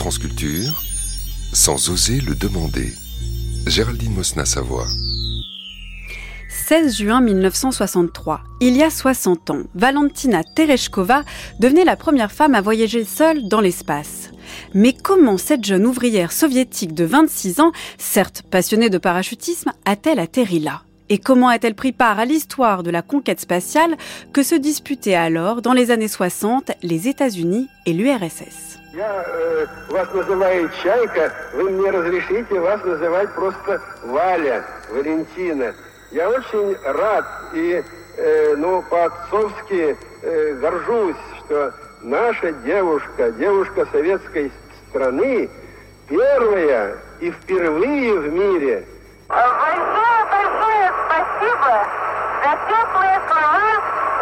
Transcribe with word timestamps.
France 0.00 0.18
Culture, 0.18 0.82
sans 1.52 1.90
oser 1.90 2.22
le 2.22 2.34
demander. 2.34 2.90
Géraldine 3.66 4.14
Mosna-Savoie. 4.14 4.86
16 6.48 6.96
juin 6.96 7.20
1963, 7.20 8.40
il 8.62 8.78
y 8.78 8.82
a 8.82 8.88
60 8.88 9.50
ans, 9.50 9.62
Valentina 9.74 10.42
Tereshkova 10.42 11.22
devenait 11.58 11.84
la 11.84 11.96
première 11.96 12.32
femme 12.32 12.54
à 12.54 12.62
voyager 12.62 13.04
seule 13.04 13.46
dans 13.46 13.60
l'espace. 13.60 14.30
Mais 14.72 14.94
comment 14.94 15.36
cette 15.36 15.66
jeune 15.66 15.84
ouvrière 15.84 16.32
soviétique 16.32 16.94
de 16.94 17.04
26 17.04 17.60
ans, 17.60 17.72
certes 17.98 18.42
passionnée 18.50 18.88
de 18.88 18.96
parachutisme, 18.96 19.72
a-t-elle 19.84 20.18
atterri 20.18 20.60
là? 20.60 20.80
Et 21.10 21.18
comment 21.18 21.48
a-t-elle 21.48 21.74
pris 21.74 21.92
part 21.92 22.18
à 22.18 22.24
l'histoire 22.24 22.82
de 22.82 22.90
la 22.90 23.02
conquête 23.02 23.40
spatiale 23.40 23.98
que 24.32 24.42
se 24.42 24.54
disputaient 24.54 25.14
alors, 25.14 25.60
dans 25.60 25.74
les 25.74 25.90
années 25.90 26.08
60, 26.08 26.70
les 26.82 27.06
États-Unis 27.06 27.68
et 27.84 27.92
l'URSS 27.92 28.79
Я 28.92 29.24
э, 29.26 29.66
вас 29.88 30.12
называю 30.12 30.70
Чайка, 30.82 31.32
вы 31.54 31.70
мне 31.70 31.90
разрешите 31.90 32.58
вас 32.58 32.82
называть 32.84 33.32
просто 33.34 33.80
Валя, 34.02 34.64
Валентина. 34.90 35.74
Я 36.10 36.28
очень 36.28 36.76
рад 36.84 37.24
и, 37.52 37.84
э, 38.16 38.54
ну, 38.56 38.82
по-отцовски 38.82 39.96
э, 40.22 40.54
горжусь, 40.54 41.16
что 41.44 41.72
наша 42.02 42.52
девушка, 42.52 43.30
девушка 43.32 43.86
советской 43.92 44.50
страны, 44.88 45.48
первая 46.08 46.96
и 47.20 47.30
впервые 47.30 48.18
в 48.18 48.32
мире– 48.32 48.84
Большое-большое 49.30 50.92
спасибо 51.06 51.86
за 52.42 52.50
теплые 52.66 53.20
слова, 53.28 53.70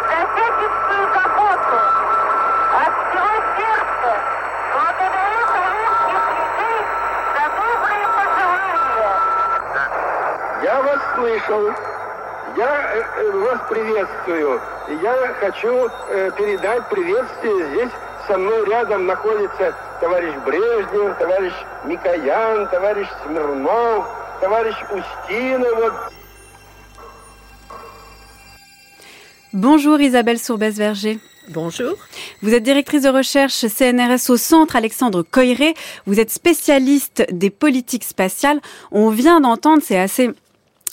за 0.05 0.17
всяческую 0.29 1.08
Я 10.68 10.82
вас 10.82 11.00
слышал. 11.14 11.70
Я 12.56 12.94
э, 12.94 13.30
вас 13.32 13.60
приветствую. 13.68 14.60
И 14.88 14.94
я 15.02 15.34
хочу 15.40 15.88
э, 16.08 16.30
передать 16.36 16.88
приветствие. 16.88 17.68
Здесь 17.70 17.92
со 18.26 18.38
мной 18.38 18.64
рядом 18.66 19.06
находится 19.06 19.74
товарищ 20.00 20.34
Брежнев, 20.46 21.18
товарищ 21.18 21.52
Микоян, 21.84 22.68
товарищ 22.68 23.08
Смирнов, 23.24 24.06
Bonjour 29.52 30.00
Isabelle 30.00 30.38
Sourbès-Verger. 30.38 31.18
Bonjour. 31.48 31.94
Vous 32.42 32.52
êtes 32.52 32.62
directrice 32.62 33.02
de 33.02 33.08
recherche 33.08 33.66
CNRS 33.66 34.30
au 34.30 34.36
Centre 34.36 34.76
Alexandre 34.76 35.22
Coiré. 35.22 35.74
Vous 36.06 36.20
êtes 36.20 36.30
spécialiste 36.30 37.26
des 37.30 37.50
politiques 37.50 38.04
spatiales. 38.04 38.60
On 38.90 39.08
vient 39.08 39.40
d'entendre, 39.40 39.82
c'est 39.84 39.98
assez 39.98 40.30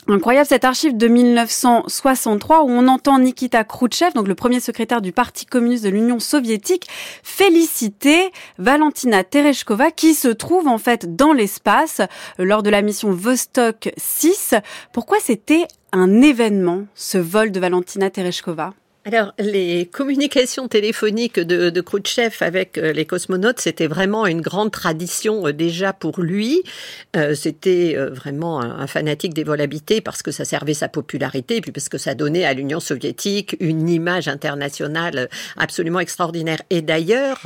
Incroyable 0.09 0.47
cette 0.47 0.65
archive 0.65 0.97
de 0.97 1.09
1963 1.09 2.63
où 2.63 2.71
on 2.71 2.87
entend 2.87 3.19
Nikita 3.19 3.65
Khrouchtchev, 3.65 4.13
donc 4.13 4.29
le 4.29 4.37
premier 4.37 4.61
secrétaire 4.61 5.01
du 5.01 5.11
Parti 5.11 5.47
communiste 5.47 5.83
de 5.83 5.89
l'Union 5.89 6.21
soviétique, 6.21 6.87
féliciter 7.25 8.31
Valentina 8.57 9.25
Tereshkova 9.25 9.91
qui 9.91 10.15
se 10.15 10.29
trouve 10.29 10.69
en 10.69 10.79
fait 10.79 11.17
dans 11.17 11.33
l'espace 11.33 12.03
lors 12.39 12.63
de 12.63 12.71
la 12.71 12.83
mission 12.83 13.11
Vostok 13.11 13.93
6. 13.97 14.55
Pourquoi 14.93 15.19
c'était 15.21 15.67
un 15.91 16.23
événement 16.23 16.85
ce 16.95 17.19
vol 17.19 17.51
de 17.51 17.59
Valentina 17.59 18.09
Tereshkova? 18.09 18.75
Alors, 19.07 19.33
les 19.39 19.87
communications 19.87 20.67
téléphoniques 20.67 21.39
de, 21.39 21.71
de 21.71 21.81
Khrouchtchev 21.81 22.39
avec 22.41 22.77
euh, 22.77 22.93
les 22.93 23.05
cosmonautes, 23.05 23.61
c'était 23.61 23.87
vraiment 23.87 24.27
une 24.27 24.41
grande 24.41 24.73
tradition 24.73 25.47
euh, 25.47 25.53
déjà 25.53 25.93
pour 25.93 26.21
lui. 26.21 26.65
Euh, 27.15 27.37
c'était 27.37 27.95
vraiment 27.95 28.61
un, 28.61 28.89
fanatique 28.89 29.33
des 29.33 29.45
vols 29.45 29.61
habités 29.61 30.01
parce 30.01 30.25
que 30.25 30.33
ça 30.33 30.45
servait 30.45 30.75
sa 30.75 30.89
popularité, 30.89 31.59
et 31.59 31.61
puis 31.61 31.71
parce 31.71 31.89
que 31.89 31.99
ça 31.99 32.17
donnait 32.17 32.45
à 32.45 32.53
l'Union 32.53 32.81
soviétique 32.81 33.57
une 33.61 33.89
image 33.89 34.27
internationale 34.27 35.29
absolument 35.57 36.01
extraordinaire. 36.01 36.63
Et 36.71 36.83
d'ailleurs, 36.83 37.43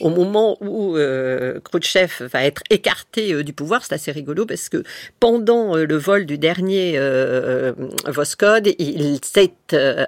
au 0.00 0.10
moment 0.10 0.56
où 0.60 0.96
Khrouchtchev 1.64 2.26
va 2.32 2.44
être 2.44 2.62
écarté 2.70 3.44
du 3.44 3.52
pouvoir, 3.52 3.84
c'est 3.84 3.94
assez 3.94 4.10
rigolo 4.10 4.46
parce 4.46 4.68
que 4.68 4.82
pendant 5.20 5.76
le 5.76 5.96
vol 5.96 6.26
du 6.26 6.38
dernier 6.38 6.98
Voskhod, 8.06 8.68
il 8.78 9.20
s'est 9.22 9.52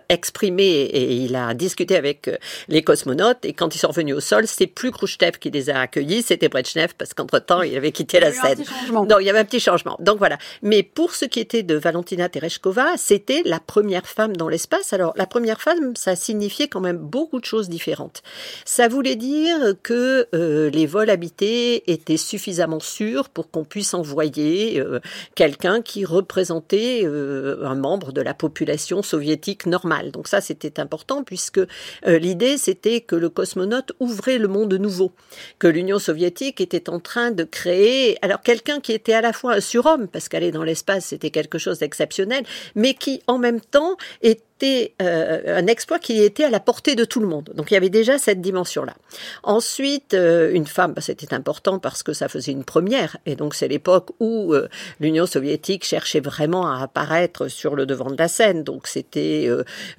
exprimé 0.08 0.79
et, 0.82 1.14
il 1.14 1.36
a 1.36 1.54
discuté 1.54 1.96
avec 1.96 2.28
euh, 2.28 2.36
les 2.68 2.82
cosmonautes. 2.82 3.44
Et 3.44 3.52
quand 3.52 3.74
ils 3.74 3.78
sont 3.78 3.88
revenus 3.88 4.14
au 4.14 4.20
sol, 4.20 4.46
c'est 4.46 4.66
plus 4.66 4.90
Khrushchev 4.90 5.38
qui 5.38 5.50
les 5.50 5.70
a 5.70 5.80
accueillis, 5.80 6.22
c'était 6.22 6.48
Brezhnev 6.48 6.94
parce 6.96 7.14
qu'entre-temps, 7.14 7.62
il 7.62 7.76
avait 7.76 7.92
quitté 7.92 8.20
la 8.20 8.32
scène. 8.32 8.62
Non, 8.92 9.18
il 9.18 9.26
y 9.26 9.30
avait 9.30 9.38
un 9.38 9.44
petit 9.44 9.60
changement. 9.60 9.96
Donc 10.00 10.18
voilà. 10.18 10.38
Mais 10.62 10.82
pour 10.82 11.14
ce 11.14 11.24
qui 11.24 11.40
était 11.40 11.62
de 11.62 11.74
Valentina 11.74 12.28
Tereshkova, 12.28 12.96
c'était 12.96 13.42
la 13.44 13.60
première 13.60 14.06
femme 14.06 14.36
dans 14.36 14.48
l'espace. 14.48 14.92
Alors 14.92 15.12
la 15.16 15.26
première 15.26 15.60
femme, 15.60 15.94
ça 15.96 16.16
signifiait 16.16 16.68
quand 16.68 16.80
même 16.80 16.98
beaucoup 16.98 17.40
de 17.40 17.44
choses 17.44 17.68
différentes. 17.68 18.22
Ça 18.64 18.88
voulait 18.88 19.16
dire 19.16 19.74
que 19.82 20.26
euh, 20.34 20.70
les 20.70 20.86
vols 20.86 21.10
habités 21.10 21.90
étaient 21.90 22.16
suffisamment 22.16 22.80
sûrs 22.80 23.28
pour 23.28 23.50
qu'on 23.50 23.64
puisse 23.64 23.94
envoyer 23.94 24.80
euh, 24.80 25.00
quelqu'un 25.34 25.82
qui 25.82 26.04
représentait 26.04 27.04
un 27.04 27.74
membre 27.74 28.12
de 28.12 28.20
la 28.20 28.34
population 28.34 29.02
soviétique 29.02 29.66
normale. 29.66 30.10
Donc 30.10 30.28
ça, 30.28 30.40
c'était 30.40 30.69
important 30.78 31.24
puisque 31.24 31.58
euh, 31.58 32.18
l'idée 32.18 32.58
c'était 32.58 33.00
que 33.00 33.16
le 33.16 33.28
cosmonaute 33.28 33.92
ouvrait 34.00 34.38
le 34.38 34.48
monde 34.48 34.74
nouveau, 34.74 35.12
que 35.58 35.66
l'Union 35.66 35.98
soviétique 35.98 36.60
était 36.60 36.88
en 36.88 37.00
train 37.00 37.30
de 37.30 37.44
créer, 37.44 38.18
alors 38.22 38.42
quelqu'un 38.42 38.80
qui 38.80 38.92
était 38.92 39.14
à 39.14 39.20
la 39.20 39.32
fois 39.32 39.54
un 39.54 39.60
surhomme, 39.60 40.08
parce 40.08 40.28
qu'aller 40.28 40.50
dans 40.50 40.64
l'espace 40.64 41.06
c'était 41.06 41.30
quelque 41.30 41.58
chose 41.58 41.78
d'exceptionnel, 41.78 42.44
mais 42.74 42.94
qui 42.94 43.22
en 43.26 43.38
même 43.38 43.60
temps 43.60 43.96
était 44.22 44.42
euh, 44.62 45.58
un 45.58 45.66
exploit 45.66 45.98
qui 45.98 46.22
était 46.22 46.44
à 46.44 46.50
la 46.50 46.60
portée 46.60 46.94
de 46.94 47.04
tout 47.04 47.20
le 47.20 47.26
monde. 47.26 47.50
Donc 47.54 47.70
il 47.70 47.74
y 47.74 47.76
avait 47.76 47.88
déjà 47.88 48.18
cette 48.18 48.40
dimension-là. 48.40 48.94
Ensuite, 49.42 50.14
euh, 50.14 50.52
une 50.52 50.66
femme, 50.66 50.92
bah, 50.92 51.00
c'était 51.00 51.32
important 51.32 51.78
parce 51.78 52.02
que 52.02 52.12
ça 52.12 52.28
faisait 52.28 52.52
une 52.52 52.64
première. 52.64 53.16
Et 53.26 53.36
donc 53.36 53.54
c'est 53.54 53.68
l'époque 53.68 54.10
où 54.20 54.52
euh, 54.52 54.68
l'Union 55.00 55.26
soviétique 55.26 55.84
cherchait 55.84 56.20
vraiment 56.20 56.70
à 56.70 56.82
apparaître 56.82 57.48
sur 57.48 57.74
le 57.74 57.86
devant 57.86 58.10
de 58.10 58.16
la 58.18 58.28
scène. 58.28 58.62
Donc 58.62 58.86
c'était 58.86 59.48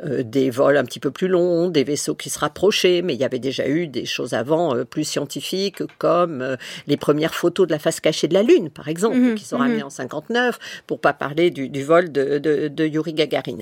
des 0.03 0.49
vols 0.49 0.77
un 0.77 0.83
petit 0.83 0.99
peu 0.99 1.11
plus 1.11 1.27
longs, 1.27 1.69
des 1.69 1.83
vaisseaux 1.83 2.15
qui 2.15 2.29
se 2.29 2.39
rapprochaient, 2.39 3.01
mais 3.01 3.13
il 3.13 3.19
y 3.19 3.23
avait 3.23 3.39
déjà 3.39 3.67
eu 3.67 3.87
des 3.87 4.05
choses 4.05 4.33
avant 4.33 4.85
plus 4.85 5.03
scientifiques 5.03 5.83
comme 5.97 6.57
les 6.87 6.97
premières 6.97 7.33
photos 7.33 7.67
de 7.67 7.71
la 7.71 7.79
face 7.79 7.99
cachée 7.99 8.27
de 8.27 8.33
la 8.33 8.43
Lune, 8.43 8.69
par 8.69 8.87
exemple, 8.87 9.17
mmh 9.17 9.35
qui 9.35 9.45
sont 9.45 9.57
mmh 9.57 9.61
ramenées 9.61 9.83
en 9.83 9.89
59, 9.89 10.59
pour 10.87 10.99
pas 10.99 11.13
parler 11.13 11.51
du, 11.51 11.69
du 11.69 11.83
vol 11.83 12.11
de, 12.11 12.37
de, 12.37 12.67
de 12.67 12.85
Yuri 12.85 13.13
Gagarin. 13.13 13.59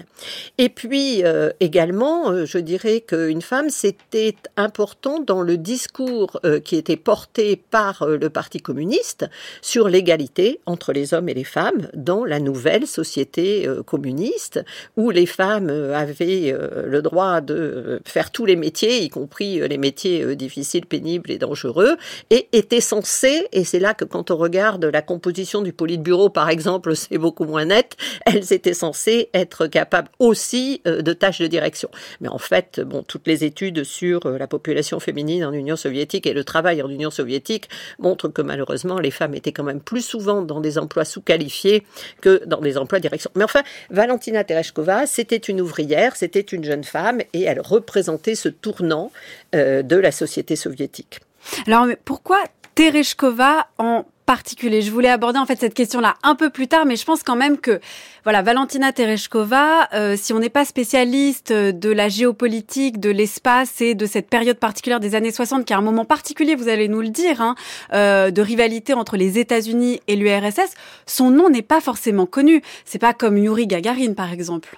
Et 0.58 0.70
puis 0.70 0.89
puis 0.90 1.24
euh, 1.24 1.52
également, 1.60 2.32
euh, 2.32 2.46
je 2.46 2.58
dirais 2.58 3.02
qu'une 3.02 3.44
femme, 3.44 3.70
c'était 3.70 4.36
important 4.58 5.20
dans 5.20 5.44
le 5.44 5.56
discours 5.56 6.40
euh, 6.46 6.60
qui 6.60 6.78
était 6.78 6.98
porté 6.98 7.58
par 7.58 8.08
le 8.08 8.30
Parti 8.32 8.60
communiste 8.60 9.28
sur 9.62 9.88
l'égalité 9.88 10.60
entre 10.66 10.92
les 10.92 11.14
hommes 11.14 11.30
et 11.30 11.36
les 11.36 11.44
femmes 11.44 11.90
dans 11.94 12.26
la 12.26 12.40
nouvelle 12.40 12.88
société 12.88 13.68
communiste, 13.86 14.64
où 14.98 15.12
les 15.12 15.26
femmes 15.28 15.70
avaient 15.70 16.56
le 16.86 17.02
droit 17.02 17.42
de 17.42 18.02
faire 18.06 18.32
tous 18.32 18.46
les 18.46 18.56
métiers, 18.56 19.04
y 19.04 19.10
compris 19.10 19.68
les 19.68 19.78
métiers 19.78 20.36
difficiles, 20.36 20.86
pénibles 20.86 21.30
et 21.30 21.38
dangereux, 21.38 21.98
et 22.30 22.48
étaient 22.52 22.82
censées, 22.82 23.48
et 23.52 23.64
c'est 23.64 23.80
là 23.80 23.94
que 23.94 24.06
quand 24.06 24.32
on 24.32 24.38
regarde 24.38 24.86
la 24.86 25.02
composition 25.02 25.62
du 25.62 25.74
Politburo, 25.74 26.30
par 26.30 26.50
exemple, 26.50 26.96
c'est 26.96 27.18
beaucoup 27.18 27.46
moins 27.46 27.66
net, 27.66 27.96
elles 28.26 28.54
étaient 28.54 28.74
censées 28.74 29.30
être 29.34 29.68
capables 29.68 30.10
aussi 30.20 30.79
euh, 30.88 31.02
de 31.02 31.14
tâches 31.14 31.40
de 31.40 31.48
direction. 31.48 31.90
Mais 32.22 32.28
en 32.28 32.38
fait, 32.38 32.80
bon, 32.80 33.04
toutes 33.04 33.28
les 33.28 33.44
études 33.44 33.84
sur 33.84 34.26
euh, 34.26 34.38
la 34.38 34.48
population 34.48 35.00
féminine 35.00 35.44
en 35.46 35.52
Union 35.54 35.76
soviétique 35.76 36.28
et 36.28 36.34
le 36.34 36.44
travail 36.44 36.82
en 36.82 36.90
Union 36.90 37.10
soviétique 37.10 37.70
montrent 38.00 38.30
que 38.30 38.42
malheureusement, 38.42 39.00
les 39.00 39.12
femmes 39.12 39.34
étaient 39.36 39.52
quand 39.52 39.64
même 39.64 39.82
plus 39.82 40.02
souvent 40.02 40.42
dans 40.42 40.60
des 40.60 40.78
emplois 40.78 41.06
sous-qualifiés 41.06 41.84
que 42.22 42.42
dans 42.46 42.62
des 42.62 42.78
emplois 42.78 43.00
de 43.00 43.04
direction. 43.04 43.32
Mais 43.36 43.44
enfin, 43.44 43.64
Valentina 43.90 44.44
Tereshkova, 44.44 45.06
c'était 45.06 45.38
une 45.38 45.62
ouvrière, 45.62 46.16
c'était 46.16 46.40
une 46.40 46.64
jeune 46.64 46.84
femme 46.84 47.22
et 47.34 47.44
elle 47.44 47.62
représentait 47.62 48.36
ce 48.36 48.50
tournant 48.50 49.12
euh, 49.56 49.82
de 49.82 49.96
la 49.96 50.12
société 50.12 50.56
soviétique. 50.56 51.20
Alors, 51.68 51.88
pourquoi 52.06 52.44
Tereshkova 52.76 53.68
en 53.78 54.06
particulier. 54.30 54.84
Je 54.84 54.92
voulais 54.92 55.10
aborder 55.10 55.40
en 55.40 55.48
fait 55.48 55.60
cette 55.60 55.74
question-là 55.74 56.14
un 56.22 56.36
peu 56.36 56.52
plus 56.52 56.68
tard, 56.68 56.86
mais 56.86 56.96
je 56.98 57.04
pense 57.04 57.24
quand 57.24 57.36
même 57.36 57.58
que 57.58 57.80
voilà, 58.24 58.44
Valentina 58.44 58.94
Tereshkova, 58.94 59.90
euh, 59.96 60.16
si 60.16 60.34
on 60.34 60.40
n'est 60.40 60.52
pas 60.52 60.66
spécialiste 60.66 61.52
de 61.52 61.90
la 61.90 62.10
géopolitique, 62.10 63.00
de 63.00 63.10
l'espace 63.10 63.82
et 63.82 63.96
de 63.96 64.06
cette 64.06 64.30
période 64.30 64.60
particulière 64.60 65.00
des 65.00 65.16
années 65.16 65.32
60, 65.32 65.66
qui 65.66 65.74
est 65.74 65.76
un 65.76 65.82
moment 65.82 66.06
particulier, 66.06 66.54
vous 66.54 66.68
allez 66.68 66.88
nous 66.88 67.02
le 67.02 67.10
dire, 67.10 67.42
hein, 67.42 67.56
euh, 67.94 68.30
de 68.30 68.42
rivalité 68.44 68.94
entre 68.94 69.18
les 69.18 69.40
États-Unis 69.40 70.00
et 70.08 70.16
l'URSS, 70.16 70.76
son 71.08 71.32
nom 71.32 71.50
n'est 71.50 71.64
pas 71.64 71.82
forcément 71.82 72.28
connu. 72.28 72.62
C'est 72.86 73.00
pas 73.00 73.16
comme 73.16 73.36
Yuri 73.36 73.66
Gagarin, 73.66 74.14
par 74.14 74.32
exemple. 74.32 74.78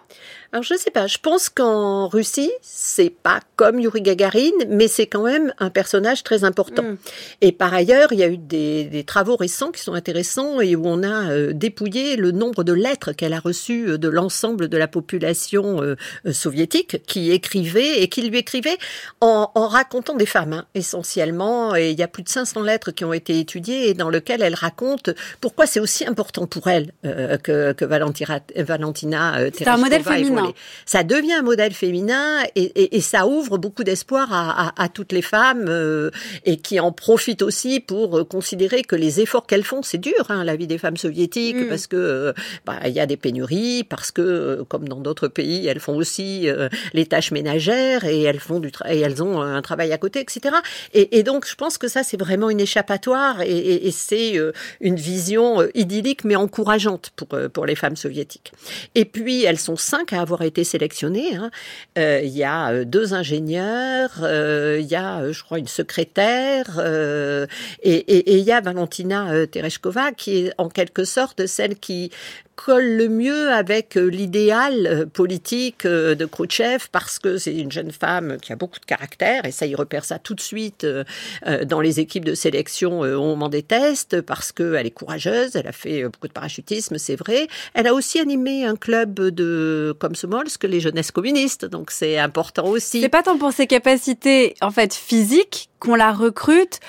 Alors 0.53 0.63
je 0.63 0.75
sais 0.75 0.91
pas, 0.91 1.07
je 1.07 1.17
pense 1.17 1.47
qu'en 1.47 2.09
Russie, 2.09 2.51
c'est 2.61 3.09
pas 3.09 3.39
comme 3.55 3.79
Yuri 3.79 4.01
Gagarin, 4.01 4.51
mais 4.67 4.89
c'est 4.89 5.07
quand 5.07 5.23
même 5.23 5.53
un 5.59 5.69
personnage 5.69 6.23
très 6.23 6.43
important. 6.43 6.83
Mm. 6.83 6.97
Et 7.39 7.51
par 7.53 7.73
ailleurs, 7.73 8.11
il 8.11 8.19
y 8.19 8.23
a 8.23 8.27
eu 8.27 8.37
des, 8.37 8.83
des, 8.83 9.05
travaux 9.05 9.37
récents 9.37 9.71
qui 9.71 9.81
sont 9.81 9.93
intéressants 9.93 10.59
et 10.59 10.75
où 10.75 10.83
on 10.85 11.03
a 11.03 11.31
euh, 11.31 11.53
dépouillé 11.53 12.17
le 12.17 12.31
nombre 12.31 12.65
de 12.65 12.73
lettres 12.73 13.13
qu'elle 13.13 13.31
a 13.31 13.39
reçues 13.39 13.91
euh, 13.91 13.97
de 13.97 14.09
l'ensemble 14.09 14.67
de 14.67 14.75
la 14.75 14.89
population 14.89 15.81
euh, 15.81 15.95
soviétique 16.33 17.01
qui 17.07 17.31
écrivait 17.31 18.01
et 18.01 18.09
qui 18.09 18.21
lui 18.21 18.37
écrivait 18.37 18.77
en, 19.21 19.51
en 19.55 19.67
racontant 19.69 20.15
des 20.15 20.25
femmes, 20.25 20.51
hein, 20.51 20.65
essentiellement. 20.75 21.77
Et 21.77 21.91
il 21.91 21.97
y 21.97 22.03
a 22.03 22.09
plus 22.09 22.23
de 22.23 22.29
500 22.29 22.61
lettres 22.63 22.91
qui 22.91 23.05
ont 23.05 23.13
été 23.13 23.39
étudiées 23.39 23.87
et 23.87 23.93
dans 23.93 24.09
lesquelles 24.09 24.41
elle 24.41 24.55
raconte 24.55 25.11
pourquoi 25.39 25.65
c'est 25.65 25.79
aussi 25.79 26.05
important 26.05 26.45
pour 26.45 26.67
elle 26.67 26.91
que, 27.41 27.71
que 27.71 27.85
Valentina, 27.85 28.41
Valentina 28.57 29.37
C'est 29.57 29.67
un 29.67 29.77
modèle 29.77 30.03
féminin. 30.03 30.40
Ça 30.85 31.03
devient 31.03 31.33
un 31.33 31.41
modèle 31.41 31.73
féminin 31.73 32.43
et, 32.55 32.95
et, 32.95 33.01
ça 33.01 33.27
ouvre 33.27 33.57
beaucoup 33.57 33.83
d'espoir 33.83 34.31
à, 34.31 34.67
à, 34.67 34.83
à, 34.83 34.89
toutes 34.89 35.11
les 35.11 35.21
femmes 35.21 35.65
euh, 35.67 36.11
et 36.45 36.57
qui 36.57 36.79
en 36.79 36.91
profitent 36.91 37.41
aussi 37.41 37.79
pour 37.79 38.19
euh, 38.19 38.23
considérer 38.23 38.83
que 38.83 38.95
les 38.95 39.19
efforts 39.21 39.45
qu'elles 39.47 39.63
font, 39.63 39.81
c'est 39.81 39.97
dur, 39.97 40.29
hein, 40.29 40.43
la 40.43 40.55
vie 40.55 40.67
des 40.67 40.77
femmes 40.77 40.97
soviétiques, 40.97 41.55
mm. 41.55 41.67
parce 41.67 41.87
que 41.87 41.95
euh, 41.95 42.33
bah, 42.65 42.79
il 42.85 42.93
y 42.93 42.99
a 42.99 43.05
des 43.05 43.17
pénuries, 43.17 43.83
parce 43.83 44.11
que 44.11 44.63
comme 44.69 44.87
dans 44.87 44.99
d'autres 44.99 45.27
pays, 45.27 45.67
elles 45.67 45.79
font 45.79 45.95
aussi 45.95 46.47
les 46.93 47.05
tâches 47.05 47.31
ménagères 47.31 48.05
et 48.05 48.21
elles 48.23 48.39
font 48.39 48.59
du 48.59 48.71
et 48.87 48.99
elles 48.99 49.21
ont 49.21 49.41
un 49.41 49.61
travail 49.61 49.91
à 49.91 49.97
côté, 49.97 50.19
etc. 50.19 50.55
Et, 50.93 51.19
et 51.19 51.23
donc, 51.23 51.47
je 51.47 51.55
pense 51.55 51.77
que 51.77 51.87
ça, 51.87 52.03
c'est 52.03 52.19
vraiment 52.19 52.49
une 52.49 52.59
échappatoire 52.59 53.41
et, 53.41 53.87
et 53.87 53.91
c'est 53.91 54.33
une 54.79 54.95
vision 54.95 55.67
idyllique 55.73 56.23
mais 56.23 56.35
encourageante 56.35 57.11
pour 57.15 57.27
pour 57.53 57.65
les 57.65 57.75
femmes 57.75 57.95
soviétiques. 57.95 58.53
Et 58.95 59.05
puis, 59.05 59.43
elles 59.43 59.59
sont 59.59 59.75
cinq 59.75 60.13
à 60.13 60.21
avoir 60.21 60.30
avoir 60.31 60.47
été 60.47 60.63
sélectionnés. 60.63 61.35
Hein. 61.35 61.51
Euh, 61.97 62.21
il 62.23 62.35
y 62.35 62.43
a 62.43 62.71
euh, 62.71 62.85
deux 62.85 63.13
ingénieurs, 63.13 64.11
euh, 64.21 64.79
il 64.79 64.87
y 64.87 64.95
a, 64.95 65.31
je 65.31 65.43
crois, 65.43 65.59
une 65.59 65.67
secrétaire, 65.67 66.79
et 67.83 68.37
il 68.37 68.43
y 68.43 68.51
a 68.51 68.61
Valentina 68.61 69.47
Tereshkova 69.47 70.11
qui 70.11 70.45
est 70.45 70.53
en 70.57 70.69
quelque 70.69 71.03
sorte 71.03 71.45
celle 71.45 71.75
qui 71.75 72.11
colle 72.55 72.97
le 72.97 73.09
mieux 73.09 73.49
avec 73.49 73.97
euh, 73.97 74.05
l'idéal 74.05 74.87
euh, 74.87 75.05
politique 75.05 75.85
euh, 75.85 76.15
de 76.15 76.25
Khrouchtchev 76.25 76.85
parce 76.91 77.19
que 77.19 77.37
c'est 77.37 77.55
une 77.55 77.71
jeune 77.71 77.91
femme 77.91 78.37
qui 78.41 78.53
a 78.53 78.55
beaucoup 78.55 78.79
de 78.79 78.85
caractère 78.85 79.45
et 79.45 79.51
ça 79.51 79.65
y 79.65 79.75
repère 79.75 80.05
ça 80.05 80.19
tout 80.19 80.35
de 80.35 80.41
suite 80.41 80.85
dans 81.65 81.81
les 81.81 81.99
équipes 81.99 82.25
de 82.25 82.33
sélection 82.33 82.99
au 82.99 83.21
moment 83.21 83.49
des 83.49 83.63
tests 83.63 84.21
parce 84.21 84.51
qu'elle 84.51 84.85
est 84.85 84.91
courageuse, 84.91 85.55
elle 85.55 85.67
a 85.67 85.71
fait 85.71 86.03
beaucoup 86.03 86.27
de 86.27 86.33
parachutisme, 86.33 86.97
c'est 86.97 87.15
vrai. 87.15 87.47
Elle 87.73 87.87
a 87.87 87.93
aussi 87.93 88.19
animé 88.19 88.65
un 88.65 88.75
club 88.75 89.19
de 89.19 89.95
comme 89.99 90.13
que 90.13 90.67
les 90.67 90.79
jeunesses 90.79 91.11
communistes, 91.11 91.65
donc 91.65 91.91
c'est 91.91 92.17
important 92.17 92.67
aussi. 92.67 93.01
C'est 93.01 93.09
pas 93.09 93.23
tant 93.23 93.37
pour 93.37 93.51
ses 93.51 93.67
capacités 93.67 94.55
en 94.61 94.71
fait 94.71 94.93
physiques 94.93 95.69
qu'on 95.79 95.95
la 95.95 96.11
recrute 96.11 96.79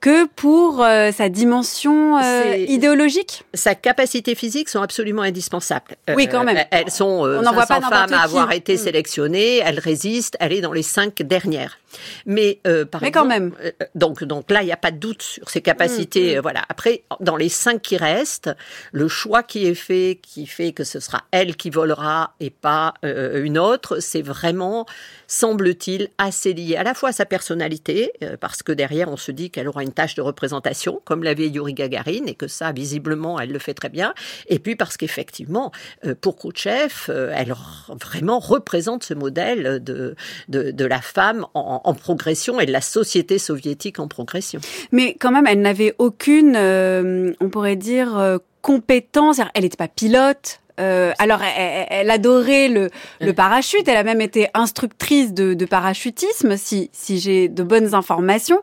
que 0.00 0.26
pour 0.26 0.82
euh, 0.82 1.10
sa 1.10 1.28
dimension 1.28 2.18
euh, 2.18 2.56
idéologique? 2.56 3.44
Sa 3.54 3.74
capacité 3.74 4.34
physique 4.34 4.68
sont 4.68 4.82
absolument 4.82 5.22
indispensables. 5.22 5.96
Oui, 6.14 6.28
quand 6.28 6.44
même. 6.44 6.58
Euh, 6.58 6.64
elles 6.70 6.90
sont 6.90 7.22
On 7.26 7.42
500 7.42 7.56
pas 7.56 7.80
femmes 7.80 8.12
à 8.12 8.22
avoir 8.22 8.52
été 8.52 8.74
mm. 8.74 8.78
sélectionnées, 8.78 9.58
elle 9.58 9.78
résiste, 9.78 10.36
elle 10.40 10.52
est 10.52 10.60
dans 10.60 10.72
les 10.72 10.82
cinq 10.82 11.22
dernières. 11.22 11.78
Mais 12.26 12.60
euh, 12.66 12.84
par 12.84 13.00
Mais 13.00 13.10
quand 13.10 13.24
même. 13.24 13.54
donc 13.94 14.22
donc 14.22 14.50
là 14.50 14.60
il 14.62 14.66
n'y 14.66 14.72
a 14.72 14.76
pas 14.76 14.90
de 14.90 14.98
doute 14.98 15.22
sur 15.22 15.48
ses 15.48 15.62
capacités. 15.62 16.34
Mm, 16.34 16.38
mm. 16.38 16.42
Voilà. 16.42 16.62
Après 16.68 17.02
dans 17.20 17.36
les 17.36 17.48
cinq 17.48 17.80
qui 17.80 17.96
restent, 17.96 18.50
le 18.92 19.08
choix 19.08 19.42
qui 19.42 19.66
est 19.66 19.74
fait, 19.74 20.18
qui 20.20 20.46
fait 20.46 20.72
que 20.72 20.84
ce 20.84 21.00
sera 21.00 21.22
elle 21.30 21.56
qui 21.56 21.70
volera 21.70 22.34
et 22.40 22.50
pas 22.50 22.94
une 23.02 23.58
autre, 23.58 24.00
c'est 24.00 24.22
vraiment 24.22 24.86
semble-t-il 25.26 26.10
assez 26.18 26.52
lié 26.52 26.76
à 26.76 26.82
la 26.82 26.94
fois 26.94 27.08
à 27.08 27.12
sa 27.12 27.24
personnalité 27.24 28.12
parce 28.40 28.62
que 28.62 28.72
derrière 28.72 29.08
on 29.08 29.16
se 29.16 29.32
dit 29.32 29.50
qu'elle 29.50 29.68
aura 29.68 29.82
une 29.82 29.85
tâche 29.90 30.14
de 30.14 30.22
représentation, 30.22 31.00
comme 31.04 31.22
l'avait 31.22 31.48
Yuri 31.48 31.74
Gagarin, 31.74 32.26
et 32.26 32.34
que 32.34 32.48
ça, 32.48 32.72
visiblement, 32.72 33.38
elle 33.40 33.50
le 33.50 33.58
fait 33.58 33.74
très 33.74 33.88
bien. 33.88 34.14
Et 34.48 34.58
puis 34.58 34.76
parce 34.76 34.96
qu'effectivement, 34.96 35.72
euh, 36.04 36.14
pour 36.20 36.36
Khrouchtchev, 36.36 36.92
euh, 37.08 37.32
elle 37.34 37.54
vraiment 38.00 38.38
représente 38.38 39.04
ce 39.04 39.14
modèle 39.14 39.82
de, 39.82 40.14
de, 40.48 40.84
la 40.84 41.00
femme 41.00 41.46
en, 41.54 41.80
en, 41.84 41.94
progression 41.94 42.60
et 42.60 42.66
de 42.66 42.72
la 42.72 42.80
société 42.80 43.38
soviétique 43.38 43.98
en 43.98 44.08
progression. 44.08 44.60
Mais 44.92 45.14
quand 45.14 45.32
même, 45.32 45.46
elle 45.46 45.60
n'avait 45.60 45.94
aucune, 45.98 46.54
euh, 46.56 47.32
on 47.40 47.48
pourrait 47.48 47.76
dire, 47.76 48.38
compétence. 48.62 49.40
Elle 49.54 49.62
n'était 49.62 49.76
pas 49.76 49.88
pilote, 49.88 50.60
euh, 50.78 51.12
alors, 51.18 51.40
elle, 51.42 52.10
adorait 52.10 52.68
le, 52.68 52.90
le, 53.20 53.32
parachute. 53.32 53.88
Elle 53.88 53.96
a 53.96 54.04
même 54.04 54.20
été 54.20 54.48
instructrice 54.54 55.32
de, 55.32 55.54
de 55.54 55.64
parachutisme, 55.64 56.56
si, 56.56 56.90
si 56.92 57.18
j'ai 57.18 57.48
de 57.48 57.62
bonnes 57.62 57.94
informations. 57.94 58.60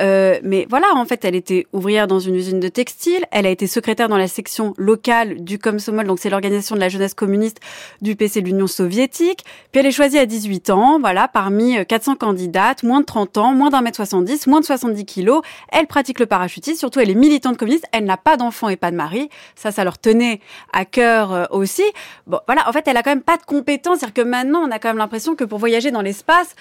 Euh, 0.00 0.38
mais 0.42 0.66
voilà, 0.70 0.86
en 0.94 1.04
fait, 1.04 1.24
elle 1.24 1.34
était 1.34 1.66
ouvrière 1.72 2.06
dans 2.06 2.20
une 2.20 2.34
usine 2.34 2.60
de 2.60 2.68
textile. 2.68 3.24
Elle 3.30 3.46
a 3.46 3.50
été 3.50 3.66
secrétaire 3.66 4.08
dans 4.08 4.16
la 4.16 4.28
section 4.28 4.74
locale 4.76 5.42
du 5.42 5.58
Komsomol, 5.58 6.06
donc 6.06 6.18
c'est 6.18 6.30
l'organisation 6.30 6.74
de 6.76 6.80
la 6.80 6.88
jeunesse 6.88 7.14
communiste 7.14 7.58
du 8.00 8.16
PC 8.16 8.42
de 8.42 8.46
l'Union 8.46 8.66
soviétique. 8.66 9.44
Puis 9.72 9.80
elle 9.80 9.86
est 9.86 9.92
choisie 9.92 10.18
à 10.18 10.26
18 10.26 10.70
ans, 10.70 10.98
voilà, 11.00 11.28
parmi 11.28 11.84
400 11.84 12.12
euh, 12.12 12.14
candidates, 12.16 12.82
moins 12.82 13.00
de 13.00 13.06
30 13.06 13.38
ans, 13.38 13.52
moins 13.52 13.70
d'un 13.70 13.80
mètre 13.80 13.96
70, 13.96 14.46
moins 14.46 14.60
de 14.60 14.66
70 14.66 15.04
kilos. 15.04 15.42
Elle 15.70 15.86
pratique 15.86 16.20
le 16.20 16.26
parachutisme, 16.26 16.78
surtout 16.78 17.00
elle 17.00 17.10
est 17.10 17.14
militante 17.14 17.56
communiste. 17.56 17.86
Elle 17.92 18.04
n'a 18.04 18.16
pas 18.16 18.36
d'enfant 18.36 18.68
et 18.68 18.76
pas 18.76 18.90
de 18.90 18.96
mari. 18.96 19.28
Ça, 19.54 19.72
ça 19.72 19.84
leur 19.84 19.98
tenait 19.98 20.40
à 20.72 20.84
cœur 20.84 21.32
euh, 21.32 21.44
aussi. 21.56 21.84
Bon, 22.26 22.40
voilà, 22.46 22.68
en 22.68 22.72
fait, 22.72 22.86
elle 22.88 22.96
a 22.96 23.02
quand 23.02 23.10
même 23.10 23.22
pas 23.22 23.36
de 23.36 23.44
compétences. 23.44 23.98
C'est-à-dire 24.00 24.14
que 24.14 24.28
maintenant, 24.28 24.60
on 24.60 24.70
a 24.70 24.78
quand 24.78 24.88
même 24.88 24.98
l'impression 24.98 25.34
que 25.34 25.44
pour 25.44 25.58
voyager 25.58 25.90
dans 25.90 26.02
l'espace, 26.02 26.54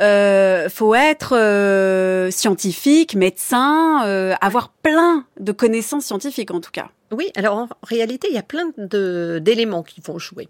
euh, 0.00 0.68
faut 0.68 0.94
être 0.94 1.36
euh, 1.36 2.30
scientifique, 2.30 3.14
médecin, 3.14 4.06
euh, 4.06 4.34
avoir 4.40 4.70
plein 4.70 5.26
de 5.38 5.52
connaissances 5.52 6.06
scientifiques 6.06 6.50
en 6.50 6.60
tout 6.60 6.70
cas. 6.70 6.88
Oui, 7.10 7.30
alors 7.36 7.58
en 7.58 7.68
réalité, 7.82 8.28
il 8.30 8.34
y 8.34 8.38
a 8.38 8.42
plein 8.42 8.70
d'éléments 8.78 9.82
qui 9.82 10.00
vont 10.00 10.18
jouer. 10.18 10.48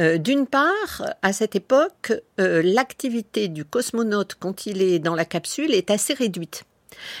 Euh, 0.00 0.16
D'une 0.16 0.46
part, 0.46 1.02
à 1.22 1.32
cette 1.32 1.56
époque, 1.56 2.12
l'activité 2.38 3.48
du 3.48 3.64
cosmonaute 3.64 4.36
quand 4.38 4.66
il 4.66 4.80
est 4.80 5.00
dans 5.00 5.16
la 5.16 5.24
capsule 5.24 5.74
est 5.74 5.90
assez 5.90 6.14
réduite. 6.14 6.64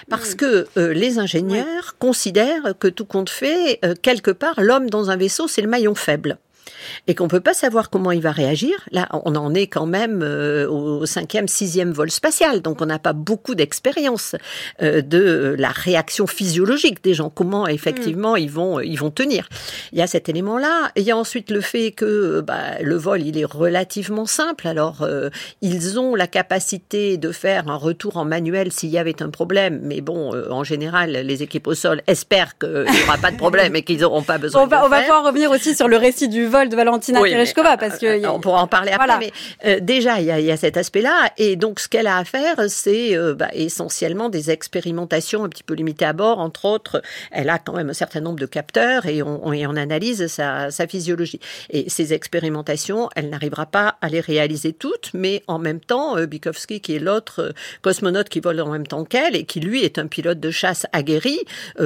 Parce 0.08 0.32
mm. 0.32 0.36
que 0.36 0.66
euh, 0.76 0.92
les 0.92 1.18
ingénieurs 1.18 1.96
considèrent 1.98 2.74
que 2.78 2.88
tout 2.88 3.04
compte 3.04 3.30
fait, 3.30 3.78
euh, 3.84 3.94
quelque 4.00 4.30
part, 4.30 4.60
l'homme 4.60 4.90
dans 4.90 5.10
un 5.10 5.16
vaisseau, 5.16 5.48
c'est 5.48 5.62
le 5.62 5.68
maillon 5.68 5.94
faible 5.94 6.38
et 7.06 7.14
qu'on 7.14 7.28
peut 7.28 7.40
pas 7.40 7.54
savoir 7.54 7.90
comment 7.90 8.10
il 8.10 8.20
va 8.20 8.32
réagir. 8.32 8.74
Là, 8.90 9.08
on 9.12 9.34
en 9.36 9.54
est 9.54 9.66
quand 9.66 9.86
même 9.86 10.22
euh, 10.22 10.68
au 10.68 11.06
cinquième, 11.06 11.48
sixième 11.48 11.92
vol 11.92 12.10
spatial, 12.10 12.62
donc 12.62 12.80
on 12.80 12.86
n'a 12.86 12.98
pas 12.98 13.12
beaucoup 13.12 13.54
d'expérience 13.54 14.36
euh, 14.82 15.02
de 15.02 15.54
la 15.58 15.70
réaction 15.70 16.26
physiologique 16.26 17.02
des 17.02 17.14
gens, 17.14 17.30
comment 17.30 17.66
effectivement 17.66 18.36
ils 18.36 18.50
vont 18.50 18.80
ils 18.80 18.96
vont 18.96 19.10
tenir. 19.10 19.48
Il 19.92 19.98
y 19.98 20.02
a 20.02 20.06
cet 20.06 20.28
élément-là. 20.28 20.90
Il 20.96 21.02
y 21.02 21.10
a 21.10 21.16
ensuite 21.16 21.50
le 21.50 21.60
fait 21.60 21.92
que 21.92 22.40
bah, 22.40 22.80
le 22.80 22.96
vol 22.96 23.22
il 23.22 23.38
est 23.38 23.44
relativement 23.44 24.26
simple. 24.26 24.66
Alors 24.66 25.02
euh, 25.02 25.30
ils 25.62 25.98
ont 25.98 26.14
la 26.14 26.26
capacité 26.26 27.16
de 27.16 27.32
faire 27.32 27.68
un 27.68 27.76
retour 27.76 28.16
en 28.16 28.24
manuel 28.24 28.72
s'il 28.72 28.90
y 28.90 28.98
avait 28.98 29.22
un 29.22 29.30
problème, 29.30 29.80
mais 29.82 30.00
bon, 30.00 30.34
en 30.50 30.64
général, 30.64 31.12
les 31.12 31.42
équipes 31.42 31.66
au 31.66 31.74
sol 31.74 32.02
espèrent 32.06 32.58
qu'il 32.58 32.84
n'y 32.90 33.02
aura 33.02 33.18
pas 33.18 33.30
de 33.30 33.36
problème 33.36 33.76
et 33.76 33.82
qu'ils 33.82 34.00
n'auront 34.00 34.22
pas 34.22 34.38
besoin. 34.38 34.62
On 34.62 34.66
va, 34.66 34.84
on 34.84 34.88
va 34.88 35.00
pouvoir 35.00 35.24
revenir 35.24 35.50
aussi 35.50 35.74
sur 35.74 35.88
le 35.88 35.96
récit 35.96 36.28
du 36.28 36.46
vol 36.54 36.68
de 36.68 36.76
Valentina 36.76 37.20
Tereshkova 37.20 37.76
parce 37.76 37.98
que 37.98 38.06
euh, 38.06 38.30
on 38.30 38.38
pourra 38.38 38.62
en 38.62 38.66
parler 38.68 38.92
après. 38.92 39.18
Mais 39.18 39.32
euh, 39.64 39.80
déjà, 39.80 40.20
il 40.20 40.26
y 40.26 40.30
a, 40.30 40.38
y 40.38 40.50
a, 40.50 40.56
cet 40.56 40.76
aspect-là, 40.76 41.30
et 41.36 41.56
donc 41.56 41.80
ce 41.80 41.88
qu'elle 41.88 42.06
a 42.06 42.18
à 42.18 42.24
faire, 42.24 42.56
c'est 42.68 43.16
euh, 43.16 43.34
bah, 43.34 43.48
essentiellement 43.52 44.28
des 44.28 44.50
expérimentations 44.50 45.44
un 45.44 45.48
petit 45.48 45.64
peu 45.64 45.74
limitées 45.74 46.04
à 46.04 46.12
bord. 46.12 46.38
Entre 46.38 46.64
autres, 46.64 47.02
elle 47.32 47.50
a 47.50 47.58
quand 47.58 47.74
même 47.74 47.90
un 47.90 47.94
certain 47.94 48.20
nombre 48.20 48.38
de 48.38 48.46
capteurs 48.46 49.06
et 49.06 49.22
on, 49.22 49.44
on, 49.44 49.76
analyse 49.76 50.28
sa, 50.28 50.70
sa, 50.70 50.86
physiologie. 50.86 51.40
Et 51.70 51.90
ces 51.90 52.12
expérimentations, 52.12 53.08
elle 53.16 53.30
n'arrivera 53.30 53.66
pas 53.66 53.96
à 54.00 54.08
les 54.08 54.20
réaliser 54.20 54.72
toutes, 54.72 55.10
mais 55.14 55.42
en 55.48 55.58
même 55.58 55.80
temps, 55.80 56.16
Bikovsky, 56.24 56.80
qui 56.80 56.94
est 56.94 56.98
l'autre 57.00 57.52
cosmonaute 57.82 58.28
qui 58.28 58.38
vole 58.40 58.60
en 58.60 58.70
même 58.70 58.86
temps 58.86 59.04
qu'elle 59.04 59.34
et 59.34 59.44
qui 59.44 59.58
lui 59.58 59.82
est 59.82 59.98
un 59.98 60.06
pilote 60.06 60.38
de 60.38 60.50
chasse 60.52 60.86
aguerri, 60.92 61.40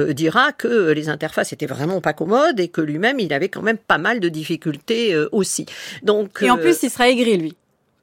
dira 0.09 0.51
que 0.51 0.91
les 0.91 1.09
interfaces 1.09 1.53
étaient 1.53 1.65
vraiment 1.65 2.01
pas 2.01 2.13
commodes 2.13 2.59
et 2.59 2.67
que 2.67 2.81
lui-même, 2.81 3.19
il 3.19 3.33
avait 3.33 3.49
quand 3.49 3.63
même 3.63 3.77
pas 3.77 3.97
mal 3.97 4.19
de 4.19 4.29
difficultés 4.29 4.58
euh, 5.13 5.29
aussi. 5.31 5.65
Donc, 6.03 6.39
et 6.41 6.49
en 6.49 6.57
plus, 6.57 6.75
euh, 6.75 6.79
il 6.83 6.89
sera 6.89 7.09
aigri, 7.09 7.37
lui. 7.37 7.55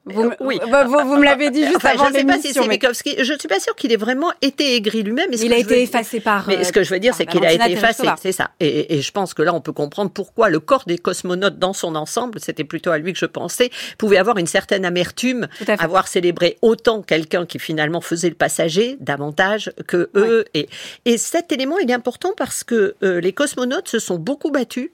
Vous, 0.09 0.23
euh, 0.23 0.35
oui. 0.39 0.59
Bah, 0.69 0.85
vous, 0.85 1.17
me 1.17 1.23
l'avez 1.23 1.49
dit 1.49 1.65
juste 1.65 1.83
avant 1.85 2.05
Je 2.05 2.13
ne 2.13 2.17
sais 2.17 2.25
pas 2.25 2.37
si 2.39 2.53
c'est 2.53 3.23
Je 3.23 3.33
ne 3.33 3.37
suis 3.37 3.47
pas 3.47 3.59
sûre 3.59 3.75
qu'il 3.75 3.91
ait 3.91 3.97
vraiment 3.97 4.31
été 4.41 4.75
aigri 4.75 5.03
lui-même. 5.03 5.29
Il 5.31 5.53
a 5.53 5.57
été 5.57 5.81
effacé 5.81 6.19
par. 6.19 6.47
Mais 6.47 6.63
ce 6.63 6.71
que 6.71 6.83
je 6.83 6.93
veux 6.93 6.99
dire, 6.99 7.13
c'est 7.13 7.25
qu'il 7.25 7.45
a 7.45 7.53
été 7.53 7.71
effacé. 7.71 8.07
C'est 8.21 8.31
ça. 8.31 8.51
Et, 8.59 9.01
je 9.01 9.11
pense 9.11 9.33
que 9.33 9.41
là, 9.41 9.53
on 9.53 9.61
peut 9.61 9.71
comprendre 9.71 10.11
pourquoi 10.11 10.49
le 10.49 10.59
corps 10.59 10.83
des 10.87 10.97
cosmonautes 10.97 11.59
dans 11.59 11.73
son 11.73 11.95
ensemble, 11.95 12.39
c'était 12.39 12.63
plutôt 12.63 12.91
à 12.91 12.97
lui 12.97 13.13
que 13.13 13.19
je 13.19 13.25
pensais, 13.25 13.69
pouvait 13.97 14.17
avoir 14.17 14.37
une 14.37 14.47
certaine 14.47 14.85
amertume, 14.85 15.47
avoir 15.79 16.07
célébré 16.07 16.57
autant 16.61 17.01
quelqu'un 17.01 17.45
qui 17.45 17.59
finalement 17.59 18.01
faisait 18.01 18.29
le 18.29 18.35
passager 18.35 18.97
davantage 18.99 19.71
que 19.87 20.09
eux. 20.15 20.45
Et, 20.53 20.67
et 21.05 21.17
cet 21.17 21.51
élément, 21.51 21.77
il 21.79 21.89
est 21.89 21.93
important 21.93 22.31
parce 22.35 22.63
que 22.63 22.95
euh, 23.03 23.19
les 23.19 23.33
cosmonautes 23.33 23.87
se 23.87 23.99
sont 23.99 24.17
beaucoup 24.17 24.51
battus 24.51 24.89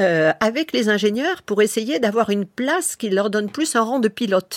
euh, 0.00 0.32
avec 0.40 0.72
les 0.72 0.88
ingénieurs 0.88 1.42
pour 1.42 1.62
essayer 1.62 1.98
d'avoir 1.98 2.30
une 2.30 2.46
place 2.46 2.96
qui 2.96 3.10
leur 3.10 3.30
donne 3.30 3.50
plus 3.50 3.76
un 3.76 3.82
rang 3.82 3.98
de 3.98 4.08
pilote. 4.08 4.47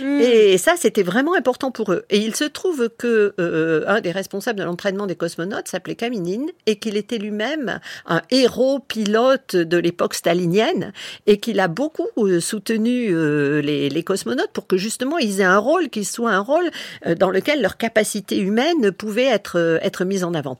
Mm. 0.00 0.20
Et 0.20 0.58
ça, 0.58 0.74
c'était 0.76 1.02
vraiment 1.02 1.34
important 1.34 1.70
pour 1.70 1.92
eux. 1.92 2.04
Et 2.10 2.18
il 2.18 2.34
se 2.34 2.44
trouve 2.44 2.88
que 2.96 3.34
euh, 3.38 3.84
un 3.86 4.00
des 4.00 4.10
responsables 4.10 4.58
de 4.58 4.64
l'entraînement 4.64 5.06
des 5.06 5.16
cosmonautes 5.16 5.68
s'appelait 5.68 5.94
Kaminine 5.94 6.50
et 6.66 6.76
qu'il 6.76 6.96
était 6.96 7.18
lui-même 7.18 7.80
un 8.06 8.22
héros 8.30 8.78
pilote 8.80 9.56
de 9.56 9.76
l'époque 9.76 10.14
stalinienne 10.14 10.92
et 11.26 11.38
qu'il 11.38 11.60
a 11.60 11.68
beaucoup 11.68 12.08
euh, 12.18 12.40
soutenu 12.40 13.08
euh, 13.10 13.60
les, 13.60 14.02
cosmonautes 14.02 14.50
pour 14.52 14.66
que 14.66 14.78
justement 14.78 15.18
ils 15.18 15.40
aient 15.40 15.44
un 15.44 15.58
rôle 15.58 15.90
qui 15.90 16.04
soit 16.04 16.30
un 16.30 16.40
rôle 16.40 16.70
dans 17.18 17.28
lequel 17.28 17.60
leur 17.60 17.76
capacité 17.76 18.38
humaine 18.38 18.92
pouvait 18.92 19.26
être 19.26 20.04
mise 20.04 20.24
en 20.24 20.32
avant. 20.32 20.58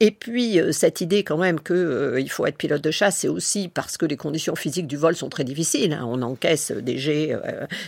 Et 0.00 0.10
puis 0.10 0.58
cette 0.72 1.02
idée 1.02 1.22
quand 1.22 1.36
même 1.36 1.60
que 1.60 2.16
il 2.18 2.30
faut 2.30 2.46
être 2.46 2.56
pilote 2.56 2.80
de 2.80 2.90
chasse, 2.90 3.18
c'est 3.18 3.28
aussi 3.28 3.68
parce 3.68 3.98
que 3.98 4.06
les 4.06 4.16
conditions 4.16 4.56
physiques 4.56 4.86
du 4.86 4.96
vol 4.96 5.14
sont 5.16 5.28
très 5.28 5.44
difficiles. 5.44 5.92
Hein. 5.92 6.06
On 6.08 6.22
encaisse 6.22 6.72
des 6.72 6.96
jets, 6.96 7.36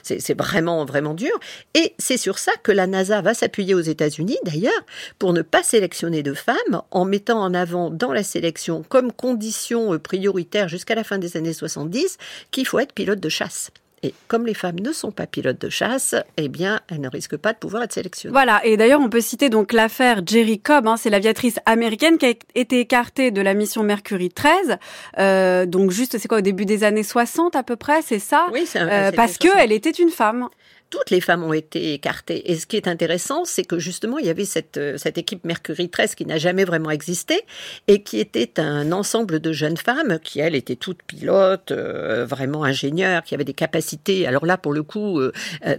c'est 0.02 0.37
vraiment 0.37 0.70
vraiment, 0.85 1.15
dur. 1.15 1.39
Et 1.75 1.95
c'est 1.99 2.17
sur 2.17 2.39
ça 2.39 2.53
que 2.62 2.73
la 2.73 2.87
NASA 2.87 3.21
va 3.21 3.35
s'appuyer 3.35 3.75
aux 3.75 3.81
États-Unis, 3.81 4.39
d'ailleurs, 4.45 4.73
pour 5.19 5.33
ne 5.33 5.43
pas 5.43 5.62
sélectionner 5.62 6.23
de 6.23 6.35
femmes, 6.35 6.83
en 6.91 7.05
mettant 7.05 7.41
en 7.41 7.55
avant 7.55 7.91
dans 7.91 8.12
la 8.12 8.23
sélection 8.23 8.85
comme 8.89 9.12
condition 9.12 9.99
prioritaire 9.99 10.69
jusqu'à 10.69 10.95
la 10.95 11.05
fin 11.05 11.19
des 11.19 11.37
années 11.37 11.53
70 11.53 12.19
qu'il 12.50 12.67
faut 12.67 12.79
être 12.79 12.93
pilote 12.93 13.21
de 13.21 13.29
chasse. 13.29 13.71
Et 14.02 14.14
comme 14.28 14.47
les 14.47 14.54
femmes 14.54 14.80
ne 14.80 14.92
sont 14.92 15.11
pas 15.11 15.26
pilotes 15.26 15.61
de 15.61 15.69
chasse, 15.69 16.14
eh 16.38 16.49
bien, 16.49 16.80
elles 16.88 17.00
ne 17.00 17.09
risquent 17.09 17.37
pas 17.37 17.52
de 17.52 17.59
pouvoir 17.59 17.83
être 17.83 17.92
sélectionnées. 17.92 18.33
Voilà. 18.33 18.64
Et 18.64 18.78
d'ailleurs, 18.78 19.00
on 19.00 19.11
peut 19.11 19.21
citer 19.21 19.50
donc 19.50 19.75
l'affaire 19.75 20.23
Jerry 20.26 20.59
Cobb. 20.59 20.87
Hein, 20.87 20.97
c'est 20.97 21.11
l'aviatrice 21.11 21.59
américaine 21.66 22.16
qui 22.16 22.26
a 22.26 22.33
été 22.54 22.80
écartée 22.80 23.30
de 23.30 23.42
la 23.42 23.52
mission 23.52 23.83
Mercury 23.83 24.30
13. 24.30 24.78
Euh, 25.19 25.66
donc 25.66 25.90
juste, 25.90 26.16
c'est 26.16 26.28
quoi, 26.28 26.38
au 26.38 26.42
début 26.42 26.64
des 26.64 26.83
années 26.83 27.02
60 27.02 27.57
à 27.57 27.62
peu 27.62 27.76
près, 27.76 28.00
c'est 28.00 28.19
ça? 28.19 28.47
Oui, 28.52 28.64
c'est 28.64 28.80
euh, 28.80 29.12
Parce 29.12 29.37
qu'elle 29.37 29.73
était 29.73 29.90
une 29.90 30.11
femme 30.11 30.49
toutes 30.90 31.11
les 31.11 31.20
femmes 31.20 31.44
ont 31.44 31.52
été 31.52 31.94
écartées. 31.94 32.50
Et 32.50 32.56
ce 32.56 32.66
qui 32.66 32.76
est 32.76 32.88
intéressant, 32.88 33.44
c'est 33.44 33.64
que 33.64 33.78
justement, 33.78 34.18
il 34.18 34.26
y 34.26 34.28
avait 34.28 34.44
cette, 34.44 34.76
euh, 34.76 34.99
cette 34.99 35.18
équipe 35.18 35.44
Mercury 35.44 35.88
13 35.88 36.16
qui 36.16 36.26
n'a 36.26 36.37
jamais 36.37 36.64
vraiment 36.64 36.90
existé 36.90 37.40
et 37.87 38.02
qui 38.02 38.18
était 38.18 38.59
un 38.61 38.90
ensemble 38.90 39.38
de 39.38 39.52
jeunes 39.52 39.76
femmes 39.76 40.18
qui, 40.23 40.40
elles, 40.40 40.56
étaient 40.56 40.76
toutes 40.76 41.02
pilotes, 41.04 41.70
euh, 41.70 42.26
vraiment 42.26 42.64
ingénieurs, 42.64 43.23
qui 43.23 43.35
avaient 43.35 43.44
des 43.44 43.54
capacités, 43.54 44.26
alors 44.26 44.44
là, 44.44 44.59
pour 44.59 44.73
le 44.73 44.82
coup, 44.82 45.20
euh, 45.20 45.32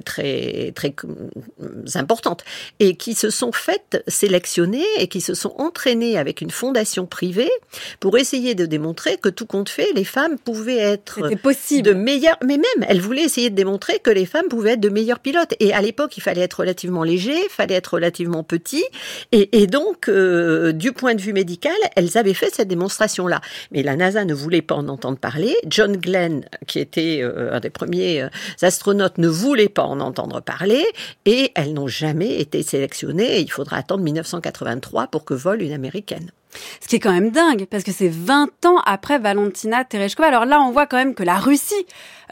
très, 0.06 0.72
très 0.76 0.96
importantes, 1.96 2.44
et 2.80 2.96
qui 2.96 3.14
se 3.14 3.30
sont 3.30 3.52
faites 3.52 4.04
sélectionner 4.08 4.86
et 4.98 5.08
qui 5.08 5.20
se 5.20 5.34
sont 5.34 5.54
entraînées 5.58 6.18
avec 6.18 6.40
une 6.42 6.52
fondation 6.52 7.06
privée 7.06 7.52
pour 8.00 8.18
essayer 8.18 8.56
de 8.56 8.66
démontrer 8.66 9.18
que 9.18 9.30
tout 9.30 9.46
compte 9.46 9.70
fait, 9.70 9.92
les 9.94 10.06
femmes 10.06 10.38
pouvaient 10.40 10.78
être 10.78 11.36
possible. 11.42 11.84
de 11.84 11.94
meilleures, 11.94 12.38
mais 12.42 12.58
même, 12.58 12.88
elles 12.88 13.02
voulaient 13.02 13.24
essayer 13.24 13.50
de 13.50 13.56
démontrer 13.56 14.00
que 14.00 14.10
les 14.10 14.26
femmes 14.26 14.48
pouvaient 14.48 14.72
être 14.72 14.80
de 14.80 14.90
meilleures 14.90 15.01
meilleur 15.02 15.20
pilote. 15.20 15.56
Et 15.60 15.74
à 15.74 15.82
l'époque, 15.82 16.16
il 16.18 16.22
fallait 16.22 16.42
être 16.42 16.60
relativement 16.60 17.04
léger, 17.04 17.34
il 17.34 17.50
fallait 17.50 17.74
être 17.74 17.96
relativement 17.96 18.44
petit. 18.44 18.84
Et, 19.32 19.68
donc, 19.68 20.08
euh, 20.08 20.72
du 20.74 20.92
point 20.92 21.16
de 21.16 21.22
vue 21.22 21.34
médical, 21.34 21.76
elles 21.96 22.18
avaient 22.18 22.36
fait 22.36 22.54
cette 22.54 22.68
démonstration-là. 22.68 23.42
Mais 23.72 23.82
la 23.82 23.96
NASA 23.96 24.26
ne 24.26 24.34
voulait 24.34 24.62
pas 24.62 24.76
en 24.76 24.88
entendre 24.88 25.18
parler. 25.18 25.56
John 25.66 25.98
Glenn, 25.98 26.46
qui 26.68 26.80
était 26.80 27.22
euh, 27.22 27.54
un 27.54 27.60
des 27.60 27.70
premiers 27.70 28.22
euh, 28.22 28.30
astronautes, 28.62 29.18
ne 29.18 29.28
voulait 29.28 29.70
pas 29.70 29.84
en 29.84 30.00
entendre 30.00 30.40
parler. 30.42 30.86
Et 31.26 31.52
elles 31.56 31.74
n'ont 31.74 31.88
jamais 31.88 32.40
été 32.40 32.62
sélectionnées. 32.62 33.40
il 33.40 33.52
faudra 33.52 33.78
attendre 33.78 34.04
1983 34.04 35.08
pour 35.08 35.26
que 35.26 35.34
vole 35.34 35.64
une 35.64 35.74
américaine. 35.74 36.32
Ce 36.82 36.88
qui 36.88 36.98
est 36.98 37.00
quand 37.00 37.14
même 37.14 37.32
dingue, 37.32 37.66
parce 37.66 37.84
que 37.84 37.94
c'est 37.94 38.10
20 38.10 38.66
ans 38.66 38.80
après 38.86 39.18
Valentina 39.18 39.86
Tereshkova. 39.86 40.28
Alors 40.28 40.46
là, 40.46 40.62
on 40.62 40.72
voit 40.72 40.86
quand 40.86 40.98
même 40.98 41.16
que 41.16 41.24
la 41.24 41.38
Russie 41.38 41.86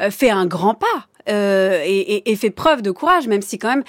fait 0.09 0.29
un 0.29 0.45
grand 0.45 0.75
pas. 0.75 1.08
Euh, 1.29 1.81
et, 1.85 2.31
et, 2.31 2.35
fait 2.35 2.49
preuve 2.49 2.81
de 2.81 2.91
courage, 2.91 3.27
même 3.27 3.41
si 3.41 3.59
quand 3.59 3.69
même 3.69 3.83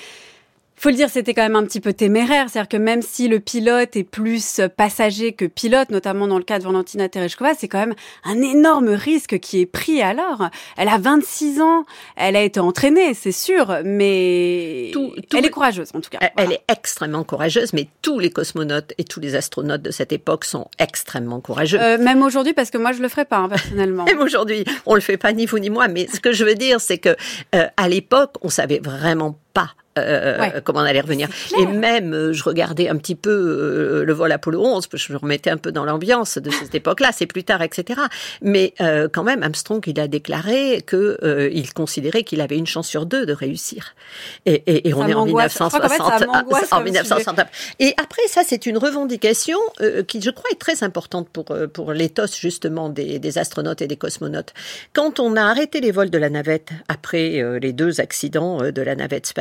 faut 0.80 0.88
le 0.88 0.94
dire, 0.94 1.10
c'était 1.10 1.34
quand 1.34 1.42
même 1.42 1.56
un 1.56 1.64
petit 1.64 1.80
peu 1.80 1.92
téméraire. 1.92 2.46
C'est-à-dire 2.48 2.68
que 2.68 2.78
même 2.78 3.02
si 3.02 3.28
le 3.28 3.38
pilote 3.38 3.96
est 3.96 4.04
plus 4.04 4.62
passager 4.78 5.32
que 5.34 5.44
pilote, 5.44 5.90
notamment 5.90 6.26
dans 6.26 6.38
le 6.38 6.42
cas 6.44 6.58
de 6.58 6.64
Valentina 6.64 7.06
Tereshkova, 7.06 7.52
c'est 7.54 7.68
quand 7.68 7.80
même 7.80 7.94
un 8.24 8.40
énorme 8.40 8.88
risque 8.88 9.38
qui 9.40 9.60
est 9.60 9.66
pris 9.66 10.00
alors. 10.00 10.48
Elle 10.78 10.88
a 10.88 10.96
26 10.96 11.60
ans, 11.60 11.84
elle 12.16 12.34
a 12.34 12.42
été 12.42 12.60
entraînée, 12.60 13.12
c'est 13.12 13.30
sûr, 13.30 13.80
mais 13.84 14.90
elle 15.36 15.44
est 15.44 15.50
courageuse 15.50 15.90
en 15.92 16.00
tout 16.00 16.08
cas. 16.08 16.18
Elle 16.38 16.52
est 16.52 16.62
extrêmement 16.68 17.24
courageuse, 17.24 17.74
mais 17.74 17.88
tous 18.00 18.18
les 18.18 18.30
cosmonautes 18.30 18.94
et 18.96 19.04
tous 19.04 19.20
les 19.20 19.34
astronautes 19.34 19.82
de 19.82 19.90
cette 19.90 20.12
époque 20.12 20.46
sont 20.46 20.68
extrêmement 20.78 21.40
courageux. 21.40 21.78
Euh, 21.78 21.98
même 21.98 22.22
aujourd'hui, 22.22 22.54
parce 22.54 22.70
que 22.70 22.78
moi 22.78 22.92
je 22.92 23.02
le 23.02 23.08
ferais 23.08 23.26
pas 23.26 23.36
hein, 23.36 23.48
personnellement. 23.50 24.04
même 24.06 24.20
aujourd'hui, 24.20 24.64
on 24.86 24.94
le 24.94 25.02
fait 25.02 25.18
pas 25.18 25.34
ni 25.34 25.44
vous 25.44 25.58
ni 25.58 25.68
moi, 25.68 25.88
mais 25.88 26.06
ce 26.06 26.20
que 26.20 26.32
je 26.32 26.42
veux 26.42 26.54
dire, 26.54 26.80
c'est 26.80 26.98
que 26.98 27.16
euh, 27.54 27.66
à 27.76 27.88
l'époque, 27.88 28.36
on 28.40 28.48
savait 28.48 28.80
vraiment 28.82 29.38
pas 29.52 29.74
euh, 29.98 30.60
comment 30.62 30.80
on 30.80 30.84
allait 30.84 31.00
revenir. 31.00 31.28
Et 31.58 31.66
même, 31.66 32.14
euh, 32.14 32.32
je 32.32 32.44
regardais 32.44 32.88
un 32.88 32.96
petit 32.96 33.16
peu 33.16 33.30
euh, 33.30 34.04
le 34.04 34.12
vol 34.12 34.30
Apollo 34.30 34.62
11, 34.62 34.88
je 34.92 35.12
me 35.12 35.18
remettais 35.18 35.50
un 35.50 35.56
peu 35.56 35.72
dans 35.72 35.84
l'ambiance 35.84 36.38
de 36.38 36.50
cette 36.50 36.74
époque-là, 36.76 37.10
c'est 37.12 37.26
plus 37.26 37.42
tard, 37.42 37.60
etc. 37.62 38.00
Mais 38.40 38.74
quand 39.12 39.24
même, 39.24 39.42
Armstrong, 39.42 39.82
il 39.86 39.98
a 40.00 40.08
déclaré 40.08 40.82
que 40.86 41.50
il 41.52 41.72
considérait 41.72 42.22
qu'il 42.22 42.40
avait 42.40 42.56
une 42.56 42.66
chance 42.66 42.88
sur 42.88 43.06
deux 43.06 43.26
de 43.26 43.32
réussir. 43.32 43.94
Et, 44.46 44.62
et, 44.66 44.88
et 44.88 44.94
on 44.94 45.06
est 45.06 45.14
en 45.14 45.24
1960. 45.24 45.80
En 46.72 46.82
1960. 46.82 47.40
Et 47.78 47.94
après, 48.00 48.22
ça, 48.28 48.42
c'est 48.46 48.66
une 48.66 48.78
revendication 48.78 49.58
qui, 50.06 50.22
je 50.22 50.30
crois, 50.30 50.50
est 50.52 50.58
très 50.58 50.84
importante 50.84 51.28
pour 51.28 51.46
pour 51.72 51.92
l'éthos 51.92 52.38
justement 52.38 52.88
des, 52.88 53.18
des, 53.18 53.38
astronautes 53.38 53.82
et 53.82 53.86
des 53.86 53.96
cosmonautes. 53.96 54.52
Quand 54.92 55.20
on 55.20 55.36
a 55.36 55.42
arrêté 55.42 55.80
les 55.80 55.90
vols 55.90 56.10
de 56.10 56.18
la 56.18 56.30
navette 56.30 56.70
après 56.88 57.42
les 57.60 57.72
deux 57.72 58.00
accidents 58.00 58.58
de 58.70 58.82
la 58.82 58.94
navette 58.94 59.26
spatiale, 59.26 59.39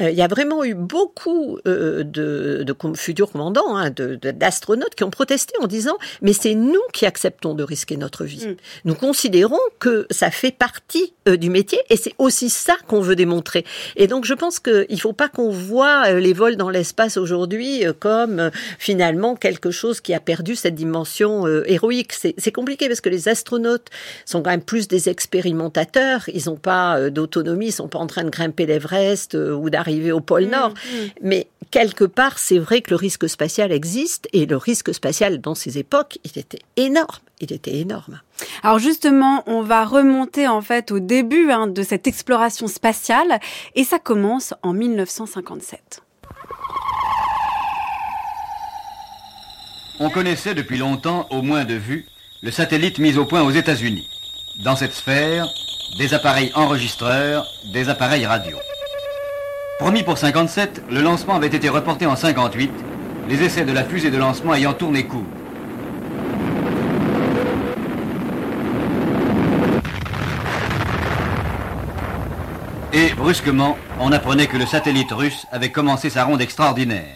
euh, 0.00 0.10
il 0.10 0.16
y 0.16 0.22
a 0.22 0.28
vraiment 0.28 0.64
eu 0.64 0.74
beaucoup 0.74 1.58
euh, 1.66 2.02
de, 2.04 2.62
de, 2.64 2.74
futurs 2.94 3.30
commandants, 3.30 3.76
hein, 3.76 3.90
d'astronautes 3.90 4.94
qui 4.94 5.04
ont 5.04 5.10
protesté 5.10 5.54
en 5.60 5.66
disant 5.66 5.96
mais 6.22 6.32
c'est 6.32 6.54
nous 6.54 6.80
qui 6.92 7.06
acceptons 7.06 7.54
de 7.54 7.62
risquer 7.62 7.96
notre 7.96 8.24
vie. 8.24 8.46
Mm. 8.46 8.56
Nous 8.84 8.94
considérons 8.94 9.58
que 9.78 10.06
ça 10.10 10.30
fait 10.30 10.52
partie 10.52 11.12
euh, 11.28 11.36
du 11.36 11.50
métier 11.50 11.78
et 11.90 11.96
c'est 11.96 12.14
aussi 12.18 12.50
ça 12.50 12.76
qu'on 12.86 13.00
veut 13.00 13.16
démontrer. 13.16 13.64
Et 13.96 14.06
donc 14.06 14.24
je 14.24 14.34
pense 14.34 14.58
qu'il 14.58 14.86
ne 14.90 14.96
faut 14.96 15.12
pas 15.12 15.28
qu'on 15.28 15.50
voit 15.50 16.10
les 16.12 16.32
vols 16.32 16.56
dans 16.56 16.70
l'espace 16.70 17.16
aujourd'hui 17.16 17.84
comme 17.98 18.50
finalement 18.78 19.34
quelque 19.36 19.70
chose 19.70 20.00
qui 20.00 20.14
a 20.14 20.20
perdu 20.20 20.56
cette 20.56 20.74
dimension 20.74 21.46
héroïque. 21.64 22.12
C'est 22.12 22.52
compliqué 22.52 22.88
parce 22.88 23.00
que 23.00 23.08
les 23.08 23.28
astronautes 23.28 23.88
sont 24.24 24.42
quand 24.42 24.50
même 24.50 24.62
plus 24.62 24.88
des 24.88 25.08
expérimentateurs. 25.08 26.28
Ils 26.32 26.44
n'ont 26.46 26.56
pas 26.56 27.10
d'autonomie, 27.10 27.66
ils 27.66 27.72
sont 27.72 27.88
pas 27.88 27.98
en 27.98 28.06
train 28.06 28.24
de 28.24 28.30
grimper 28.30 28.66
l'Everest 28.66 28.99
euh, 29.34 29.54
ou 29.54 29.70
d'arriver 29.70 30.12
au 30.12 30.20
pôle 30.20 30.46
mm, 30.46 30.50
Nord. 30.50 30.70
Mm. 30.70 30.96
Mais 31.22 31.46
quelque 31.70 32.04
part, 32.04 32.38
c'est 32.38 32.58
vrai 32.58 32.80
que 32.80 32.90
le 32.90 32.96
risque 32.96 33.28
spatial 33.28 33.72
existe 33.72 34.28
et 34.32 34.46
le 34.46 34.56
risque 34.56 34.94
spatial 34.94 35.40
dans 35.40 35.54
ces 35.54 35.78
époques, 35.78 36.18
il 36.24 36.38
était 36.38 36.60
énorme. 36.76 37.18
Il 37.40 37.52
était 37.52 37.76
énorme. 37.76 38.20
Alors 38.62 38.78
justement, 38.78 39.42
on 39.46 39.62
va 39.62 39.84
remonter 39.84 40.46
en 40.46 40.60
fait 40.60 40.90
au 40.90 41.00
début 41.00 41.50
hein, 41.50 41.66
de 41.66 41.82
cette 41.82 42.06
exploration 42.06 42.66
spatiale 42.66 43.40
et 43.74 43.84
ça 43.84 43.98
commence 43.98 44.52
en 44.62 44.74
1957. 44.74 46.02
On 50.02 50.08
connaissait 50.08 50.54
depuis 50.54 50.78
longtemps, 50.78 51.26
au 51.30 51.42
moins 51.42 51.64
de 51.64 51.74
vue, 51.74 52.06
le 52.42 52.50
satellite 52.50 52.98
mis 52.98 53.18
au 53.18 53.26
point 53.26 53.42
aux 53.42 53.50
États-Unis. 53.50 54.08
Dans 54.64 54.74
cette 54.74 54.94
sphère, 54.94 55.46
des 55.98 56.14
appareils 56.14 56.52
enregistreurs, 56.54 57.46
des 57.72 57.88
appareils 57.88 58.24
radio. 58.24 58.56
Promis 59.80 60.02
pour 60.02 60.18
57, 60.18 60.82
le 60.90 61.00
lancement 61.00 61.36
avait 61.36 61.46
été 61.46 61.70
reporté 61.70 62.04
en 62.04 62.14
58, 62.14 62.70
les 63.30 63.42
essais 63.42 63.64
de 63.64 63.72
la 63.72 63.82
fusée 63.82 64.10
de 64.10 64.18
lancement 64.18 64.54
ayant 64.54 64.74
tourné 64.74 65.06
court. 65.06 65.24
Et 72.92 73.14
brusquement, 73.14 73.78
on 73.98 74.12
apprenait 74.12 74.48
que 74.48 74.58
le 74.58 74.66
satellite 74.66 75.12
russe 75.12 75.46
avait 75.50 75.70
commencé 75.70 76.10
sa 76.10 76.24
ronde 76.24 76.42
extraordinaire. 76.42 77.14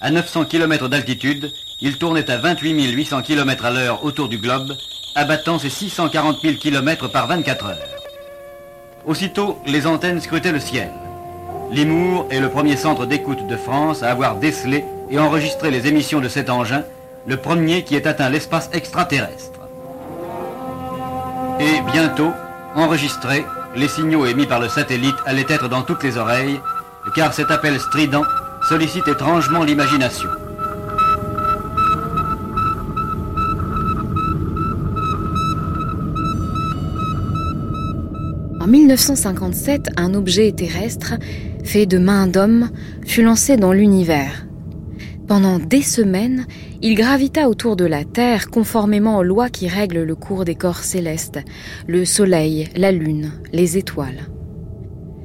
À 0.00 0.10
900 0.10 0.46
km 0.46 0.88
d'altitude, 0.88 1.52
il 1.82 1.98
tournait 1.98 2.30
à 2.30 2.38
28 2.38 2.92
800 2.92 3.20
km 3.20 3.66
à 3.66 3.70
l'heure 3.70 4.04
autour 4.06 4.30
du 4.30 4.38
globe, 4.38 4.74
abattant 5.14 5.58
ses 5.58 5.68
640 5.68 6.40
000 6.40 6.54
km 6.54 7.08
par 7.08 7.26
24 7.26 7.66
heures. 7.66 7.76
Aussitôt, 9.04 9.58
les 9.66 9.86
antennes 9.86 10.22
scrutaient 10.22 10.50
le 10.50 10.60
ciel. 10.60 10.88
Limour 11.70 12.26
est 12.30 12.40
le 12.40 12.48
premier 12.48 12.76
centre 12.76 13.06
d'écoute 13.06 13.46
de 13.46 13.56
France 13.56 14.02
à 14.02 14.10
avoir 14.10 14.36
décelé 14.36 14.84
et 15.10 15.18
enregistré 15.18 15.70
les 15.70 15.86
émissions 15.86 16.20
de 16.20 16.28
cet 16.28 16.50
engin, 16.50 16.84
le 17.26 17.36
premier 17.36 17.82
qui 17.82 17.96
ait 17.96 18.06
atteint 18.06 18.28
l'espace 18.28 18.70
extraterrestre. 18.72 19.60
Et 21.60 21.80
bientôt, 21.92 22.32
enregistrés, 22.74 23.44
les 23.76 23.88
signaux 23.88 24.26
émis 24.26 24.46
par 24.46 24.60
le 24.60 24.68
satellite 24.68 25.16
allaient 25.26 25.46
être 25.48 25.68
dans 25.68 25.82
toutes 25.82 26.02
les 26.02 26.16
oreilles, 26.16 26.60
car 27.14 27.32
cet 27.32 27.50
appel 27.50 27.78
strident 27.80 28.22
sollicite 28.68 29.08
étrangement 29.08 29.62
l'imagination. 29.62 30.30
En 38.60 38.66
1957, 38.66 39.90
un 39.98 40.14
objet 40.14 40.50
terrestre, 40.52 41.14
fait 41.64 41.86
de 41.86 41.98
main 41.98 42.28
d'homme, 42.28 42.70
fut 43.04 43.22
lancé 43.22 43.56
dans 43.56 43.72
l'univers. 43.72 44.46
Pendant 45.26 45.58
des 45.58 45.82
semaines, 45.82 46.46
il 46.82 46.94
gravita 46.94 47.48
autour 47.48 47.76
de 47.76 47.86
la 47.86 48.04
Terre 48.04 48.50
conformément 48.50 49.18
aux 49.18 49.22
lois 49.22 49.48
qui 49.48 49.68
règlent 49.68 50.02
le 50.02 50.14
cours 50.14 50.44
des 50.44 50.54
corps 50.54 50.84
célestes, 50.84 51.40
le 51.86 52.04
Soleil, 52.04 52.68
la 52.76 52.92
Lune, 52.92 53.32
les 53.52 53.78
étoiles. 53.78 54.28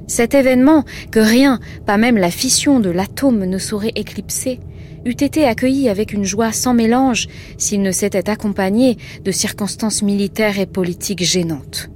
Cet 0.07 0.33
événement, 0.33 0.85
que 1.11 1.19
rien, 1.19 1.59
pas 1.85 1.97
même 1.97 2.17
la 2.17 2.31
fission 2.31 2.79
de 2.79 2.89
l'atome 2.89 3.43
ne 3.43 3.57
saurait 3.57 3.91
éclipser, 3.95 4.59
eût 5.05 5.11
été 5.11 5.45
accueilli 5.45 5.89
avec 5.89 6.13
une 6.13 6.23
joie 6.23 6.51
sans 6.51 6.73
mélange 6.73 7.27
s'il 7.57 7.81
ne 7.81 7.91
s'était 7.91 8.29
accompagné 8.29 8.97
de 9.23 9.31
circonstances 9.31 10.01
militaires 10.01 10.59
et 10.59 10.65
politiques 10.65 11.23
gênantes. 11.23 11.89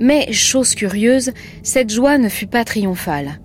Mais, 0.00 0.32
chose 0.32 0.74
curieuse, 0.74 1.30
cette 1.62 1.90
joie 1.90 2.18
ne 2.18 2.28
fut 2.28 2.46
pas 2.46 2.64
triomphale. 2.64 3.40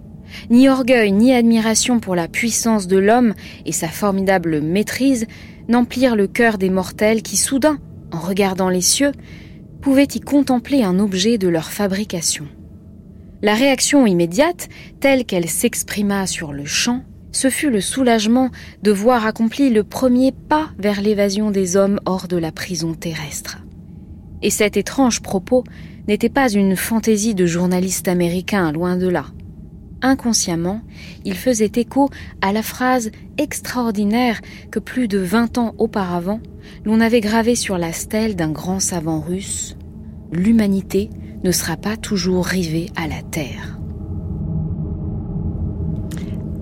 Ni 0.50 0.70
orgueil 0.70 1.12
ni 1.12 1.34
admiration 1.34 2.00
pour 2.00 2.16
la 2.16 2.28
puissance 2.28 2.88
de 2.88 2.98
l'homme 2.98 3.34
et 3.66 3.72
sa 3.72 3.88
formidable 3.88 4.62
maîtrise 4.62 5.28
n'emplirent 5.68 6.16
le 6.16 6.28
cœur 6.28 6.58
des 6.58 6.70
mortels 6.70 7.22
qui 7.22 7.38
soudain, 7.38 7.80
en 8.12 8.20
regardant 8.20 8.70
les 8.70 8.82
cieux, 8.82 9.12
pouvaient 9.82 10.08
y 10.14 10.20
contempler 10.20 10.84
un 10.84 11.00
objet 11.00 11.38
de 11.38 11.48
leur 11.48 11.72
fabrication. 11.72 12.48
La 13.42 13.54
réaction 13.54 14.06
immédiate, 14.08 14.70
telle 15.00 15.26
qu'elle 15.26 15.50
s'exprima 15.50 16.26
sur 16.26 16.54
le 16.54 16.66
champ, 16.66 17.04
ce 17.32 17.50
fut 17.50 17.70
le 17.70 17.82
soulagement 17.82 18.50
de 18.82 18.92
voir 18.92 19.26
accompli 19.26 19.70
le 19.70 19.84
premier 19.84 20.32
pas 20.32 20.70
vers 20.80 21.02
l'évasion 21.02 21.52
des 21.52 21.76
hommes 21.76 22.00
hors 22.06 22.28
de 22.28 22.38
la 22.38 22.52
prison 22.52 22.94
terrestre. 22.94 23.60
Et 24.42 24.50
cet 24.50 24.78
étrange 24.78 25.22
propos 25.22 25.64
n'était 26.08 26.30
pas 26.30 26.50
une 26.50 26.76
fantaisie 26.76 27.36
de 27.36 27.46
journaliste 27.46 28.08
américain, 28.08 28.72
loin 28.72 28.96
de 28.96 29.08
là 29.08 29.26
inconsciemment, 30.02 30.82
il 31.24 31.36
faisait 31.36 31.72
écho 31.76 32.10
à 32.42 32.52
la 32.54 32.62
phrase 32.62 33.12
extraordinaire 33.38 34.42
que 34.72 34.80
plus 34.80 35.08
de 35.08 35.18
vingt 35.18 35.58
ans 35.58 35.76
auparavant, 35.78 36.40
l'on 36.84 37.02
avait 37.02 37.22
gravée 37.22 37.56
sur 37.56 37.78
la 37.78 37.94
stèle 37.94 38.36
d'un 38.36 38.52
grand 38.52 38.80
savant 38.80 39.20
russe 39.20 39.76
L'humanité 40.32 41.10
ne 41.44 41.52
sera 41.52 41.78
pas 41.78 41.98
toujours 41.98 42.46
rivée 42.46 42.90
à 42.96 43.08
la 43.08 43.22
terre. 43.22 43.80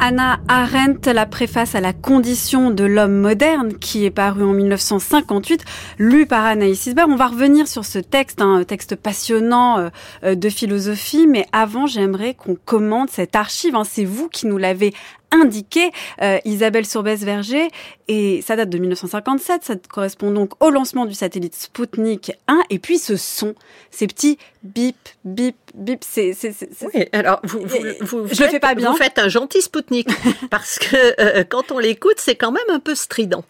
Anna 0.06 0.42
Arendt, 0.50 1.14
la 1.14 1.26
préface 1.26 1.76
à 1.76 1.80
la 1.80 1.94
condition 1.94 2.72
de 2.72 2.84
l'homme 2.84 3.22
moderne, 3.22 3.76
qui 3.80 4.04
est 4.04 4.12
paru 4.12 4.44
en 4.44 4.52
1958, 4.52 5.64
lu 5.98 6.26
par 6.26 6.44
Anaïs 6.44 6.88
Isbert. 6.88 7.08
On 7.08 7.16
va 7.16 7.28
revenir 7.28 7.70
sur 7.70 7.86
ce 7.86 8.00
texte, 8.00 8.42
un 8.42 8.56
hein, 8.56 8.64
texte 8.66 8.98
passionnant 8.98 9.80
euh, 9.80 9.90
euh, 10.26 10.36
de 10.36 10.50
philosophie, 10.50 11.26
mais 11.26 11.46
avant, 11.54 11.88
j'aimerais 11.88 12.34
qu'on 12.34 12.56
commente 12.66 13.12
cette 13.12 13.38
archive. 13.38 13.78
Hein. 13.78 13.86
C'est 13.86 14.04
vous 14.04 14.28
qui 14.28 14.46
nous 14.46 14.58
l'avez 14.58 14.94
indiqué, 15.34 15.92
euh, 16.22 16.40
Isabelle 16.46 16.86
Sourbès-Verger, 16.86 17.70
et 18.08 18.42
ça 18.42 18.56
date 18.56 18.70
de 18.70 18.78
1957, 18.78 19.64
ça 19.64 19.76
correspond 19.90 20.32
donc 20.32 20.52
au 20.64 20.70
lancement 20.70 21.06
du 21.06 21.14
satellite 21.14 21.56
Sputnik 21.56 22.32
1, 22.48 22.62
et 22.70 22.80
puis 22.80 22.98
ce 22.98 23.18
son, 23.18 23.56
ces 23.92 24.08
petits 24.08 24.38
bip, 24.64 24.96
bip, 25.26 25.56
bip, 25.74 26.04
c'est... 26.08 26.36
Oui, 26.94 27.06
alors 27.12 27.40
vous, 27.44 27.60
vous, 27.60 27.78
vous, 28.02 28.28
je 28.34 28.44
le 28.44 28.50
fais 28.50 28.60
pas 28.60 28.76
bien. 28.76 28.92
Vous 28.92 28.98
faites 28.98 29.20
un 29.20 29.30
gentil 29.30 29.62
Sputnik, 29.62 30.08
parce 30.50 30.80
que 30.80 31.22
euh, 31.22 31.44
quand 31.48 31.72
on 31.72 31.80
l'écoute, 31.80 32.16
c'est 32.18 32.36
quand 32.36 32.52
même 32.52 32.70
un 32.70 32.80
peu 32.80 32.96
strident. 32.96 33.44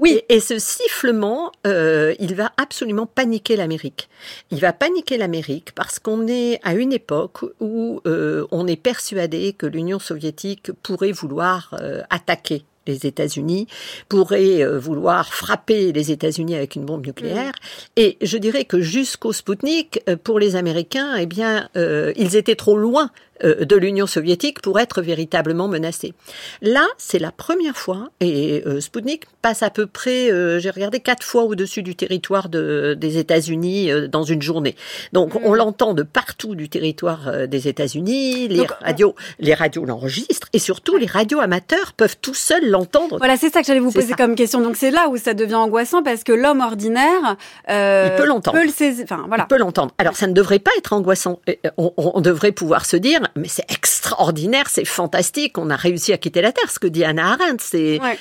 Oui. 0.00 0.20
Et, 0.28 0.40
ce 0.40 0.58
sifflement, 0.58 1.52
euh, 1.66 2.14
il 2.18 2.34
va 2.34 2.52
absolument 2.56 3.06
paniquer 3.06 3.56
l'Amérique. 3.56 4.08
Il 4.50 4.60
va 4.60 4.72
paniquer 4.72 5.16
l'Amérique 5.16 5.72
parce 5.74 5.98
qu'on 5.98 6.26
est 6.26 6.60
à 6.62 6.74
une 6.74 6.92
époque 6.92 7.44
où 7.60 8.00
euh, 8.06 8.46
on 8.50 8.66
est 8.66 8.76
persuadé 8.76 9.52
que 9.52 9.66
l'Union 9.66 9.98
soviétique 9.98 10.72
pourrait 10.82 11.12
vouloir 11.12 11.74
euh, 11.80 12.02
attaquer 12.10 12.64
les 12.86 13.06
États-Unis, 13.06 13.66
pourrait 14.10 14.62
vouloir 14.76 15.32
frapper 15.32 15.90
les 15.92 16.12
États-Unis 16.12 16.54
avec 16.54 16.74
une 16.74 16.84
bombe 16.84 17.06
nucléaire. 17.06 17.52
Mm. 17.54 18.00
Et 18.00 18.18
je 18.20 18.36
dirais 18.36 18.66
que 18.66 18.82
jusqu'au 18.82 19.32
Sputnik, 19.32 20.02
pour 20.22 20.38
les 20.38 20.54
Américains, 20.54 21.14
eh 21.16 21.24
bien, 21.24 21.70
ils 21.74 22.36
étaient 22.36 22.56
trop 22.56 22.76
loin 22.76 23.10
euh, 23.42 23.64
de 23.64 23.74
l'Union 23.74 24.06
soviétique 24.06 24.62
pour 24.62 24.78
être 24.78 25.02
véritablement 25.02 25.66
menacée. 25.66 26.14
Là, 26.62 26.86
c'est 26.98 27.18
la 27.18 27.32
première 27.32 27.76
fois, 27.76 28.10
et 28.20 28.62
euh, 28.64 28.80
Sputnik 28.80 29.24
passe 29.42 29.64
à 29.64 29.70
peu 29.70 29.86
près, 29.86 30.30
euh, 30.30 30.60
j'ai 30.60 30.70
regardé, 30.70 31.00
quatre 31.00 31.24
fois 31.24 31.42
au-dessus 31.42 31.82
du 31.82 31.96
territoire 31.96 32.48
de, 32.48 32.94
des 32.96 33.18
États-Unis 33.18 33.90
dans 34.08 34.22
une 34.22 34.40
journée. 34.40 34.76
Donc, 35.12 35.34
on 35.34 35.52
hmm. 35.52 35.56
l'entend 35.56 35.94
de 35.94 36.04
partout 36.04 36.54
du 36.54 36.68
territoire 36.68 37.48
des 37.48 37.66
États-Unis, 37.66 38.46
les 38.46 38.66
radios, 38.80 39.16
les 39.40 39.54
radios 39.54 39.84
l'enregistrent, 39.84 40.48
et 40.52 40.60
surtout, 40.60 40.96
les 40.96 41.06
radios 41.06 41.40
amateurs 41.40 41.92
peuvent 41.92 42.16
tout 42.20 42.34
seuls 42.34 42.70
l'entendre. 42.70 43.18
Voilà, 43.18 43.36
c'est 43.36 43.52
ça 43.52 43.60
que 43.62 43.66
j'allais 43.66 43.80
vous 43.80 43.90
poser 43.90 44.14
comme 44.14 44.36
question. 44.36 44.60
Donc, 44.60 44.76
c'est 44.76 44.92
là 44.92 45.08
où 45.08 45.16
ça 45.16 45.34
devient 45.34 45.56
angoissant, 45.56 46.04
parce 46.04 46.22
que 46.22 46.32
l'homme 46.32 46.60
ordinaire... 46.60 47.36
il 47.68 48.12
peut 48.16 48.26
l'entendre. 48.26 48.58
Enfin, 49.02 49.24
voilà. 49.26 49.44
Il 49.44 49.48
peut 49.48 49.58
l'entendre. 49.58 49.92
Alors, 49.98 50.14
ça 50.14 50.28
ne 50.28 50.32
devrait 50.32 50.60
pas 50.60 50.70
être 50.78 50.92
angoissant. 50.92 51.40
On, 51.76 51.92
on 51.96 52.20
devrait 52.20 52.52
pouvoir 52.52 52.86
se 52.86 52.96
dire, 52.96 53.23
mais 53.36 53.48
c'est 53.48 53.70
extraordinaire, 53.70 54.68
c'est 54.68 54.84
fantastique, 54.84 55.58
on 55.58 55.70
a 55.70 55.76
réussi 55.76 56.12
à 56.12 56.18
quitter 56.18 56.40
la 56.40 56.52
Terre. 56.52 56.70
Ce 56.70 56.78
que 56.78 56.86
dit 56.86 57.04
Anna 57.04 57.32
Arendt, 57.32 57.62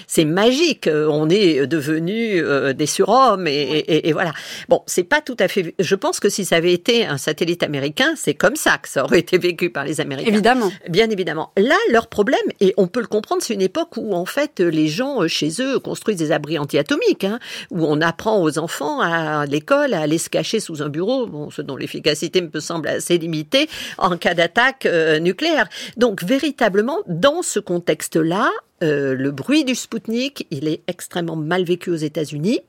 c'est 0.07 0.25
magique. 0.25 0.89
On 0.91 1.29
est 1.29 1.67
devenu 1.67 2.41
euh, 2.41 2.73
des 2.73 2.85
surhommes 2.85 3.47
et, 3.47 4.07
et, 4.07 4.11
voilà. 4.13 4.33
Bon, 4.69 4.81
c'est 4.85 5.03
pas 5.03 5.21
tout 5.21 5.37
à 5.39 5.47
fait. 5.47 5.75
Je 5.79 5.95
pense 5.95 6.19
que 6.19 6.29
si 6.29 6.45
ça 6.45 6.57
avait 6.57 6.73
été 6.73 7.05
un 7.05 7.17
satellite 7.17 7.63
américain, 7.63 8.13
c'est 8.15 8.33
comme 8.33 8.55
ça 8.55 8.77
que 8.77 8.89
ça 8.89 9.03
aurait 9.03 9.19
été 9.19 9.37
vécu 9.37 9.69
par 9.69 9.85
les 9.85 10.01
Américains. 10.01 10.31
Évidemment. 10.31 10.71
Bien 10.89 11.09
évidemment. 11.09 11.51
Là, 11.57 11.77
leur 11.91 12.07
problème, 12.07 12.39
et 12.59 12.73
on 12.77 12.87
peut 12.87 13.01
le 13.01 13.07
comprendre, 13.07 13.41
c'est 13.41 13.53
une 13.53 13.61
époque 13.61 13.97
où 13.97 14.13
en 14.13 14.25
fait 14.25 14.59
les 14.59 14.87
gens 14.87 15.27
chez 15.27 15.49
eux 15.61 15.79
construisent 15.79 16.17
des 16.17 16.31
abris 16.31 16.57
antiatomiques, 16.57 17.23
hein, 17.23 17.39
où 17.71 17.85
on 17.85 18.01
apprend 18.01 18.41
aux 18.41 18.57
enfants 18.57 19.01
à 19.01 19.45
l'école 19.45 19.93
à 19.93 20.01
aller 20.01 20.17
se 20.17 20.29
cacher 20.29 20.59
sous 20.59 20.81
un 20.81 20.89
bureau, 20.89 21.27
bon, 21.27 21.49
ce 21.49 21.61
dont 21.61 21.75
l'efficacité 21.75 22.41
me 22.41 22.59
semble 22.59 22.87
assez 22.87 23.17
limitée 23.17 23.69
en 23.97 24.17
cas 24.17 24.33
d'attaque 24.33 24.87
euh, 24.93 25.19
nucléaire. 25.19 25.67
Donc 25.97 26.23
véritablement, 26.23 26.99
dans 27.07 27.41
ce 27.41 27.59
contexte-là, 27.59 28.49
euh, 28.83 29.15
le 29.15 29.31
bruit 29.31 29.65
du 29.65 29.75
Spoutnik, 29.75 30.47
il 30.51 30.67
est 30.67 30.81
extrêmement 30.87 31.35
mal 31.35 31.63
vécu 31.63 31.89
aux 31.89 31.95
États-Unis. 31.95 32.59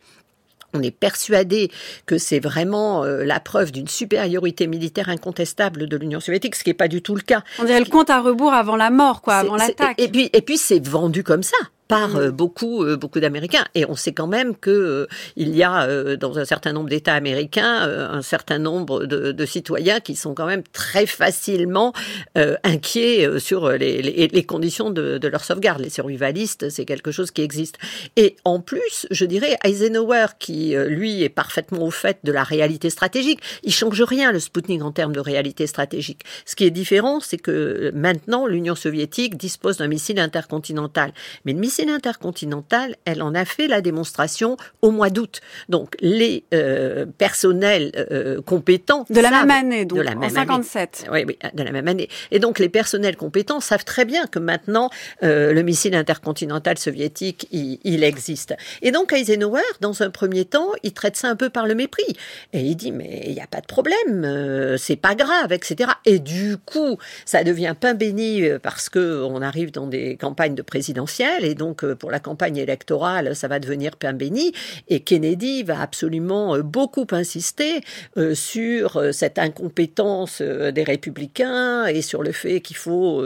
On 0.73 0.83
est 0.83 0.91
persuadé 0.91 1.71
que 2.07 2.19
c'est 2.19 2.41
vraiment 2.41 3.05
euh, 3.05 3.25
la 3.25 3.39
preuve 3.41 3.71
d'une 3.71 3.89
supériorité 3.89 4.67
militaire 4.67 5.09
incontestable 5.09 5.87
de 5.87 5.97
l'Union 5.97 6.19
soviétique, 6.19 6.57
ce 6.57 6.65
qui 6.65 6.71
n'est 6.71 6.75
pas 6.75 6.89
du 6.89 7.01
tout 7.01 7.15
le 7.15 7.21
cas. 7.21 7.43
On 7.61 7.65
dirait 7.65 7.79
le 7.79 7.87
compte 7.87 8.11
à 8.11 8.21
rebours 8.21 8.53
avant 8.53 8.77
la 8.77 8.91
mort, 8.91 9.23
quoi, 9.23 9.35
avant 9.35 9.57
l'attaque. 9.57 10.01
Et 10.01 10.09
puis, 10.09 10.31
et 10.33 10.43
puis 10.43 10.59
c'est 10.59 10.85
vendu 10.85 11.23
comme 11.23 11.43
ça 11.43 11.57
par 11.89 12.11
mm. 12.11 12.17
euh, 12.17 12.31
beaucoup 12.31 12.83
euh, 12.83 12.97
beaucoup 12.97 13.21
d'Américains 13.21 13.65
et 13.75 13.85
on 13.87 13.95
sait 13.95 14.13
quand 14.13 14.27
même 14.27 14.57
que 14.57 14.71
euh, 14.71 15.07
il 15.37 15.55
y 15.55 15.63
a 15.63 16.17
dans 16.17 16.39
un 16.39 16.45
certain 16.45 16.73
nombre 16.73 16.89
d'États 16.89 17.15
américains 17.15 17.65
un 17.65 18.23
certain 18.23 18.59
nombre 18.59 19.07
de, 19.07 19.33
de, 19.33 19.47
citoyens 19.47 20.01
qui 20.01 20.17
sont 20.17 20.35
quand 20.35 20.47
même 20.47 20.63
très 20.73 21.07
facilement 21.07 21.93
inquiets 22.35 23.39
sur 23.39 23.71
les, 23.71 24.03
les, 24.03 24.29
les 24.29 24.43
conditions 24.45 24.91
de, 24.91 25.19
de, 25.19 25.29
leur 25.29 25.45
sauvegarde. 25.45 25.81
Les 25.81 25.91
survivalistes, 25.91 26.71
c'est 26.71 26.85
quelque 26.85 27.11
chose 27.11 27.31
qui 27.31 27.43
existe. 27.43 27.79
Et 28.17 28.37
en 28.45 28.61
plus, 28.61 29.07
je 29.11 29.25
dirais 29.25 29.57
Eisenhower, 29.65 30.27
qui 30.39 30.75
lui 30.77 31.23
est 31.23 31.29
parfaitement 31.29 31.85
au 31.85 31.91
fait 31.91 32.19
de 32.25 32.33
la 32.33 32.45
réalité 32.45 32.91
stratégique, 32.91 33.41
il 33.63 33.73
change 33.73 34.03
rien 34.03 34.33
le 34.33 34.41
Sputnik 34.41 34.83
en 34.83 34.93
termes 34.93 35.13
de 35.13 35.21
réalité 35.21 35.67
stratégique. 35.67 36.23
Ce 36.47 36.57
qui 36.57 36.65
est 36.65 36.71
différent, 36.71 37.21
c'est 37.21 37.39
que 37.39 37.91
maintenant 37.95 38.47
l'Union 38.47 38.75
soviétique 38.75 39.37
dispose 39.37 39.79
d'un 39.79 39.89
missile 39.89 40.19
intercontinental, 40.19 41.13
mais 41.45 41.53
le 41.53 41.59
missile 41.59 41.84
missile 41.85 41.95
intercontinental, 41.95 42.97
elle 43.05 43.23
en 43.23 43.35
a 43.35 43.45
fait 43.45 43.67
la 43.69 43.81
démonstration 43.81 44.57
au 44.83 44.91
mois 44.91 45.11
d'août. 45.11 45.41
Donc 45.69 45.95
les 46.01 46.45
euh, 46.55 47.07
personnels 47.07 47.93
euh, 48.11 48.41
compétents 48.43 49.05
de 49.11 49.21
la 49.21 49.29
savent- 49.31 49.47
même 49.47 49.51
année, 49.67 49.85
donc 49.85 49.99
de 49.99 50.03
la 50.05 50.13
en 50.13 50.15
même 50.15 50.23
année. 50.25 50.35
57. 50.35 51.07
Oui, 51.13 51.25
oui, 51.27 51.39
de 51.53 51.63
la 51.63 51.73
même 51.73 51.89
année. 51.89 52.09
Et 52.31 52.39
donc 52.39 52.59
les 52.59 52.69
personnels 52.69 53.17
compétents 53.17 53.61
savent 53.61 53.85
très 53.85 54.05
bien 54.05 54.27
que 54.27 54.39
maintenant 54.39 54.91
euh, 55.23 55.53
le 55.53 55.63
missile 55.63 55.95
intercontinental 55.95 56.79
soviétique, 56.79 57.49
il, 57.53 57.79
il 57.85 58.03
existe. 58.05 58.55
Et 58.83 58.91
donc 58.93 59.13
Eisenhower, 59.13 59.63
dans 59.81 60.03
un 60.03 60.11
premier 60.11 60.45
temps, 60.45 60.71
il 60.83 60.93
traite 60.93 61.17
ça 61.17 61.29
un 61.29 61.37
peu 61.37 61.51
par 61.51 61.67
le 61.67 61.75
mépris. 61.75 62.05
Et 62.53 62.61
il 62.61 62.77
dit 62.77 62.93
mais 62.93 63.23
il 63.27 63.33
n'y 63.35 63.41
a 63.41 63.47
pas 63.47 63.61
de 63.61 63.67
problème, 63.67 64.77
c'est 64.79 64.97
pas 64.97 65.15
grave, 65.15 65.53
etc. 65.53 65.91
Et 66.07 66.19
du 66.19 66.57
coup, 66.57 66.99
ça 67.27 67.45
devient 67.45 67.75
pain 67.79 67.95
béni 67.95 68.43
parce 68.63 68.89
que 68.89 69.23
on 69.25 69.43
arrive 69.43 69.71
dans 69.71 69.87
des 69.87 70.17
campagnes 70.17 70.55
de 70.55 70.63
présidentielles 70.63 71.45
et 71.45 71.55
donc 71.55 71.64
euh, 71.73 71.95
pour 71.95 72.11
la 72.11 72.21
campagne 72.21 72.57
électorale, 72.59 73.35
ça 73.35 73.49
va 73.49 73.59
devenir 73.59 73.97
pain 73.97 74.13
béni. 74.13 74.53
Et 74.89 75.01
Kennedy 75.01 75.63
va 75.63 75.81
absolument 75.81 76.57
euh, 76.57 76.63
beaucoup 76.63 77.07
insister 77.13 77.81
euh, 78.17 78.35
sur 78.35 79.03
cette 79.13 79.39
incompétence 79.39 80.43
des 80.43 80.83
républicains 80.83 81.87
et 81.87 82.03
sur 82.03 82.23
le 82.23 82.33
fait 82.33 82.61
qu'il 82.61 82.77
faut 82.77 83.23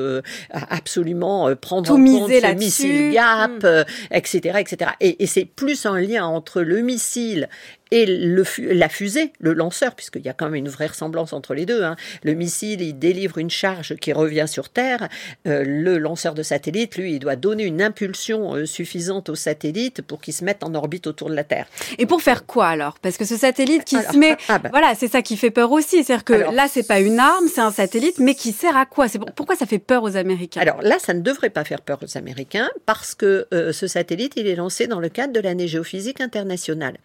absolument 0.53 1.55
prendre 1.57 1.87
Tout 1.89 1.93
en 1.95 2.05
compte 2.19 2.31
là-dessus. 2.31 2.59
missile 2.65 3.11
Gap, 3.13 3.49
Mm. 3.49 3.65
euh, 3.65 3.85
etc., 4.11 4.59
etc. 4.61 4.91
Et, 5.01 5.23
et 5.23 5.27
c'est 5.27 5.45
plus 5.45 5.87
un 5.87 5.99
lien 6.01 6.27
entre 6.27 6.63
le 6.63 6.81
missile 6.81 7.49
et 7.91 8.07
le 8.07 8.45
la 8.59 8.89
fusée, 8.89 9.33
le 9.41 9.53
lanceur, 9.53 9.95
puisqu'il 9.95 10.23
y 10.23 10.29
a 10.29 10.33
quand 10.33 10.47
même 10.47 10.55
une 10.55 10.69
vraie 10.69 10.87
ressemblance 10.87 11.33
entre 11.33 11.55
les 11.55 11.67
deux. 11.67 11.83
hein. 11.83 11.97
Le 12.23 12.35
missile, 12.35 12.81
il 12.83 12.99
délivre 12.99 13.39
une 13.39 13.51
charge 13.51 13.97
qui 13.97 14.13
revient 14.13 14.47
sur 14.49 14.69
Terre. 14.69 15.09
Euh, 15.47 15.65
le 15.67 15.99
lanceur 15.99 16.35
de 16.35 16.43
satellite, 16.43 16.97
lui, 16.97 17.15
il 17.15 17.19
doit 17.19 17.37
donner 17.37 17.65
une 17.65 17.83
impulsion 17.83 18.55
euh, 18.55 18.67
suffisante 18.67 19.29
au 19.29 19.35
satellite 19.35 20.03
pour 20.03 20.21
qu'il 20.21 20.35
se 20.35 20.45
mette 20.45 20.63
en 20.65 20.75
orbite 20.75 21.07
autour 21.07 21.31
de 21.31 21.35
la 21.35 21.45
Terre. 21.45 21.67
Et 21.99 22.07
pour 22.07 22.23
faire 22.23 22.47
quoi 22.47 22.67
alors? 22.69 22.99
Parce 23.01 23.17
que 23.17 23.25
ce 23.25 23.37
satellite 23.37 23.85
qui 23.85 23.97
Alors, 23.97 24.13
se 24.13 24.17
met, 24.19 24.37
ah 24.49 24.59
ben. 24.59 24.71
voilà, 24.71 24.95
c'est 24.95 25.09
ça 25.09 25.23
qui 25.23 25.37
fait 25.37 25.51
peur 25.51 25.73
aussi. 25.73 26.05
C'est-à-dire 26.05 26.25
que 26.25 26.33
Alors, 26.35 26.53
là, 26.53 26.67
c'est 26.69 26.87
pas 26.87 27.01
une 27.01 27.19
arme, 27.19 27.47
c'est 27.53 27.61
un 27.61 27.71
satellite, 27.73 28.19
mais 28.19 28.35
qui 28.35 28.53
sert 28.53 28.77
à 28.77 28.87
quoi? 28.87 29.09
C'est 29.09 29.19
pour- 29.19 29.33
pourquoi 29.33 29.57
ça 29.57 29.67
fait 29.67 29.79
peur 29.79 30.03
aux 30.03 30.17
Américains? 30.17 30.61
Alors 30.61 30.83
là, 30.83 30.99
ça 30.99 31.15
ne 31.15 31.21
devrait 31.21 31.51
pas 31.51 31.65
faire 31.65 31.81
peur 31.83 31.99
aux 32.03 32.19
Américains 32.19 32.69
parce 32.87 33.15
que 33.15 33.47
euh, 33.55 33.73
ce 33.73 33.87
satellite, 33.87 34.35
il 34.37 34.47
est 34.47 34.57
lancé 34.57 34.87
dans 34.87 35.01
le 35.01 35.09
cadre 35.09 35.33
de 35.33 35.41
l'année 35.41 35.69
géophysique 35.69 36.21
internationale. 36.21 36.97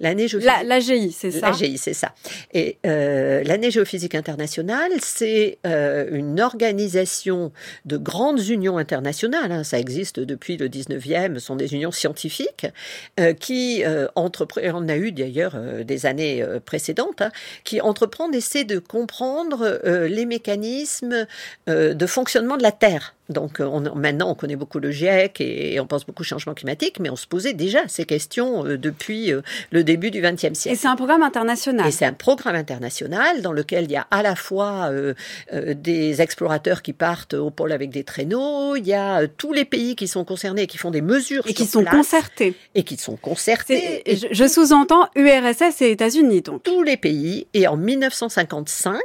L'année 0.00 0.21
géophysique... 0.28 0.52
La, 0.52 0.62
l'AGI, 0.62 1.12
c'est 1.12 1.30
ça? 1.30 1.48
L'AGI, 1.48 1.78
c'est 1.78 1.94
ça. 1.94 2.14
Et 2.52 2.78
euh, 2.86 3.42
l'année 3.44 3.70
géophysique 3.70 4.14
internationale, 4.14 4.92
c'est 5.00 5.58
euh, 5.66 6.08
une 6.10 6.40
organisation 6.40 7.52
de 7.84 7.96
grandes 7.96 8.46
unions 8.48 8.78
internationales. 8.78 9.52
hein, 9.52 9.64
ça 9.64 9.78
existe 9.78 10.20
depuis 10.20 10.56
le 10.56 10.68
19e, 10.68 11.34
ce 11.34 11.40
sont 11.40 11.56
des 11.56 11.74
unions 11.74 11.92
scientifiques 11.92 12.66
euh, 13.20 13.32
qui 13.32 13.84
euh, 13.84 14.06
entreprennent, 14.14 14.74
on 14.74 14.88
a 14.88 14.96
eu 14.96 15.12
d'ailleurs 15.12 15.56
des 15.84 16.06
années 16.06 16.44
précédentes, 16.64 17.22
hein, 17.22 17.30
qui 17.64 17.80
entreprennent 17.80 18.30
d'essayer 18.30 18.64
de 18.64 18.78
comprendre 18.78 19.80
les 19.84 20.26
mécanismes 20.26 21.26
de 21.66 22.06
fonctionnement 22.06 22.56
de 22.56 22.62
la 22.62 22.72
Terre. 22.72 23.14
Donc 23.28 23.60
on, 23.60 23.80
maintenant, 23.94 24.30
on 24.30 24.34
connaît 24.34 24.56
beaucoup 24.56 24.78
le 24.78 24.90
GIEC 24.90 25.40
et, 25.40 25.74
et 25.74 25.80
on 25.80 25.86
pense 25.86 26.04
beaucoup 26.04 26.22
au 26.22 26.24
changement 26.24 26.54
climatique, 26.54 26.98
mais 27.00 27.10
on 27.10 27.16
se 27.16 27.26
posait 27.26 27.54
déjà 27.54 27.88
ces 27.88 28.04
questions 28.04 28.64
depuis 28.64 29.32
le 29.70 29.84
début 29.84 30.10
du 30.12 30.20
XXe 30.22 30.44
Et 30.44 30.54
siècle. 30.54 30.78
c'est 30.80 30.86
un 30.86 30.94
programme 30.94 31.22
international. 31.24 31.88
Et 31.88 31.90
c'est 31.90 32.04
un 32.04 32.12
programme 32.12 32.54
international 32.54 33.42
dans 33.42 33.52
lequel 33.52 33.84
il 33.86 33.90
y 33.90 33.96
a 33.96 34.06
à 34.12 34.22
la 34.22 34.36
fois 34.36 34.88
euh, 34.92 35.14
euh, 35.52 35.74
des 35.74 36.20
explorateurs 36.22 36.82
qui 36.82 36.92
partent 36.92 37.34
au 37.34 37.50
pôle 37.50 37.72
avec 37.72 37.90
des 37.90 38.04
traîneaux, 38.04 38.76
il 38.76 38.86
y 38.86 38.92
a 38.94 39.22
euh, 39.22 39.26
tous 39.36 39.52
les 39.52 39.64
pays 39.64 39.96
qui 39.96 40.06
sont 40.06 40.24
concernés 40.24 40.62
et 40.62 40.66
qui 40.68 40.78
font 40.78 40.90
des 40.92 41.02
mesures 41.02 41.42
Et 41.48 41.54
qui 41.54 41.66
sont 41.66 41.82
place 41.82 41.94
concertés. 41.96 42.54
et 42.76 42.84
qui 42.84 42.96
sont 42.96 43.16
concertés. 43.16 44.02
je 44.06 44.28
je 44.30 44.46
sous-entends 44.48 45.08
URSS 45.16 45.82
et 45.82 45.90
États-Unis, 45.90 46.42
donc. 46.42 46.62
tous 46.62 46.82
les 46.82 46.96
pays. 46.96 47.46
Et 47.54 47.66
en 47.66 47.76
1955, 47.76 49.00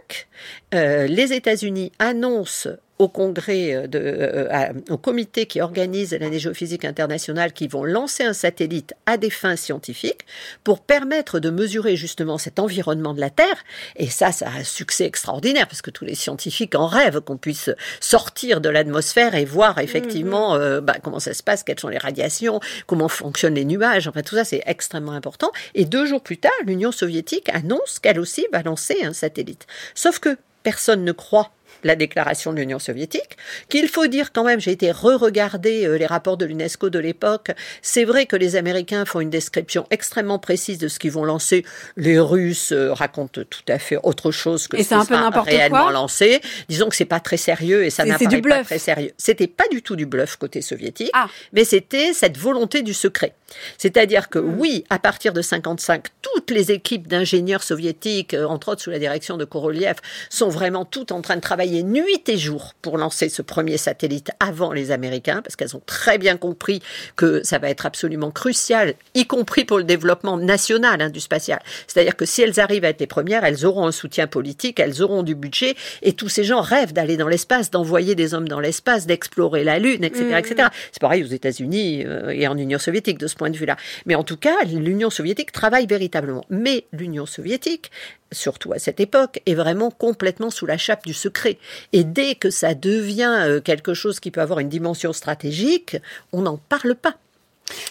euh, 0.73 1.07
les 1.07 1.33
États-Unis 1.33 1.91
annoncent 1.99 2.69
au 2.99 3.07
congrès, 3.07 3.75
euh, 3.75 3.87
de, 3.87 3.99
euh, 3.99 4.47
à- 4.51 4.71
au 4.89 4.97
comité 4.97 5.45
qui 5.45 5.61
organise 5.61 6.13
l'année 6.19 6.39
géophysique 6.39 6.85
internationale, 6.85 7.53
qu'ils 7.53 7.69
vont 7.69 7.83
lancer 7.83 8.23
un 8.23 8.33
satellite 8.33 8.93
à 9.05 9.17
des 9.17 9.29
fins 9.29 9.55
scientifiques 9.55 10.25
pour 10.63 10.81
permettre 10.81 11.39
de 11.39 11.49
mesurer 11.49 11.95
justement 11.95 12.37
cet 12.37 12.59
environnement 12.59 13.13
de 13.13 13.19
la 13.19 13.29
Terre. 13.29 13.63
Et 13.95 14.07
ça, 14.07 14.31
ça 14.31 14.47
a 14.47 14.59
un 14.59 14.63
succès 14.63 15.05
extraordinaire 15.05 15.67
parce 15.67 15.81
que 15.81 15.91
tous 15.91 16.05
les 16.05 16.15
scientifiques 16.15 16.75
en 16.75 16.87
rêvent 16.87 17.21
qu'on 17.21 17.37
puisse 17.37 17.69
sortir 17.99 18.61
de 18.61 18.69
l'atmosphère 18.69 19.35
et 19.35 19.45
voir 19.45 19.77
effectivement 19.79 20.55
euh, 20.55 20.81
bah, 20.81 20.95
comment 21.01 21.19
ça 21.19 21.33
se 21.33 21.43
passe, 21.43 21.63
quelles 21.63 21.79
sont 21.79 21.89
les 21.89 21.97
radiations, 21.97 22.59
comment 22.87 23.09
fonctionnent 23.09 23.55
les 23.55 23.65
nuages. 23.65 24.07
Enfin, 24.07 24.21
tout 24.21 24.35
ça, 24.35 24.43
c'est 24.43 24.63
extrêmement 24.65 25.11
important. 25.11 25.51
Et 25.75 25.85
deux 25.85 26.05
jours 26.05 26.21
plus 26.21 26.37
tard, 26.37 26.51
l'Union 26.65 26.91
soviétique 26.91 27.49
annonce 27.53 27.99
qu'elle 27.99 28.19
aussi 28.19 28.47
va 28.51 28.63
lancer 28.63 28.97
un 29.03 29.13
satellite. 29.13 29.67
Sauf 29.93 30.19
que 30.19 30.37
personne 30.63 31.03
ne 31.03 31.11
croit 31.11 31.51
la 31.83 31.95
déclaration 31.95 32.51
de 32.53 32.57
l'Union 32.59 32.79
soviétique, 32.79 33.37
qu'il 33.69 33.87
faut 33.87 34.07
dire 34.07 34.31
quand 34.33 34.43
même, 34.43 34.59
j'ai 34.59 34.71
été 34.71 34.91
re-regarder 34.91 35.85
euh, 35.85 35.97
les 35.97 36.05
rapports 36.05 36.37
de 36.37 36.45
l'UNESCO 36.45 36.89
de 36.89 36.99
l'époque, 36.99 37.51
c'est 37.81 38.03
vrai 38.05 38.25
que 38.25 38.35
les 38.35 38.55
Américains 38.55 39.05
font 39.05 39.19
une 39.19 39.29
description 39.29 39.85
extrêmement 39.91 40.39
précise 40.39 40.77
de 40.77 40.87
ce 40.87 40.99
qu'ils 40.99 41.11
vont 41.11 41.25
lancer, 41.25 41.65
les 41.95 42.19
Russes 42.19 42.71
euh, 42.71 42.93
racontent 42.93 43.41
tout 43.49 43.61
à 43.67 43.79
fait 43.79 43.97
autre 44.03 44.31
chose 44.31 44.67
que 44.67 44.77
Et 44.77 44.83
ce 44.83 44.95
qui 44.95 45.05
sera 45.05 45.29
réellement 45.41 45.83
quoi. 45.83 45.91
lancé. 45.91 46.41
Disons 46.69 46.89
que 46.89 46.95
c'est 46.95 47.05
pas 47.05 47.19
très 47.19 47.37
sérieux 47.37 47.83
et 47.85 47.89
ça 47.89 48.05
n'apparaît 48.05 48.35
pas 48.35 48.41
bluff. 48.41 48.65
très 48.65 48.79
sérieux. 48.79 49.11
C'était 49.17 49.47
pas 49.47 49.65
du 49.71 49.81
tout 49.81 49.95
du 49.95 50.05
bluff 50.05 50.35
côté 50.37 50.61
soviétique, 50.61 51.09
Ah. 51.13 51.27
mais 51.53 51.63
c'était 51.63 52.13
cette 52.13 52.37
volonté 52.37 52.81
du 52.81 52.93
secret. 52.93 53.33
C'est-à-dire 53.77 54.29
que 54.29 54.39
Hmm. 54.39 54.59
oui, 54.59 54.83
à 54.89 54.99
partir 54.99 55.33
de 55.33 55.41
55, 55.41 56.05
toutes 56.21 56.51
les 56.51 56.71
équipes 56.71 57.07
d'ingénieurs 57.07 57.63
soviétiques, 57.63 58.33
euh, 58.33 58.45
entre 58.45 58.69
autres 58.69 58.81
sous 58.81 58.89
la 58.91 58.99
direction 58.99 59.37
de 59.37 59.45
Korolev, 59.45 59.95
sont 60.29 60.49
vraiment 60.49 60.85
toutes 60.85 61.11
en 61.11 61.21
train 61.21 61.35
de 61.35 61.41
travailler 61.41 61.66
nuit 61.83 62.23
et 62.27 62.37
jour 62.37 62.73
pour 62.81 62.97
lancer 62.97 63.29
ce 63.29 63.41
premier 63.41 63.77
satellite 63.77 64.31
avant 64.39 64.71
les 64.71 64.91
Américains, 64.91 65.41
parce 65.41 65.55
qu'elles 65.55 65.75
ont 65.75 65.81
très 65.85 66.17
bien 66.17 66.37
compris 66.37 66.81
que 67.15 67.41
ça 67.43 67.59
va 67.59 67.69
être 67.69 67.85
absolument 67.85 68.31
crucial, 68.31 68.93
y 69.13 69.25
compris 69.25 69.65
pour 69.65 69.77
le 69.77 69.83
développement 69.83 70.37
national 70.37 71.01
hein, 71.01 71.09
du 71.09 71.19
spatial. 71.19 71.59
C'est-à-dire 71.87 72.15
que 72.15 72.25
si 72.25 72.41
elles 72.41 72.59
arrivent 72.59 72.85
à 72.85 72.89
être 72.89 72.99
les 72.99 73.07
premières, 73.07 73.43
elles 73.43 73.65
auront 73.65 73.87
un 73.87 73.91
soutien 73.91 74.27
politique, 74.27 74.79
elles 74.79 75.01
auront 75.01 75.23
du 75.23 75.35
budget, 75.35 75.75
et 76.01 76.13
tous 76.13 76.29
ces 76.29 76.43
gens 76.43 76.61
rêvent 76.61 76.93
d'aller 76.93 77.17
dans 77.17 77.27
l'espace, 77.27 77.71
d'envoyer 77.71 78.15
des 78.15 78.33
hommes 78.33 78.47
dans 78.47 78.59
l'espace, 78.59 79.05
d'explorer 79.05 79.63
la 79.63 79.79
Lune, 79.79 80.03
etc., 80.03 80.35
etc. 80.37 80.69
C'est 80.91 81.01
pareil 81.01 81.23
aux 81.23 81.27
États-Unis 81.27 82.03
euh, 82.05 82.29
et 82.29 82.47
en 82.47 82.57
Union 82.57 82.79
soviétique 82.79 83.17
de 83.17 83.27
ce 83.27 83.35
point 83.35 83.49
de 83.49 83.57
vue-là. 83.57 83.77
Mais 84.05 84.15
en 84.15 84.23
tout 84.23 84.37
cas, 84.37 84.55
l'Union 84.65 85.09
soviétique 85.09 85.51
travaille 85.51 85.87
véritablement. 85.87 86.45
Mais 86.49 86.85
l'Union 86.91 87.25
soviétique, 87.25 87.91
surtout 88.31 88.73
à 88.73 88.79
cette 88.79 88.99
époque, 88.99 89.41
est 89.45 89.53
vraiment 89.55 89.91
complètement 89.91 90.49
sous 90.49 90.65
la 90.65 90.77
chape 90.77 91.05
du 91.05 91.13
secret. 91.13 91.56
Et 91.93 92.03
dès 92.03 92.35
que 92.35 92.49
ça 92.49 92.73
devient 92.73 93.35
euh, 93.39 93.61
quelque 93.61 93.93
chose 93.93 94.19
qui 94.19 94.31
peut 94.31 94.41
avoir 94.41 94.59
une 94.59 94.69
dimension 94.69 95.13
stratégique, 95.13 95.97
on 96.33 96.41
n'en 96.41 96.57
parle 96.57 96.95
pas. 96.95 97.15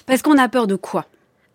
Parce 0.06 0.22
qu'on 0.22 0.38
a 0.38 0.48
peur 0.48 0.66
de 0.66 0.76
quoi? 0.76 1.06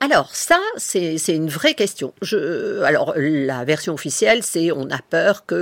Alors 0.04 0.36
ça, 0.36 0.58
c'est 0.78 1.16
une 1.28 1.48
vraie 1.50 1.76
question. 1.76 2.12
Je, 2.24 2.82
alors 2.82 3.14
la 3.16 3.64
version 3.66 3.94
officielle, 3.94 4.42
c'est 4.42 4.72
on 4.72 4.90
a 4.90 4.98
peur 5.08 5.46
que 5.46 5.54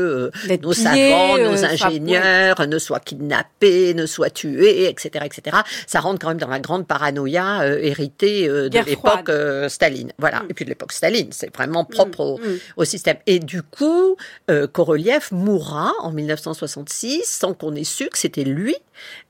euh, 0.49 0.57
nos 0.63 0.71
savants, 0.71 1.37
euh, 1.37 1.51
nos 1.51 1.57
soit- 1.57 1.67
ingénieurs 1.67 2.65
ne 2.65 2.79
soient 2.79 3.01
kidnappés, 3.01 3.93
ne 3.93 4.05
soient 4.05 4.29
tués, 4.29 4.85
etc., 4.87 5.25
etc. 5.25 5.57
Ça 5.87 5.99
rentre 5.99 6.19
quand 6.21 6.29
même 6.29 6.37
dans 6.37 6.47
la 6.47 6.61
grande 6.61 6.87
paranoïa 6.87 7.63
euh, 7.63 7.79
héritée 7.81 8.47
euh, 8.47 8.69
de 8.69 8.79
l'époque 8.79 9.27
euh, 9.27 9.67
Staline. 9.67 10.13
Voilà. 10.19 10.39
Mm. 10.39 10.47
Et 10.51 10.53
puis 10.53 10.63
de 10.63 10.69
l'époque 10.69 10.93
Staline, 10.93 11.27
c'est 11.31 11.53
vraiment 11.53 11.83
propre 11.83 12.21
au, 12.21 12.37
Mm. 12.37 12.57
au 12.77 12.85
système. 12.85 13.17
Et 13.27 13.39
du 13.39 13.61
coup, 13.61 14.15
euh, 14.49 14.67
Korolev 14.67 15.27
mourra 15.31 15.91
en 15.99 16.11
1966 16.13 17.23
sans 17.25 17.53
qu'on 17.53 17.75
ait 17.75 17.83
su 17.83 18.07
que 18.07 18.17
c'était 18.17 18.45
lui 18.45 18.75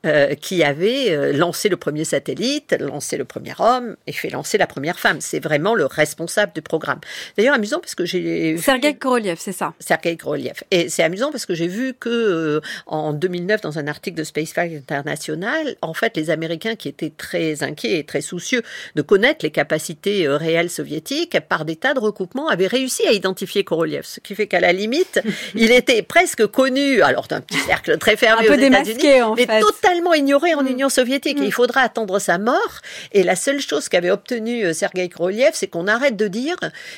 euh, 0.06 0.34
qui 0.36 0.62
avait 0.62 1.10
euh, 1.10 1.32
lancé 1.32 1.68
le 1.68 1.76
premier 1.76 2.04
satellite, 2.04 2.76
lancé 2.78 3.16
le 3.16 3.24
premier 3.24 3.54
homme 3.58 3.96
et 4.06 4.12
fait 4.12 4.30
lancer 4.30 4.56
la 4.58 4.66
première 4.68 4.98
femme. 5.00 5.20
C'est 5.20 5.40
vraiment 5.40 5.74
le 5.74 5.86
responsable 5.86 6.52
du 6.54 6.62
programme. 6.62 7.00
D'ailleurs, 7.36 7.54
amusant 7.54 7.80
parce 7.80 7.94
que 7.94 8.04
j'ai 8.04 8.56
Sergei 8.58 8.94
Korolev, 8.94 9.36
c'est 9.38 9.52
ça. 9.52 9.74
Sergei 9.80 10.16
Korolev. 10.16 10.62
Et 10.70 10.88
c'est 10.88 11.02
amusant 11.02 11.30
parce 11.32 11.46
que 11.46 11.54
j'ai 11.54 11.66
vu 11.66 11.94
que 11.98 12.08
euh, 12.08 12.60
en 12.86 13.12
2009, 13.12 13.60
dans 13.62 13.78
un 13.78 13.86
article 13.86 14.16
de 14.18 14.24
Spaceflight 14.24 14.74
International, 14.76 15.76
en 15.82 15.94
fait, 15.94 16.16
les 16.16 16.30
Américains 16.30 16.76
qui 16.76 16.88
étaient 16.88 17.12
très 17.16 17.62
inquiets 17.62 17.98
et 17.98 18.04
très 18.04 18.20
soucieux 18.20 18.62
de 18.94 19.02
connaître 19.02 19.44
les 19.44 19.50
capacités 19.50 20.26
euh, 20.26 20.36
réelles 20.36 20.70
soviétiques, 20.70 21.38
par 21.48 21.64
des 21.64 21.76
tas 21.76 21.94
de 21.94 22.00
recoupements, 22.00 22.48
avaient 22.48 22.66
réussi 22.66 23.06
à 23.06 23.12
identifier 23.12 23.64
Korolev. 23.64 24.02
Ce 24.04 24.20
qui 24.20 24.34
fait 24.34 24.46
qu'à 24.46 24.60
la 24.60 24.72
limite, 24.72 25.20
il 25.54 25.72
était 25.72 26.02
presque 26.02 26.46
connu, 26.46 27.02
alors 27.02 27.26
d'un 27.26 27.40
petit 27.40 27.58
cercle 27.58 27.96
très 27.98 28.16
fermé 28.16 28.48
Un 28.48 28.52
aux 28.52 28.58
États-Unis, 28.58 29.02
mais 29.36 29.46
fait. 29.46 29.60
totalement 29.60 30.14
ignoré 30.14 30.54
en 30.54 30.62
Mm. 30.62 30.66
Union 30.68 30.88
soviétique. 30.90 31.38
Et 31.38 31.42
Mm. 31.42 31.44
il 31.44 31.52
faudra 31.52 31.80
attendre 31.80 32.18
sa 32.18 32.36
mort. 32.38 32.80
Et 33.12 33.22
la 33.22 33.34
seule 33.36 33.60
chose 33.60 33.88
qu'avait 33.88 34.10
obtenu 34.10 34.64
euh, 34.64 34.72
Sergei 34.72 34.89
Sergei 34.92 35.08
Korolev, 35.08 35.50
c'est 35.52 35.68
qu'on 35.68 35.86
arrête 35.86 36.16
de 36.16 36.28
dire 36.28 36.56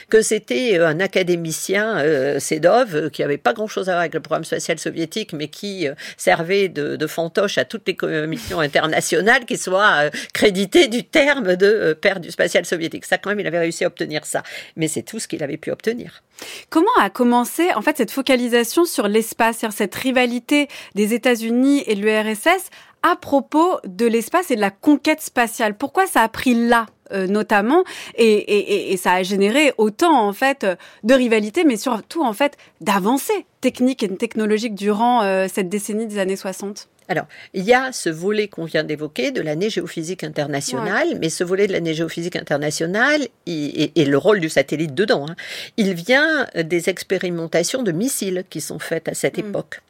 que 0.09 0.23
c'était 0.23 0.79
un 0.79 1.01
académicien 1.01 1.99
euh, 1.99 2.39
Sedov 2.39 3.11
qui 3.11 3.23
avait 3.23 3.39
pas 3.39 3.53
grand-chose 3.53 3.89
à 3.89 3.93
voir 3.93 4.01
avec 4.01 4.15
le 4.15 4.21
programme 4.21 4.45
spatial 4.45 4.79
soviétique, 4.79 5.33
mais 5.33 5.49
qui 5.49 5.87
servait 6.17 6.69
de, 6.69 7.07
fantoche 7.07 7.59
à 7.59 7.65
toutes 7.65 7.87
les 7.87 7.97
commissions 7.97 8.61
internationales, 8.61 9.45
qui 9.45 9.57
soit 9.57 10.11
crédité 10.33 10.89
du 10.89 11.05
terme 11.05 11.57
de 11.57 11.97
père 12.01 12.21
du 12.21 12.31
spatial 12.31 12.65
soviétique. 12.65 13.05
Ça, 13.05 13.19
quand 13.19 13.31
même, 13.31 13.41
il 13.41 13.47
avait 13.47 13.59
réussi 13.59 13.85
à 13.85 13.89
obtenir 13.89 14.25
ça. 14.25 14.43
Mais 14.77 14.89
c'est 14.89 15.03
tout 15.03 15.19
ce 15.19 15.29
qu'il 15.29 15.43
avait 15.43 15.57
pu 15.57 15.71
obtenir. 15.71 16.23
Comment 16.71 16.91
a 17.01 17.11
commencé 17.11 17.73
en 17.75 17.83
fait 17.83 17.97
cette 17.97 18.11
focalisation 18.11 18.85
sur 18.85 19.09
l'espace, 19.09 19.65
cette 19.71 19.95
rivalité 19.95 20.69
des 20.95 21.15
États-Unis 21.15 21.85
et 21.87 21.95
de 21.95 22.01
l'URSS 22.01 22.71
à 23.03 23.17
propos 23.17 23.79
de 23.85 24.07
l'espace 24.07 24.51
et 24.51 24.57
de 24.57 24.61
la 24.61 24.71
conquête 24.71 25.21
spatiale. 25.21 25.77
Pourquoi 25.77 26.07
ça 26.07 26.23
a 26.23 26.29
pris 26.29 26.55
là 26.55 26.87
euh, 27.13 27.27
notamment 27.27 27.85
et, 28.17 28.97
ça 28.97 29.13
a 29.13 29.23
généré 29.23 29.75
autant 29.77 30.27
en 30.27 30.33
fait 30.33 30.67
de 31.03 31.15
rivalité 31.15 31.65
mais 31.65 31.77
surtout 31.77 32.23
en 32.23 32.33
fait 32.33 32.57
d'avancées 32.81 33.45
techniques 33.61 34.03
et 34.03 34.17
technologiques 34.17 34.75
durant 34.75 35.23
euh, 35.23 35.47
cette 35.53 35.69
décennie 35.69 36.07
des 36.07 36.19
années 36.19 36.37
60 36.37 36.89
alors, 37.09 37.27
il 37.55 37.65
y 37.65 37.75
a 37.75 37.93
ce 37.93 38.09
volet 38.09 38.49
qu'on 38.49 38.65
vient 38.65 38.85
d'évoquer 38.85 39.31
de 39.31 39.41
l'année 39.41 39.71
géophysique 39.71 40.25
internationale, 40.25 41.19
mais 41.21 41.29
ce 41.29 41.45
volet 41.45 41.67
de 41.67 41.73
l'année 41.73 41.95
géophysique 41.95 42.37
internationale 42.37 43.29
et, 43.47 43.91
le 43.97 44.19
rôle 44.19 44.41
du 44.41 44.49
satellite 44.49 44.95
dedans, 44.95 45.27
hein, 45.29 45.37
il 45.77 45.95
vient 45.95 46.47
des 46.55 46.89
expérimentations 46.89 47.83
de 47.83 47.93
missiles 47.93 48.45
qui 48.51 48.61
sont 48.61 48.79
faites 48.79 49.09
à 49.09 49.15
cette 49.15 49.39
mm. 49.39 49.49
époque. 49.49 49.81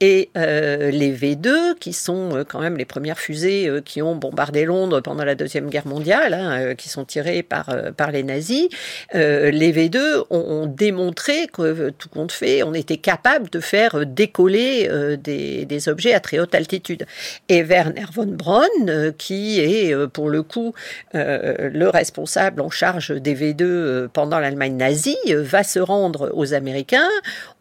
Et 0.00 0.30
euh, 0.36 0.90
les 0.90 1.12
V2, 1.12 1.76
qui 1.78 1.92
sont 1.92 2.36
euh, 2.36 2.44
quand 2.44 2.60
même 2.60 2.76
les 2.76 2.84
premières 2.84 3.18
fusées 3.18 3.68
euh, 3.68 3.80
qui 3.80 4.02
ont 4.02 4.14
bombardé 4.14 4.64
Londres 4.64 5.00
pendant 5.00 5.24
la 5.24 5.34
Deuxième 5.34 5.70
Guerre 5.70 5.86
mondiale, 5.86 6.34
hein, 6.34 6.74
qui 6.74 6.88
sont 6.88 7.04
tirées 7.04 7.42
par, 7.42 7.74
par 7.96 8.10
les 8.10 8.22
nazis, 8.22 8.68
les 9.12 9.72
V2 9.72 10.24
ont, 10.30 10.66
démontré 10.66 11.46
que, 11.52 11.90
tout 11.90 12.08
compte 12.08 12.32
fait, 12.32 12.62
on 12.62 12.74
était 12.74 12.96
capable 12.96 13.48
de 13.50 13.60
faire 13.60 14.04
décoller 14.06 14.88
des, 15.22 15.64
des 15.64 15.88
objets 15.88 16.14
à 16.14 16.20
très 16.20 16.38
haute 16.38 16.54
altitude. 16.56 17.06
Et 17.48 17.62
Werner 17.62 18.06
von 18.12 18.26
Braun, 18.26 19.12
qui 19.16 19.60
est 19.60 19.94
pour 20.08 20.28
le 20.28 20.42
coup 20.42 20.74
le 21.12 21.86
responsable 21.88 22.60
en 22.60 22.70
charge 22.70 23.10
des 23.10 23.34
V2 23.34 24.08
pendant 24.08 24.38
l'Allemagne 24.38 24.76
nazie, 24.76 25.16
va 25.28 25.62
se 25.62 25.78
rendre 25.78 26.30
aux 26.34 26.54
Américains. 26.54 27.08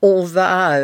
On 0.01 0.23
va 0.23 0.79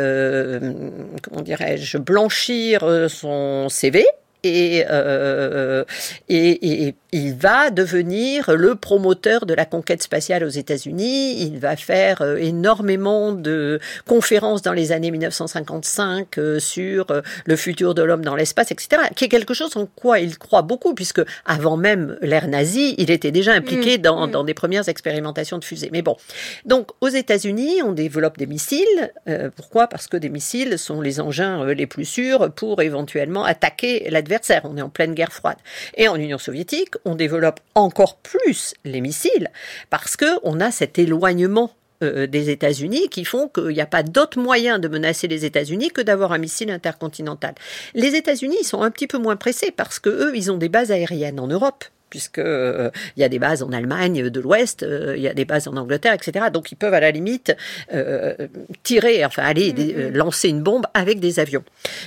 comment 1.22 1.42
dirais-je, 1.42 1.98
blanchir 1.98 2.82
euh, 2.82 3.08
son 3.08 3.68
CV 3.68 4.04
euh, 4.44 5.84
et, 6.28 6.86
et, 6.88 6.94
il 7.12 7.34
va 7.34 7.70
devenir 7.70 8.52
le 8.52 8.74
promoteur 8.74 9.46
de 9.46 9.54
la 9.54 9.64
conquête 9.64 10.02
spatiale 10.02 10.44
aux 10.44 10.48
États-Unis. 10.48 11.42
Il 11.42 11.58
va 11.58 11.76
faire 11.76 12.22
euh, 12.22 12.36
énormément 12.36 13.32
de 13.32 13.80
conférences 14.06 14.62
dans 14.62 14.72
les 14.72 14.92
années 14.92 15.10
1955 15.10 16.38
euh, 16.38 16.58
sur 16.58 17.06
le 17.44 17.56
futur 17.56 17.94
de 17.94 18.02
l'homme 18.02 18.24
dans 18.24 18.36
l'espace, 18.36 18.70
etc., 18.70 19.02
qui 19.14 19.24
est 19.24 19.28
quelque 19.28 19.54
chose 19.54 19.76
en 19.76 19.86
quoi 19.86 20.20
il 20.20 20.38
croit 20.38 20.62
beaucoup, 20.62 20.94
puisque 20.94 21.22
avant 21.44 21.76
même 21.76 22.18
l'ère 22.20 22.48
nazie, 22.48 22.94
il 22.98 23.10
était 23.10 23.30
déjà 23.30 23.52
impliqué 23.52 23.98
mmh, 23.98 24.02
dans, 24.02 24.26
mmh. 24.26 24.30
dans, 24.30 24.44
des 24.44 24.54
premières 24.54 24.88
expérimentations 24.88 25.58
de 25.58 25.64
fusées. 25.64 25.90
Mais 25.92 26.02
bon, 26.02 26.16
donc 26.64 26.90
aux 27.00 27.08
États-Unis, 27.08 27.82
on 27.82 27.92
développe 27.92 28.38
des 28.38 28.46
missiles. 28.46 29.12
pourquoi? 29.56 29.86
Parce 29.86 30.08
que 30.08 30.16
des 30.16 30.28
missiles 30.28 30.78
sont 30.78 31.00
les 31.00 31.20
engins 31.20 31.64
les 31.66 31.86
plus 31.86 32.04
sûrs 32.04 32.50
pour 32.52 32.82
éventuellement 32.82 33.44
attaquer 33.44 34.08
l'adversaire 34.10 34.32
on 34.64 34.76
est 34.76 34.82
en 34.82 34.88
pleine 34.88 35.14
guerre 35.14 35.32
froide. 35.32 35.56
Et 35.96 36.08
en 36.08 36.16
Union 36.16 36.38
soviétique, 36.38 36.94
on 37.04 37.14
développe 37.14 37.60
encore 37.74 38.16
plus 38.16 38.74
les 38.84 39.00
missiles 39.00 39.50
parce 39.90 40.16
que 40.16 40.26
on 40.42 40.60
a 40.60 40.70
cet 40.70 40.98
éloignement 40.98 41.72
euh, 42.02 42.26
des 42.26 42.50
États-Unis 42.50 43.08
qui 43.08 43.24
font 43.24 43.48
qu'il 43.48 43.68
n'y 43.68 43.80
a 43.80 43.86
pas 43.86 44.02
d'autre 44.02 44.38
moyen 44.38 44.78
de 44.78 44.88
menacer 44.88 45.28
les 45.28 45.44
États-Unis 45.44 45.90
que 45.90 46.00
d'avoir 46.00 46.32
un 46.32 46.38
missile 46.38 46.70
intercontinental. 46.70 47.54
Les 47.94 48.16
États-Unis 48.16 48.64
sont 48.64 48.82
un 48.82 48.90
petit 48.90 49.06
peu 49.06 49.18
moins 49.18 49.36
pressés 49.36 49.70
parce 49.70 49.98
que 49.98 50.10
eux, 50.10 50.32
ils 50.34 50.50
ont 50.50 50.56
des 50.56 50.68
bases 50.68 50.90
aériennes 50.90 51.38
en 51.38 51.46
Europe 51.46 51.84
puisque 52.12 52.40
euh, 52.40 52.90
il 53.16 53.20
y 53.20 53.24
a 53.24 53.30
des 53.30 53.38
bases 53.38 53.62
en 53.62 53.72
Allemagne 53.72 54.28
de 54.28 54.38
l'Ouest, 54.38 54.82
euh, 54.82 55.14
il 55.16 55.22
y 55.22 55.28
a 55.28 55.32
des 55.32 55.46
bases 55.46 55.66
en 55.66 55.78
Angleterre, 55.78 56.12
etc. 56.12 56.48
Donc 56.52 56.70
ils 56.70 56.76
peuvent 56.76 56.92
à 56.92 57.00
la 57.00 57.10
limite 57.10 57.56
euh, 57.94 58.34
tirer, 58.82 59.24
enfin 59.24 59.44
aller 59.44 59.72
mm-hmm. 59.72 60.10
lancer 60.10 60.50
une 60.50 60.62
bombe 60.62 60.84
avec 60.92 61.20
des 61.20 61.40
avions. 61.40 61.64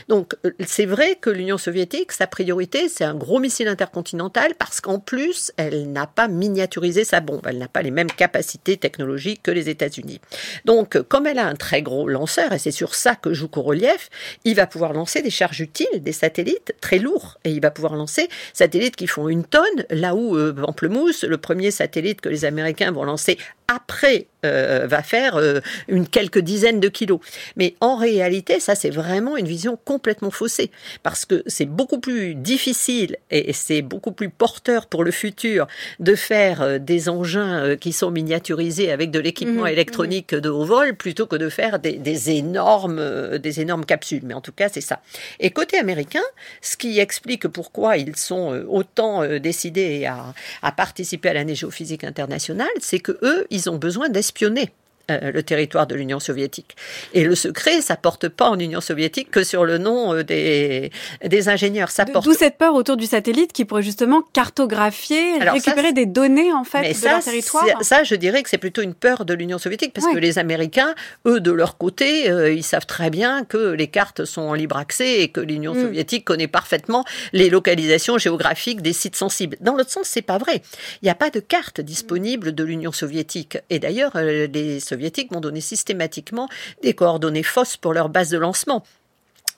Donc 0.08 0.36
c'est 0.64 0.86
vrai 0.86 1.16
que 1.20 1.32
l'Union 1.32 1.58
soviétique, 1.58 2.12
sa 2.12 2.28
priorité, 2.28 2.88
c'est 2.88 3.04
un 3.04 3.16
gros 3.16 3.40
missile 3.40 3.68
intercontinental 3.68 4.54
parce 4.60 4.80
qu'en 4.80 5.00
plus, 5.00 5.52
elle 5.58 5.92
n'a 5.92 6.06
pas 6.06 6.28
miniaturisé 6.28 7.04
sa 7.04 7.20
bombe, 7.20 7.42
elle 7.50 7.58
n'a 7.58 7.68
pas 7.68 7.82
les 7.82 7.90
mêmes 7.90 8.12
capacités 8.12 8.78
technologiques 8.78 9.42
que 9.42 9.50
les 9.50 9.70
États-Unis. 9.70 10.22
Donc 10.66 11.02
comme 11.02 11.26
elle 11.26 11.40
a 11.40 11.48
un 11.48 11.56
très 11.56 11.82
gros 11.82 12.08
lanceur, 12.08 12.54
et 12.54 12.60
c'est 12.60 12.70
sur 12.70 12.94
ça 12.94 13.16
que 13.16 13.34
joue 13.34 13.48
Korolev, 13.48 14.10
il 14.44 14.54
va 14.54 14.68
pouvoir 14.68 14.94
lancer 14.94 15.24
des 15.24 15.32
charges 15.32 15.62
utiles, 15.62 16.04
des 16.04 16.12
satellites 16.12 16.76
très 16.80 17.00
lourds, 17.00 17.40
et 17.44 17.50
il 17.50 17.60
va 17.60 17.72
pouvoir 17.72 17.96
lancer 17.96 18.30
satellites 18.54 18.96
qui 18.96 19.08
font 19.08 19.30
une 19.30 19.46
tonne, 19.46 19.86
là 19.96 20.16
où 20.16 20.38
euh, 20.38 20.54
Pamplemousse, 20.54 21.24
le 21.24 21.38
premier 21.38 21.72
satellite 21.72 22.22
que 22.22 22.30
les 22.30 22.46
Américains 22.46 22.92
vont 22.92 23.04
lancer 23.04 23.38
après 23.68 24.28
euh, 24.46 24.86
va 24.88 25.02
faire 25.02 25.38
euh, 25.38 25.60
une 25.88 26.08
quelques 26.08 26.40
dizaines 26.40 26.80
de 26.80 26.88
kilos. 26.88 27.20
Mais 27.56 27.76
en 27.82 27.96
réalité, 27.96 28.60
ça 28.60 28.76
c'est 28.76 28.90
vraiment 28.90 29.38
une 29.38 29.48
vision 29.48 29.78
complètement 29.84 30.32
faussée 30.32 30.72
parce 31.04 31.26
que 31.26 31.44
c'est 31.48 31.66
beaucoup 31.66 32.00
plus 32.00 32.36
difficile 32.36 33.18
et 33.32 33.54
c'est 33.54 33.82
beaucoup 33.82 34.12
plus 34.12 34.30
porteur 34.30 34.86
pour 34.86 35.04
le 35.04 35.12
futur 35.12 35.68
de 36.00 36.16
faire 36.16 36.62
euh, 36.62 36.78
des 36.78 37.10
engins 37.10 37.76
qui 37.78 37.92
sont 37.92 38.12
miniaturisés 38.12 38.92
avec 38.92 39.12
de 39.12 39.20
l'équipement 39.20 39.64
mmh, 39.64 39.68
électronique 39.68 40.36
de 40.36 40.50
haut 40.50 40.66
vol 40.66 40.96
plutôt 40.96 41.26
que 41.26 41.36
de 41.36 41.50
faire 41.50 41.80
des, 41.80 42.30
énormes 42.30 43.38
des 43.38 43.62
énormes 43.62 43.86
capsules. 43.86 44.22
Mais 44.24 44.34
en 44.34 44.42
tout 44.42 44.52
cas, 44.52 44.70
c'est 44.70 44.82
ça. 44.82 45.02
Et 45.40 45.50
côté 45.50 45.78
américain, 45.78 46.24
ce 46.62 46.78
qui 46.78 47.00
explique 47.00 47.48
pourquoi 47.48 47.98
ils 47.98 48.16
sont 48.16 48.64
autant 48.68 49.26
décidés 49.40 50.06
à, 50.06 50.34
à 50.62 50.72
participer 50.72 51.30
à 51.30 51.34
la 51.34 51.54
géophysique 51.54 52.04
internationale, 52.04 52.68
c'est 52.80 53.00
que 53.00 53.18
eux, 53.22 53.48
ils 53.56 53.70
ont 53.70 53.78
besoin 53.78 54.10
d'espionner 54.10 54.72
euh, 55.12 55.32
le 55.32 55.44
territoire 55.44 55.86
de 55.86 55.94
l'Union 55.94 56.20
soviétique. 56.20 56.76
Et 57.14 57.24
le 57.24 57.36
secret, 57.36 57.82
ça 57.82 57.96
porte 57.96 58.28
pas 58.28 58.50
en 58.50 58.58
Union 58.58 58.82
soviétique 58.82 59.30
que 59.30 59.44
sur 59.44 59.64
le 59.64 59.78
nom 59.78 60.16
euh, 60.16 60.24
des, 60.24 60.92
des 61.24 61.50
ingénieurs. 61.50 61.92
Ça 61.92 62.06
porte... 62.06 62.26
D'où 62.26 62.34
cette 62.34 62.58
peur 62.58 62.74
autour 62.74 62.98
du 62.98 63.06
satellite 63.06 63.54
qui 63.54 63.66
pourrait 63.66 63.84
justement 63.84 64.24
cartographier, 64.34 65.38
récupérer 65.40 65.94
des 65.94 66.08
données 66.08 66.52
en 66.52 66.64
fait 66.64 66.82
de 66.92 67.06
leur 67.08 67.24
territoire. 67.24 67.66
Ça, 67.82 68.04
je 68.04 68.16
dirais 68.16 68.42
que 68.42 68.50
c'est 68.50 68.58
plutôt 68.58 68.82
une 68.82 68.96
peur 68.96 69.26
de 69.26 69.34
l'Union 69.34 69.60
soviétique 69.60 69.94
parce 69.94 70.08
que 70.08 70.18
les 70.18 70.40
Américains, 70.40 70.96
eux, 71.28 71.40
de 71.40 71.52
leur 71.52 71.78
côté, 71.78 72.30
euh, 72.30 72.52
ils 72.52 72.64
savent 72.64 72.88
très 72.88 73.10
bien 73.10 73.44
que 73.44 73.74
les 73.74 73.88
cartes 73.88 74.26
sont 74.26 74.42
en 74.42 74.54
libre 74.54 74.78
accès 74.78 75.22
et 75.22 75.30
que 75.30 75.40
l'Union 75.40 75.76
mm. 75.76 75.82
soviétique 75.82 76.26
connaît 76.26 76.48
parfaitement 76.48 77.06
les 77.32 77.50
localisations 77.50 78.18
géographiques 78.18 78.82
des 78.82 78.94
sites 78.94 79.16
sensibles. 79.16 79.58
Dans 79.62 79.76
l'autre 79.76 79.92
sens, 79.92 80.08
c'est 80.08 80.22
pas 80.22 80.40
vrai. 80.40 80.62
Il 81.02 81.06
n'y 81.06 81.12
a 81.12 81.16
pas 81.16 81.30
de 81.30 81.40
carte 81.40 81.80
disponible 81.80 82.56
de 82.56 82.64
l'Union 82.64 82.92
soviétique. 82.92 83.58
Et 83.70 83.80
d'ailleurs, 83.80 84.14
les 84.16 84.80
soviétiques 84.96 85.34
vont 85.34 85.42
donner 85.42 85.60
systématiquement 85.60 86.48
des 86.82 86.94
coordonnées 86.94 87.44
fausses 87.44 87.76
pour 87.76 87.94
leur 87.94 88.08
base 88.08 88.30
de 88.30 88.38
lancement. 88.38 88.84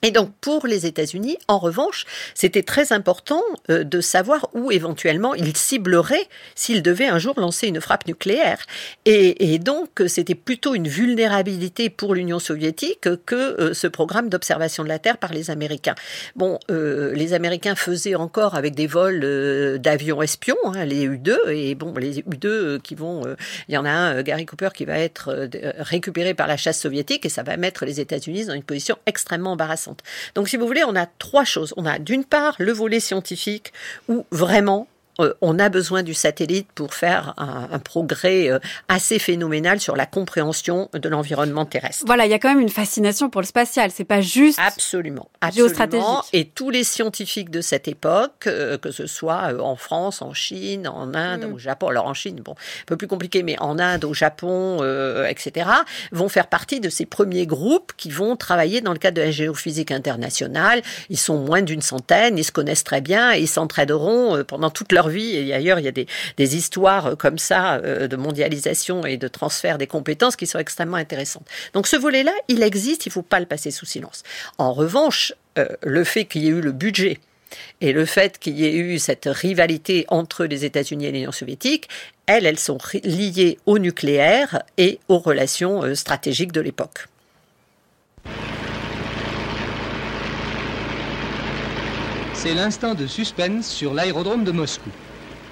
Et 0.02 0.10
donc 0.12 0.30
pour 0.40 0.66
les 0.66 0.86
États-Unis, 0.86 1.38
en 1.48 1.58
revanche, 1.58 2.06
c'était 2.34 2.62
très 2.62 2.92
important 2.92 3.42
euh, 3.68 3.82
de 3.82 4.00
savoir 4.00 4.48
où 4.54 4.70
éventuellement 4.70 5.34
ils 5.34 5.56
cibleraient 5.56 6.28
s'ils 6.54 6.82
devaient 6.82 7.08
un 7.08 7.18
jour 7.18 7.38
lancer 7.38 7.66
une 7.66 7.80
frappe 7.80 8.06
nucléaire. 8.06 8.64
Et, 9.04 9.58
donc 9.58 10.02
c'était 10.06 10.36
plutôt 10.36 10.74
une 10.74 10.86
vulnérabilité 10.86 11.90
pour 11.90 12.14
l'Union 12.14 12.38
soviétique 12.38 13.08
que 13.26 13.34
euh, 13.34 13.74
ce 13.74 13.88
programme 13.88 14.28
d'observation 14.28 14.84
de 14.84 14.88
la 14.88 15.00
Terre 15.00 15.18
par 15.18 15.32
les 15.32 15.50
Américains. 15.50 15.96
Bon, 16.36 16.60
euh, 16.70 17.12
les 17.14 17.32
Américains 17.32 17.74
faisaient 17.74 18.14
encore 18.14 18.54
avec 18.54 18.76
des 18.76 18.86
vols 18.86 19.78
d'avions 19.80 20.22
espions, 20.22 20.56
hein, 20.64 20.84
les 20.84 21.02
U-2, 21.02 21.36
et 21.48 21.74
bon, 21.74 21.92
les 21.94 22.20
U-2 22.20 22.80
qui 22.80 22.94
vont, 22.94 23.24
il 23.68 23.74
y 23.74 23.76
en 23.76 23.84
a 23.84 23.90
un, 23.90 24.22
Gary 24.22 24.46
Cooper, 24.46 24.68
qui 24.74 24.84
va 24.84 24.98
être 24.98 25.48
récupéré 25.78 26.34
par 26.34 26.46
la 26.46 26.56
chasse 26.56 26.80
soviétique, 26.80 27.26
et 27.26 27.28
ça 27.28 27.42
va 27.42 27.56
mettre 27.56 27.84
les 27.84 28.00
États-Unis 28.00 28.46
dans 28.46 28.54
une 28.54 28.62
position 28.62 28.96
extrêmement 29.06 29.52
embarrassante. 29.52 29.87
Donc 30.34 30.48
si 30.48 30.56
vous 30.56 30.66
voulez, 30.66 30.84
on 30.84 30.96
a 30.96 31.06
trois 31.06 31.44
choses. 31.44 31.74
On 31.76 31.86
a 31.86 31.98
d'une 31.98 32.24
part 32.24 32.54
le 32.58 32.72
volet 32.72 33.00
scientifique 33.00 33.72
où 34.08 34.26
vraiment 34.30 34.88
on 35.40 35.58
a 35.58 35.68
besoin 35.68 36.02
du 36.02 36.14
satellite 36.14 36.68
pour 36.74 36.94
faire 36.94 37.34
un, 37.38 37.78
progrès 37.78 38.50
euh, 38.50 38.58
assez 38.88 39.18
phénoménal 39.18 39.80
sur 39.80 39.96
la 39.96 40.06
compréhension 40.06 40.88
de 40.92 41.08
l'environnement 41.08 41.64
terrestre. 41.64 42.04
Voilà, 42.06 42.26
il 42.26 42.30
y 42.30 42.34
a 42.34 42.38
quand 42.38 42.48
même 42.48 42.60
une 42.60 42.68
fascination 42.68 43.30
pour 43.30 43.40
le 43.40 43.46
spatial. 43.46 43.90
C'est 43.90 44.04
pas 44.04 44.20
juste 44.20 44.58
absolument, 44.64 45.28
absolument. 45.40 46.22
Et 46.32 46.44
tous 46.44 46.70
les 46.70 46.84
scientifiques 46.84 47.50
de 47.50 47.60
cette 47.60 47.88
époque, 47.88 48.46
euh, 48.46 48.78
que 48.78 48.90
ce 48.90 49.06
soit 49.06 49.52
en 49.60 49.76
France, 49.76 50.22
en 50.22 50.34
Chine, 50.34 50.86
en 50.86 51.14
Inde, 51.14 51.46
mm. 51.48 51.52
au 51.52 51.58
Japon. 51.58 51.88
Alors 51.88 52.06
en 52.06 52.14
Chine, 52.14 52.40
bon, 52.44 52.52
un 52.52 52.84
peu 52.86 52.96
plus 52.96 53.08
compliqué, 53.08 53.42
mais 53.42 53.58
en 53.60 53.78
Inde, 53.78 54.04
au 54.04 54.14
Japon, 54.14 54.78
etc., 55.28 55.68
vont 56.12 56.28
faire 56.28 56.46
partie 56.46 56.80
de 56.80 56.88
ces 56.88 57.06
premiers 57.06 57.46
groupes 57.46 57.92
qui 57.96 58.10
vont 58.10 58.36
travailler 58.36 58.80
dans 58.80 58.92
le 58.92 58.98
cadre 58.98 59.16
de 59.16 59.22
la 59.22 59.30
géophysique 59.30 59.90
internationale. 59.90 60.82
Ils 61.10 61.18
sont 61.18 61.38
moins 61.38 61.62
d'une 61.62 61.82
centaine, 61.82 62.38
ils 62.38 62.44
se 62.44 62.52
connaissent 62.52 62.84
très 62.84 63.00
bien, 63.00 63.32
et 63.32 63.40
ils 63.40 63.48
s'entraideront 63.48 64.44
pendant 64.44 64.70
toute 64.70 64.92
leur 64.92 65.07
Et 65.16 65.52
ailleurs, 65.54 65.78
il 65.78 65.84
y 65.84 65.88
a 65.88 65.92
des, 65.92 66.56
histoires 66.56 67.16
comme 67.16 67.38
ça 67.38 67.78
de 67.80 68.16
mondialisation 68.16 69.04
et 69.04 69.16
de 69.16 69.28
transfert 69.28 69.78
des 69.78 69.86
compétences 69.86 70.36
qui 70.36 70.46
sont 70.46 70.58
extrêmement 70.58 70.96
intéressantes. 70.96 71.46
Donc 71.74 71.86
ce 71.86 71.96
volet-là, 71.96 72.32
il 72.48 72.62
existe, 72.62 73.06
il 73.06 73.10
ne 73.10 73.12
faut 73.12 73.22
pas 73.22 73.40
le 73.40 73.46
passer 73.46 73.70
sous 73.70 73.86
silence. 73.86 74.22
En 74.56 74.72
revanche, 74.72 75.34
le 75.82 76.04
fait 76.04 76.24
qu'il 76.24 76.44
y 76.44 76.46
ait 76.46 76.50
eu 76.50 76.60
le 76.60 76.72
budget 76.72 77.18
et 77.80 77.92
le 77.92 78.04
fait 78.04 78.38
qu'il 78.38 78.58
y 78.58 78.64
ait 78.64 78.74
eu 78.74 78.98
cette 78.98 79.26
rivalité 79.26 80.04
entre 80.08 80.44
les 80.44 80.64
États-Unis 80.64 81.06
et 81.06 81.12
l'Union 81.12 81.32
soviétique, 81.32 81.88
elles, 82.26 82.46
elles 82.46 82.58
sont 82.58 82.78
liées 83.04 83.58
au 83.66 83.78
nucléaire 83.78 84.62
et 84.76 85.00
aux 85.08 85.18
relations 85.18 85.82
euh, 85.82 85.94
stratégiques 85.94 86.52
de 86.52 86.60
l'époque. 86.60 87.06
C'est 92.40 92.54
l'instant 92.54 92.94
de 92.94 93.08
suspense 93.08 93.66
sur 93.66 93.92
l'aérodrome 93.92 94.44
de 94.44 94.52
Moscou. 94.52 94.90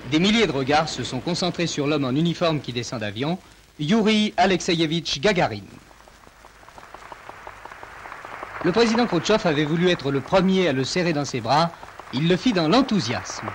Des 0.09 0.21
milliers 0.21 0.47
de 0.47 0.53
regards 0.53 0.89
se 0.89 1.03
sont 1.03 1.19
concentrés 1.19 1.67
sur 1.67 1.89
l'homme 1.89 2.05
en 2.05 2.11
uniforme 2.11 2.61
qui 2.61 2.73
descend 2.73 3.01
d'avion, 3.01 3.41
Yuri 3.81 4.33
Alexeyevitch 4.37 5.19
Gagarin. 5.19 5.65
Le 8.63 8.71
président 8.71 9.05
Khrouchtchev 9.05 9.49
avait 9.49 9.65
voulu 9.65 9.89
être 9.89 10.13
le 10.13 10.21
premier 10.21 10.69
à 10.69 10.73
le 10.73 10.85
serrer 10.85 11.13
dans 11.13 11.25
ses 11.25 11.41
bras. 11.41 11.73
Il 12.13 12.29
le 12.29 12.37
fit 12.37 12.53
dans 12.53 12.69
l'enthousiasme. 12.69 13.49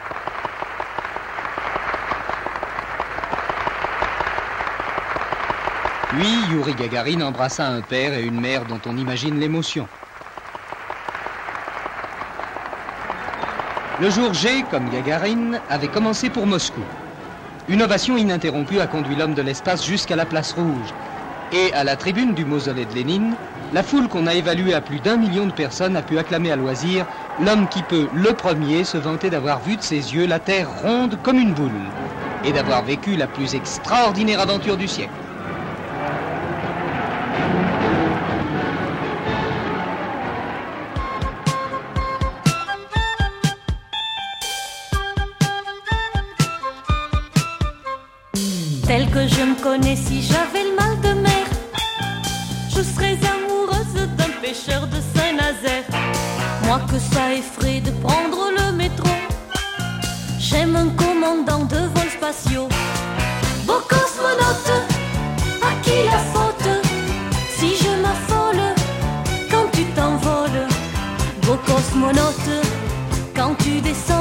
Puis 6.10 6.52
Yuri 6.52 6.74
Gagarin 6.74 7.22
embrassa 7.22 7.66
un 7.66 7.80
père 7.80 8.14
et 8.14 8.24
une 8.24 8.42
mère 8.42 8.66
dont 8.66 8.82
on 8.86 8.98
imagine 8.98 9.40
l'émotion. 9.40 9.88
Le 14.02 14.10
jour 14.10 14.34
G, 14.34 14.64
comme 14.72 14.90
Gagarin, 14.90 15.60
avait 15.70 15.88
commencé 15.88 16.32
pour 16.32 16.48
Moscou. 16.48 16.82
Une 17.68 17.84
ovation 17.84 18.18
ininterrompue 18.18 18.80
a 18.80 18.88
conduit 18.88 19.16
l'homme 19.16 19.36
de 19.36 19.44
l'espace 19.44 19.86
jusqu'à 19.86 20.16
la 20.16 20.26
place 20.26 20.54
rouge. 20.54 20.92
Et 21.52 21.72
à 21.74 21.84
la 21.84 21.96
tribune 21.96 22.34
du 22.34 22.44
mausolée 22.44 22.88
de 22.88 22.96
Lénine, 22.96 23.36
la 23.72 23.84
foule 23.84 24.08
qu'on 24.08 24.26
a 24.26 24.34
évaluée 24.34 24.74
à 24.74 24.82
plus 24.82 25.02
d'un 25.02 25.18
million 25.18 25.46
de 25.46 25.52
personnes 25.52 25.96
a 25.96 26.02
pu 26.02 26.18
acclamer 26.18 26.50
à 26.52 26.56
loisir 26.56 27.06
l'homme 27.38 27.68
qui 27.68 27.84
peut, 27.84 28.10
le 28.12 28.34
premier, 28.34 28.86
se 28.86 28.98
vanter 28.98 29.30
d'avoir 29.30 29.62
vu 29.62 29.78
de 29.78 29.84
ses 29.84 30.16
yeux 30.16 30.26
la 30.26 30.40
Terre 30.40 30.72
ronde 30.82 31.20
comme 31.22 31.38
une 31.38 31.54
boule 31.54 31.92
et 32.44 32.54
d'avoir 32.54 32.84
vécu 32.84 33.16
la 33.18 33.28
plus 33.28 33.54
extraordinaire 33.54 34.40
aventure 34.40 34.78
du 34.78 34.88
siècle. 34.88 35.12
Si 49.80 50.22
j'avais 50.22 50.66
le 50.70 50.76
mal 50.76 51.00
de 51.00 51.22
mer, 51.22 51.46
je 52.70 52.82
serais 52.82 53.16
de 54.88 55.00
Saint-Nazaire. 55.16 55.86
Moi 56.66 56.82
que 56.92 57.00
ça 57.00 57.34
effraie 57.34 57.80
de 57.80 57.92
prendre 57.92 58.52
le 58.58 58.74
métro. 58.74 59.10
J'aime 60.40 60.76
un 60.76 60.90
commandant 60.90 61.64
de 61.64 61.78
vols 61.94 62.12
spatiaux. 62.18 62.68
Beau 63.66 63.82
cosmonaute, 63.88 64.74
à 65.62 65.72
qui 65.84 66.04
la 66.06 66.20
faute? 66.34 66.86
Si 67.58 67.78
je 67.78 67.92
m'affole 68.02 68.64
quand 69.50 69.68
tu 69.72 69.86
t'envoles. 69.96 70.68
Beau 71.44 71.58
cosmonaute, 71.66 72.66
quand 73.34 73.56
tu 73.64 73.80
descends 73.80 74.21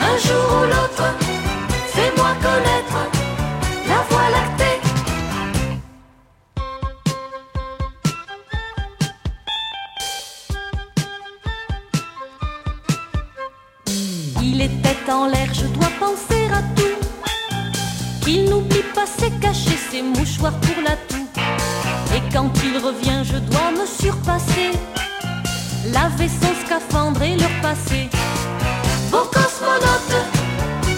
un 0.00 0.16
jour 0.18 0.46
ou 0.58 0.64
l'autre, 0.64 1.06
fais-moi 1.94 2.30
connaître 2.42 2.98
la 3.88 4.00
voie 4.08 4.28
lactée. 4.30 4.80
Il 14.42 14.60
était 14.60 15.10
en 15.10 15.26
l'air, 15.26 15.48
je 15.52 15.66
dois 15.66 15.90
penser 16.00 16.48
à 16.52 16.62
tout. 16.76 16.98
Qu'il 18.22 18.50
n'oublie 18.50 18.84
pas 18.94 19.06
ses 19.06 19.30
cachets, 19.40 19.78
ses 19.90 20.02
mouchoirs 20.02 20.58
pour 20.60 20.82
la 20.82 20.96
toux. 21.08 21.28
Et 22.14 22.22
quand 22.32 22.50
il 22.64 22.78
revient, 22.78 23.22
je 23.24 23.38
dois 23.38 23.70
me 23.70 23.86
surpasser. 23.86 24.72
Laver 25.92 26.28
son 26.28 26.54
scaphandre 26.64 27.22
et 27.22 27.36
le 27.36 27.44
repasser. 27.44 28.08
Beau 29.10 29.24
cosmonaute, 29.32 30.16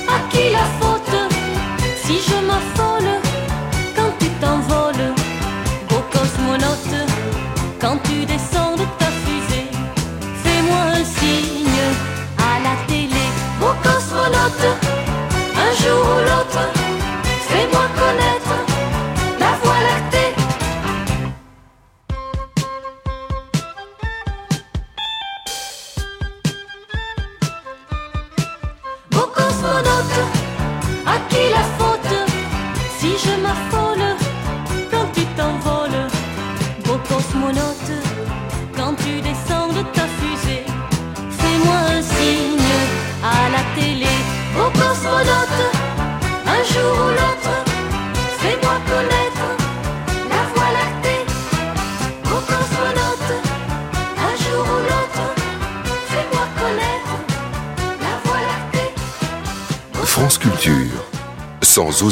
à 0.08 0.18
qui 0.30 0.50
la 0.50 0.66
faute 0.80 1.32
si 2.04 2.18
je 2.26 2.36
m'affole 2.46 3.10
quand 3.94 4.12
tu 4.18 4.28
t'envoles, 4.40 5.14
beau 5.88 6.02
cosmonaute, 6.12 7.10
quand 7.80 7.98
tu 8.04 8.24
descends 8.24 8.76
de 8.76 8.84
ta 8.98 9.06
fusée, 9.22 9.68
fais-moi 10.42 10.80
un 11.00 11.04
signe 11.04 11.82
à 12.38 12.60
la 12.64 12.74
télé, 12.86 13.24
beau 13.60 13.74
cosmonaute, 13.82 14.87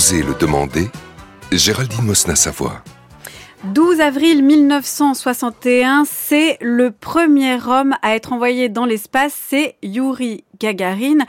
oser 0.06 0.22
le 0.22 0.34
demander, 0.34 0.88
Géraldine 1.50 2.04
Mosna-Savoie. 2.04 2.80
12 3.64 4.00
avril 4.00 4.44
1961, 4.44 6.04
c'est 6.08 6.58
le 6.60 6.92
premier 6.92 7.58
homme 7.66 7.96
à 8.02 8.14
être 8.14 8.32
envoyé 8.32 8.68
dans 8.68 8.84
l'espace, 8.84 9.36
c'est 9.48 9.74
Yuri 9.82 10.44
Gagarin. 10.60 11.24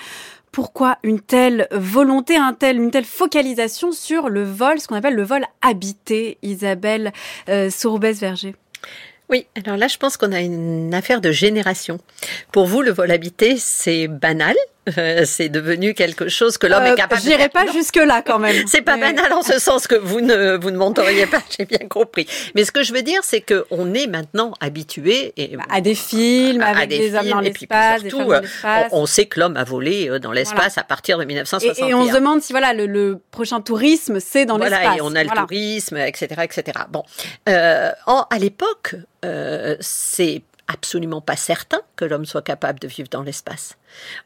Pourquoi 0.52 1.00
une 1.02 1.20
telle 1.20 1.68
volonté, 1.72 2.36
un 2.36 2.54
tel, 2.54 2.78
une 2.78 2.92
telle 2.92 3.06
focalisation 3.06 3.92
sur 3.92 4.30
le 4.30 4.44
vol, 4.44 4.80
ce 4.80 4.88
qu'on 4.88 4.96
appelle 4.96 5.16
le 5.16 5.24
vol 5.24 5.44
habité, 5.64 6.38
Isabelle 6.44 7.14
euh, 7.50 7.72
Sourbès-Verger 7.72 8.54
oui, 9.30 9.46
alors 9.56 9.76
là, 9.76 9.90
je 9.90 9.98
pense 9.98 10.16
qu'on 10.16 10.32
a 10.32 10.40
une 10.40 10.94
affaire 10.94 11.20
de 11.20 11.32
génération. 11.32 12.00
Pour 12.54 12.66
vous, 12.66 12.82
le 12.82 12.92
vol 12.92 13.12
habité, 13.12 13.58
c'est 13.58 14.08
banal. 14.08 14.56
Euh, 14.98 15.24
c'est 15.26 15.50
devenu 15.50 15.94
quelque 15.94 16.30
chose 16.30 16.58
que 16.58 16.68
l'homme 16.68 16.84
Euh, 16.84 16.94
est 16.94 16.96
capable 16.96 17.22
de 17.22 17.28
J'irai 17.28 17.50
faire. 17.50 17.66
pas 17.66 17.72
jusque 17.72 17.96
là 17.98 18.22
quand 18.26 18.40
même. 18.40 18.66
C'est 18.68 18.82
pas 18.82 18.96
Mais- 18.98 19.14
banal 19.14 19.34
en 19.34 19.42
ce 19.42 19.60
sens 19.60 19.88
que 19.88 19.96
vous 19.96 20.22
ne 20.22 20.56
vous 20.58 20.72
ne 20.72 20.78
m'entendriez 20.78 21.26
pas, 21.26 21.42
j'ai 21.58 21.66
bien 21.66 21.88
compris. 21.90 22.28
Mais 22.56 22.64
ce 22.64 22.72
que 22.72 22.84
je 22.84 22.94
veux 22.94 23.02
dire, 23.02 23.20
c'est 23.24 23.42
que 23.42 23.66
on 23.72 23.94
est 23.94 24.08
maintenant 24.08 24.54
habitué 24.62 25.34
et 25.38 25.58
à 25.70 25.82
des 25.82 25.96
films 25.96 26.62
à 26.62 26.68
avec 26.68 26.90
des 26.90 27.00
des, 27.00 27.16
hommes 27.16 27.22
films, 27.24 27.34
dans 27.34 27.40
l'espace, 27.42 28.04
des 28.04 28.10
surtout, 28.10 28.30
femmes 28.30 28.30
dans 28.30 28.38
euh, 28.38 28.42
l'espace. 28.42 28.90
on, 28.92 29.02
on 29.02 29.06
sait 29.06 29.26
que 29.26 29.40
l'homme 29.40 29.58
a 29.58 29.64
volé 29.64 30.10
euh, 30.10 30.20
dans 30.20 30.32
l'espace 30.32 30.74
Voilà. 30.76 30.82
à 30.82 30.84
partir 30.84 31.18
de 31.18 31.24
Et, 31.24 31.28
1961. 31.28 31.88
et 31.88 31.94
on 31.94 32.08
se 32.08 32.14
demande 32.14 32.42
si 32.42 32.54
voilà 32.54 32.74
le, 32.74 32.86
le 32.86 33.20
prochain 33.32 33.62
tourisme 33.62 34.20
c'est 34.20 34.46
dans 34.46 34.58
voilà, 34.58 34.80
l'espace. 34.80 34.98
et 34.98 35.02
on 35.02 35.16
a 35.16 35.22
le 35.24 35.28
Voilà. 35.28 35.42
tourisme, 35.42 35.98
etc., 35.98 36.28
etc. 36.44 36.80
Bon, 36.90 37.04
euh, 37.50 37.92
en- 38.06 38.26
à 38.30 38.38
l'époque, 38.40 38.96
euh, 39.26 39.76
c'est 39.80 40.42
absolument 40.68 41.22
pas 41.22 41.36
certain 41.36 41.80
que 41.98 42.06
l'homme 42.06 42.26
soit 42.26 42.42
capable 42.42 42.80
de 42.80 42.88
vivre 42.88 43.10
dans 43.12 43.24
l'espace. 43.24 43.76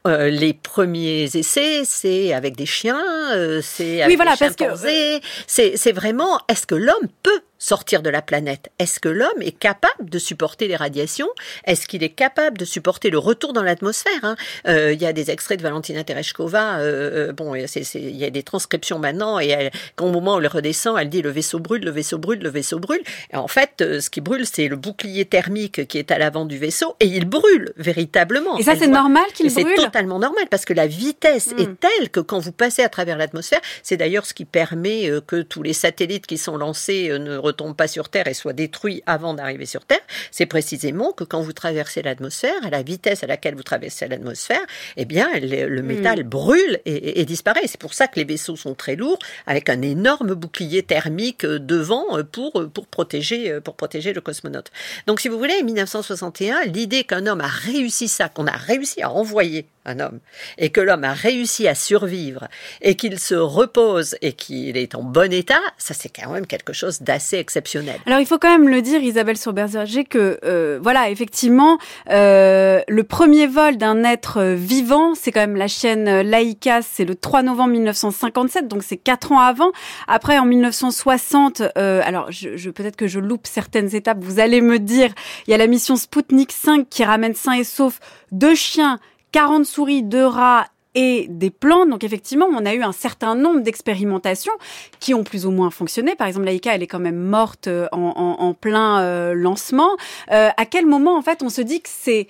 Euh, 0.07 0.29
les 0.29 0.53
premiers 0.53 1.23
essais, 1.35 1.81
c'est 1.85 2.33
avec 2.33 2.55
des 2.55 2.65
chiens, 2.65 3.03
euh, 3.33 3.61
c'est 3.63 4.01
avec 4.03 4.15
voilà, 4.17 4.33
des 4.33 4.37
parce 4.39 4.55
que- 4.55 4.63
chimpanzés. 4.65 5.21
C'est 5.47 5.77
c'est 5.77 5.91
vraiment, 5.93 6.39
est-ce 6.47 6.67
que 6.67 6.75
l'homme 6.75 7.07
peut 7.23 7.41
sortir 7.57 8.01
de 8.01 8.09
la 8.09 8.23
planète? 8.23 8.69
Est-ce 8.79 8.99
que 8.99 9.07
l'homme 9.07 9.39
est 9.41 9.51
capable 9.57 10.09
de 10.09 10.17
supporter 10.17 10.67
les 10.67 10.75
radiations? 10.75 11.29
Est-ce 11.65 11.85
qu'il 11.87 12.01
est 12.03 12.09
capable 12.09 12.57
de 12.57 12.65
supporter 12.65 13.11
le 13.11 13.19
retour 13.19 13.53
dans 13.53 13.61
l'atmosphère 13.61 14.23
hein? 14.23 14.35
Euh, 14.67 14.93
Il 14.93 15.01
y 15.01 15.05
a 15.05 15.13
des 15.13 15.29
extraits 15.29 15.59
de 15.59 15.63
Valentina 15.63 16.03
Tereshkova. 16.03 16.79
euh, 16.79 17.29
euh, 17.29 17.33
bon, 17.33 17.53
il 17.53 18.17
y 18.17 18.25
a 18.25 18.29
des 18.31 18.43
transcriptions 18.43 18.97
maintenant, 18.97 19.39
et 19.39 19.49
elle, 19.49 19.71
quand 19.95 20.07
au 20.07 20.11
moment 20.11 20.35
où 20.35 20.39
elle 20.39 20.47
redescend, 20.47 20.97
elle 20.99 21.09
dit 21.09 21.21
le 21.21 21.29
vaisseau 21.29 21.59
brûle, 21.59 21.83
le 21.83 21.91
vaisseau 21.91 22.17
brûle, 22.17 22.39
le 22.39 22.49
vaisseau 22.49 22.79
brûle. 22.79 23.03
Et 23.31 23.35
en 23.37 23.47
fait, 23.47 23.81
euh, 23.81 24.01
ce 24.01 24.09
qui 24.09 24.21
brûle, 24.21 24.45
c'est 24.51 24.67
le 24.67 24.75
bouclier 24.75 25.25
thermique 25.25 25.87
qui 25.87 25.99
est 25.99 26.09
à 26.09 26.17
l'avant 26.17 26.45
du 26.45 26.57
vaisseau, 26.57 26.95
et 26.99 27.05
il 27.05 27.25
brûle 27.25 27.60
véritablement. 27.77 28.57
Et 28.57 28.63
ça, 28.63 28.75
c'est 28.75 28.87
normal 28.87 29.25
qu'il 29.33 29.45
et 29.47 29.49
c'est 29.49 29.63
brûle 29.63 29.75
totalement 29.75 30.19
normal 30.19 30.45
parce 30.49 30.65
que 30.65 30.73
la 30.73 30.87
vitesse 30.87 31.51
Mm. 31.53 31.59
est 31.59 31.79
telle 31.79 32.09
que 32.09 32.19
quand 32.19 32.39
vous 32.39 32.51
passez 32.51 32.83
à 32.83 32.89
travers 32.89 33.17
l'atmosphère, 33.17 33.61
c'est 33.83 33.97
d'ailleurs 33.97 34.25
ce 34.25 34.33
qui 34.33 34.45
permet 34.45 35.09
euh, 35.09 35.21
que 35.21 35.41
tous 35.41 35.63
les 35.63 35.73
satellites 35.73 36.27
qui 36.27 36.37
sont 36.37 36.57
lancés 36.57 37.09
euh, 37.09 37.17
ne 37.17 37.37
retombent 37.37 37.75
pas 37.75 37.87
sur 37.87 38.09
Terre 38.09 38.27
et 38.27 38.33
soient 38.33 38.53
détruits 38.53 39.03
avant 39.05 39.33
d'arriver 39.33 39.65
sur 39.65 39.85
Terre. 39.85 40.01
C'est 40.31 40.45
précisément 40.45 41.11
que 41.11 41.23
quand 41.23 41.41
vous 41.41 41.53
traversez 41.53 42.01
l'atmosphère, 42.01 42.53
à 42.63 42.69
la 42.69 42.83
vitesse 42.83 43.23
à 43.23 43.27
laquelle 43.27 43.55
vous 43.55 43.63
traversez 43.63 44.07
l'atmosphère, 44.07 44.61
eh 44.97 45.05
bien, 45.05 45.29
le, 45.39 45.67
le 45.67 45.81
métal 45.81 46.23
brûle 46.23 46.79
et, 46.85 47.25
disparaît. 47.25 47.61
C'est 47.65 47.79
pour 47.79 47.93
ça 47.93 48.07
que 48.07 48.19
les 48.19 48.25
vaisseaux 48.25 48.55
sont 48.55 48.73
très 48.73 48.95
lourds, 48.95 49.19
avec 49.45 49.69
un 49.69 49.81
énorme 49.81 50.33
bouclier 50.33 50.83
thermique 50.83 51.45
euh, 51.45 51.59
devant 51.59 52.05
pour, 52.31 52.69
pour, 52.73 52.87
protéger, 52.87 53.59
pour 53.61 53.75
protéger 53.75 54.13
le 54.13 54.21
cosmonaute. 54.21 54.71
Donc, 55.07 55.19
si 55.19 55.29
vous 55.29 55.37
voulez, 55.37 55.55
en 55.61 55.65
1961, 55.65 56.65
l'idée 56.65 57.03
qu'un 57.03 57.25
homme 57.27 57.41
a 57.41 57.47
réussi 57.51 58.07
ça, 58.07 58.29
qu'on 58.29 58.47
a 58.47 58.51
réussi 58.51 59.01
à 59.01 59.11
envoyer 59.11 59.65
un 59.85 59.99
homme, 59.99 60.19
et 60.57 60.69
que 60.69 60.81
l'homme 60.81 61.03
a 61.03 61.13
réussi 61.13 61.67
à 61.67 61.75
survivre, 61.75 62.47
et 62.81 62.95
qu'il 62.95 63.19
se 63.19 63.35
repose 63.35 64.15
et 64.21 64.33
qu'il 64.33 64.77
est 64.77 64.95
en 64.95 65.03
bon 65.03 65.31
état, 65.33 65.59
ça 65.77 65.93
c'est 65.93 66.09
quand 66.09 66.31
même 66.31 66.47
quelque 66.47 66.73
chose 66.73 67.01
d'assez 67.01 67.37
exceptionnel. 67.37 67.99
Alors 68.05 68.19
il 68.19 68.25
faut 68.25 68.37
quand 68.37 68.51
même 68.51 68.69
le 68.69 68.81
dire, 68.81 69.01
Isabelle 69.01 69.37
Surberger, 69.37 70.03
que 70.03 70.39
euh, 70.43 70.79
voilà, 70.81 71.09
effectivement, 71.09 71.77
euh, 72.09 72.81
le 72.87 73.03
premier 73.03 73.47
vol 73.47 73.77
d'un 73.77 74.03
être 74.03 74.37
euh, 74.37 74.55
vivant, 74.55 75.15
c'est 75.15 75.31
quand 75.31 75.39
même 75.39 75.55
la 75.55 75.67
euh, 75.85 76.23
Laïka, 76.23 76.81
c'est 76.81 77.05
le 77.05 77.15
3 77.15 77.43
novembre 77.43 77.71
1957, 77.71 78.67
donc 78.67 78.83
c'est 78.83 78.97
quatre 78.97 79.31
ans 79.31 79.39
avant. 79.39 79.71
Après, 80.07 80.37
en 80.37 80.45
1960, 80.45 81.61
euh, 81.77 82.01
alors 82.03 82.31
je, 82.31 82.57
je 82.57 82.69
peut-être 82.69 82.95
que 82.95 83.07
je 83.07 83.19
loupe 83.19 83.47
certaines 83.47 83.95
étapes, 83.95 84.19
vous 84.21 84.39
allez 84.39 84.61
me 84.61 84.79
dire, 84.79 85.11
il 85.47 85.51
y 85.51 85.53
a 85.53 85.57
la 85.57 85.67
mission 85.67 85.95
Sputnik 85.95 86.51
5 86.51 86.87
qui 86.89 87.03
ramène 87.03 87.35
sains 87.35 87.53
et 87.53 87.63
saufs 87.63 87.99
deux 88.31 88.55
chiens, 88.55 88.99
40 89.31 89.65
souris, 89.65 90.03
deux 90.03 90.25
rats 90.25 90.67
et 90.95 91.27
des 91.29 91.49
plantes. 91.49 91.89
Donc 91.89 92.03
effectivement, 92.03 92.47
on 92.51 92.65
a 92.65 92.73
eu 92.73 92.83
un 92.83 92.91
certain 92.91 93.35
nombre 93.35 93.61
d'expérimentations 93.61 94.53
qui 94.99 95.13
ont 95.13 95.23
plus 95.23 95.45
ou 95.45 95.51
moins 95.51 95.69
fonctionné. 95.69 96.15
Par 96.15 96.27
exemple, 96.27 96.45
Laïka, 96.45 96.75
elle 96.75 96.83
est 96.83 96.87
quand 96.87 96.99
même 96.99 97.19
morte 97.19 97.67
euh, 97.67 97.87
en, 97.91 98.53
plein 98.53 99.01
euh, 99.01 99.33
lancement. 99.33 99.91
Euh, 100.31 100.49
à 100.55 100.65
quel 100.65 100.85
moment, 100.85 101.17
en 101.17 101.21
fait, 101.21 101.43
on 101.43 101.49
se 101.49 101.61
dit 101.61 101.81
que 101.81 101.89
c'est 101.89 102.27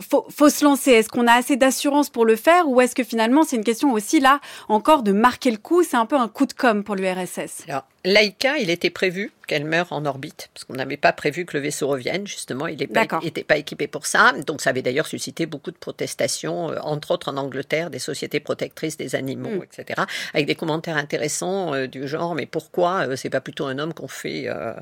faut, 0.00 0.26
faut 0.30 0.48
se 0.48 0.64
lancer? 0.64 0.90
Est-ce 0.90 1.08
qu'on 1.08 1.28
a 1.28 1.32
assez 1.32 1.56
d'assurance 1.56 2.10
pour 2.10 2.24
le 2.24 2.36
faire? 2.36 2.68
Ou 2.68 2.80
est-ce 2.80 2.94
que 2.94 3.04
finalement 3.04 3.44
c'est 3.44 3.54
une 3.54 3.62
question 3.62 3.92
aussi 3.92 4.18
là 4.18 4.40
encore 4.68 5.04
de 5.04 5.12
marquer 5.12 5.52
le 5.52 5.58
coup? 5.58 5.84
C'est 5.84 5.96
un 5.96 6.06
peu 6.06 6.16
un 6.16 6.26
coup 6.26 6.46
de 6.46 6.52
com 6.52 6.82
pour 6.82 6.96
l'URSS. 6.96 7.66
Laïka, 8.04 8.58
il 8.58 8.68
était 8.68 8.90
prévu 8.90 9.32
qu'elle 9.46 9.64
meure 9.64 9.92
en 9.92 10.04
orbite, 10.06 10.48
parce 10.52 10.64
qu'on 10.64 10.74
n'avait 10.74 10.96
pas 10.96 11.12
prévu 11.12 11.44
que 11.44 11.56
le 11.56 11.62
vaisseau 11.62 11.86
revienne, 11.86 12.26
justement, 12.26 12.66
il 12.66 12.76
n'était 12.78 13.44
pas 13.44 13.58
équipé 13.58 13.86
pour 13.86 14.06
ça. 14.06 14.32
Donc, 14.44 14.60
ça 14.60 14.70
avait 14.70 14.82
d'ailleurs 14.82 15.06
suscité 15.06 15.46
beaucoup 15.46 15.70
de 15.70 15.76
protestations, 15.76 16.70
euh, 16.72 16.78
entre 16.82 17.12
autres 17.12 17.30
en 17.30 17.36
Angleterre, 17.36 17.90
des 17.90 18.00
sociétés 18.00 18.40
protectrices 18.40 18.96
des 18.96 19.14
animaux, 19.14 19.50
Mm. 19.50 19.62
etc., 19.62 20.00
avec 20.34 20.46
des 20.46 20.56
commentaires 20.56 20.96
intéressants 20.96 21.74
euh, 21.74 21.86
du 21.86 22.08
genre, 22.08 22.34
mais 22.34 22.46
pourquoi 22.46 23.06
euh, 23.06 23.14
c'est 23.16 23.30
pas 23.30 23.40
plutôt 23.40 23.66
un 23.66 23.78
homme 23.78 23.94
qu'on 23.94 24.08
fait 24.08 24.44
euh, 24.48 24.72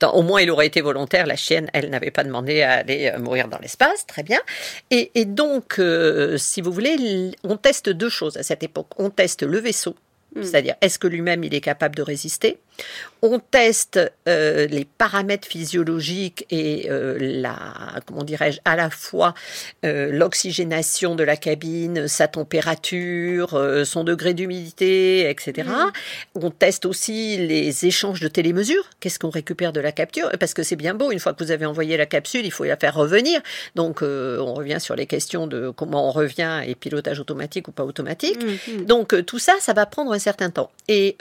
dans- 0.00 0.12
Au 0.12 0.22
moins, 0.22 0.40
il 0.40 0.50
aurait 0.50 0.66
été 0.66 0.80
volontaire, 0.80 1.26
la 1.26 1.36
chienne, 1.36 1.68
elle 1.74 1.90
n'avait 1.90 2.10
pas 2.10 2.24
demandé 2.24 2.62
à 2.62 2.72
aller 2.72 3.12
euh, 3.14 3.18
mourir 3.18 3.48
dans 3.48 3.58
l'espace, 3.58 4.06
très 4.06 4.22
bien. 4.22 4.40
Et, 4.90 5.10
et 5.14 5.26
donc, 5.26 5.78
si 6.38 6.60
vous 6.62 6.72
voulez, 6.72 7.32
on 7.44 7.56
teste 7.58 7.90
deux 7.90 8.08
choses 8.08 8.38
à 8.38 8.42
cette 8.42 8.62
époque. 8.62 8.88
On 8.96 9.10
teste 9.10 9.42
le 9.42 9.58
vaisseau, 9.58 9.94
Mm. 10.32 10.42
c'est-à-dire 10.44 10.74
est-ce 10.80 11.00
que 11.00 11.08
lui-même 11.08 11.42
il 11.42 11.52
est 11.54 11.60
capable 11.60 11.96
de 11.96 12.02
résister? 12.02 12.58
On 13.22 13.38
teste 13.38 14.00
euh, 14.28 14.66
les 14.66 14.84
paramètres 14.84 15.46
physiologiques 15.46 16.46
et 16.50 16.90
euh, 16.90 17.16
la, 17.20 17.54
comment 18.06 18.24
dirais-je, 18.24 18.60
à 18.64 18.76
la 18.76 18.90
fois 18.90 19.34
euh, 19.84 20.10
l'oxygénation 20.10 21.14
de 21.14 21.22
la 21.22 21.36
cabine, 21.36 22.08
sa 22.08 22.28
température, 22.28 23.60
son 23.84 24.04
degré 24.04 24.34
d'humidité, 24.34 25.28
etc. 25.28 25.68
On 26.34 26.50
teste 26.50 26.86
aussi 26.86 27.36
les 27.36 27.86
échanges 27.86 28.20
de 28.20 28.28
télémesures. 28.28 28.88
Qu'est-ce 29.00 29.18
qu'on 29.18 29.30
récupère 29.30 29.72
de 29.72 29.80
la 29.80 29.92
capture? 29.92 30.30
Parce 30.38 30.54
que 30.54 30.62
c'est 30.62 30.76
bien 30.76 30.94
beau, 30.94 31.10
une 31.10 31.20
fois 31.20 31.34
que 31.34 31.44
vous 31.44 31.50
avez 31.50 31.66
envoyé 31.66 31.96
la 31.96 32.06
capsule, 32.06 32.44
il 32.44 32.50
faut 32.52 32.64
la 32.64 32.76
faire 32.76 32.94
revenir. 32.94 33.40
Donc 33.74 34.02
on 34.02 34.54
revient 34.54 34.78
sur 34.80 34.96
les 34.96 35.06
questions 35.06 35.46
de 35.46 35.70
comment 35.70 36.08
on 36.08 36.12
revient 36.12 36.62
et 36.66 36.74
pilotage 36.74 37.20
automatique 37.20 37.68
ou 37.68 37.72
pas 37.72 37.84
automatique. 37.84 38.38
Mhm. 38.42 38.86
Donc 38.86 39.14
euh, 39.14 39.22
tout 39.22 39.38
ça, 39.38 39.54
ça 39.60 39.72
va 39.72 39.86
prendre 39.86 40.12
un 40.12 40.18
certain 40.18 40.50
temps. 40.50 40.70
Et 40.88 41.16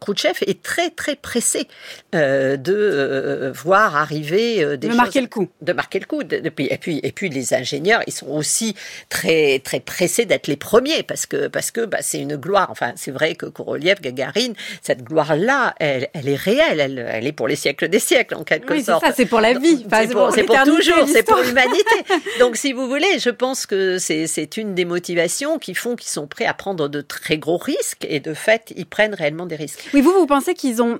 Khrouchtchev 0.00 0.38
est 0.46 0.62
très 0.62 0.90
très 0.90 1.01
pressé 1.20 1.68
euh, 2.14 2.56
de 2.56 2.72
euh, 2.74 3.52
voir 3.52 3.96
arriver 3.96 4.62
euh, 4.64 4.76
des 4.76 4.86
De 4.88 4.92
choses- 4.92 4.96
marquer 4.96 5.20
le 5.20 5.26
coup. 5.26 5.48
de 5.60 5.72
marquer 5.72 5.98
le 6.00 6.06
coup. 6.06 6.22
De- 6.22 6.38
de- 6.38 6.52
et 6.58 6.78
puis 6.78 7.00
et 7.02 7.12
puis 7.12 7.28
les 7.28 7.54
ingénieurs, 7.54 8.02
ils 8.06 8.12
sont 8.12 8.28
aussi 8.28 8.74
très 9.08 9.58
très 9.60 9.80
pressés 9.80 10.24
d'être 10.24 10.46
les 10.46 10.56
premiers 10.56 11.02
parce 11.02 11.26
que 11.26 11.48
parce 11.48 11.70
que 11.70 11.84
bah, 11.84 11.98
c'est 12.00 12.18
une 12.20 12.36
gloire. 12.36 12.68
Enfin, 12.70 12.92
c'est 12.96 13.10
vrai 13.10 13.34
que 13.34 13.46
Korolev, 13.46 14.00
Gagarine, 14.00 14.54
cette 14.82 15.02
gloire 15.04 15.36
là, 15.36 15.74
elle, 15.78 16.08
elle 16.14 16.28
est 16.28 16.36
réelle. 16.36 16.80
Elle, 16.80 17.06
elle 17.10 17.26
est 17.26 17.32
pour 17.32 17.48
les 17.48 17.56
siècles 17.56 17.88
des 17.88 17.98
siècles 17.98 18.34
en 18.34 18.44
quelque 18.44 18.72
Oui, 18.72 18.82
sorte. 18.82 19.04
c'est 19.14 19.26
pour 19.26 19.40
la 19.40 19.54
vie. 19.54 19.82
Enfin, 19.86 20.02
C'est 20.06 20.44
pour, 20.44 20.56
pour 20.56 20.64
toujours, 20.64 21.08
c'est 21.08 21.22
pour 21.22 21.38
l'humanité. 21.38 21.96
Donc, 22.38 22.56
si 22.56 22.72
vous 22.72 22.88
voulez, 22.88 23.18
je 23.18 23.30
pense 23.30 23.66
que 23.66 23.98
c'est 23.98 24.26
c'est 24.26 24.56
une 24.56 24.74
des 24.74 24.84
motivations 24.84 25.58
qui 25.58 25.74
font 25.74 25.96
qu'ils 25.96 26.10
sont 26.10 26.26
prêts 26.26 26.46
à 26.46 26.54
prendre 26.54 26.88
de 26.88 27.00
très 27.00 27.38
gros 27.38 27.56
risques 27.58 28.06
et 28.08 28.20
de 28.20 28.34
fait, 28.34 28.72
ils 28.76 28.86
prennent 28.86 29.14
réellement 29.14 29.46
des 29.46 29.56
risques. 29.56 29.88
Oui, 29.94 30.00
vous, 30.00 30.12
vous 30.12 30.26
pensez 30.26 30.54
qu'ils 30.54 30.82
ont 30.82 30.91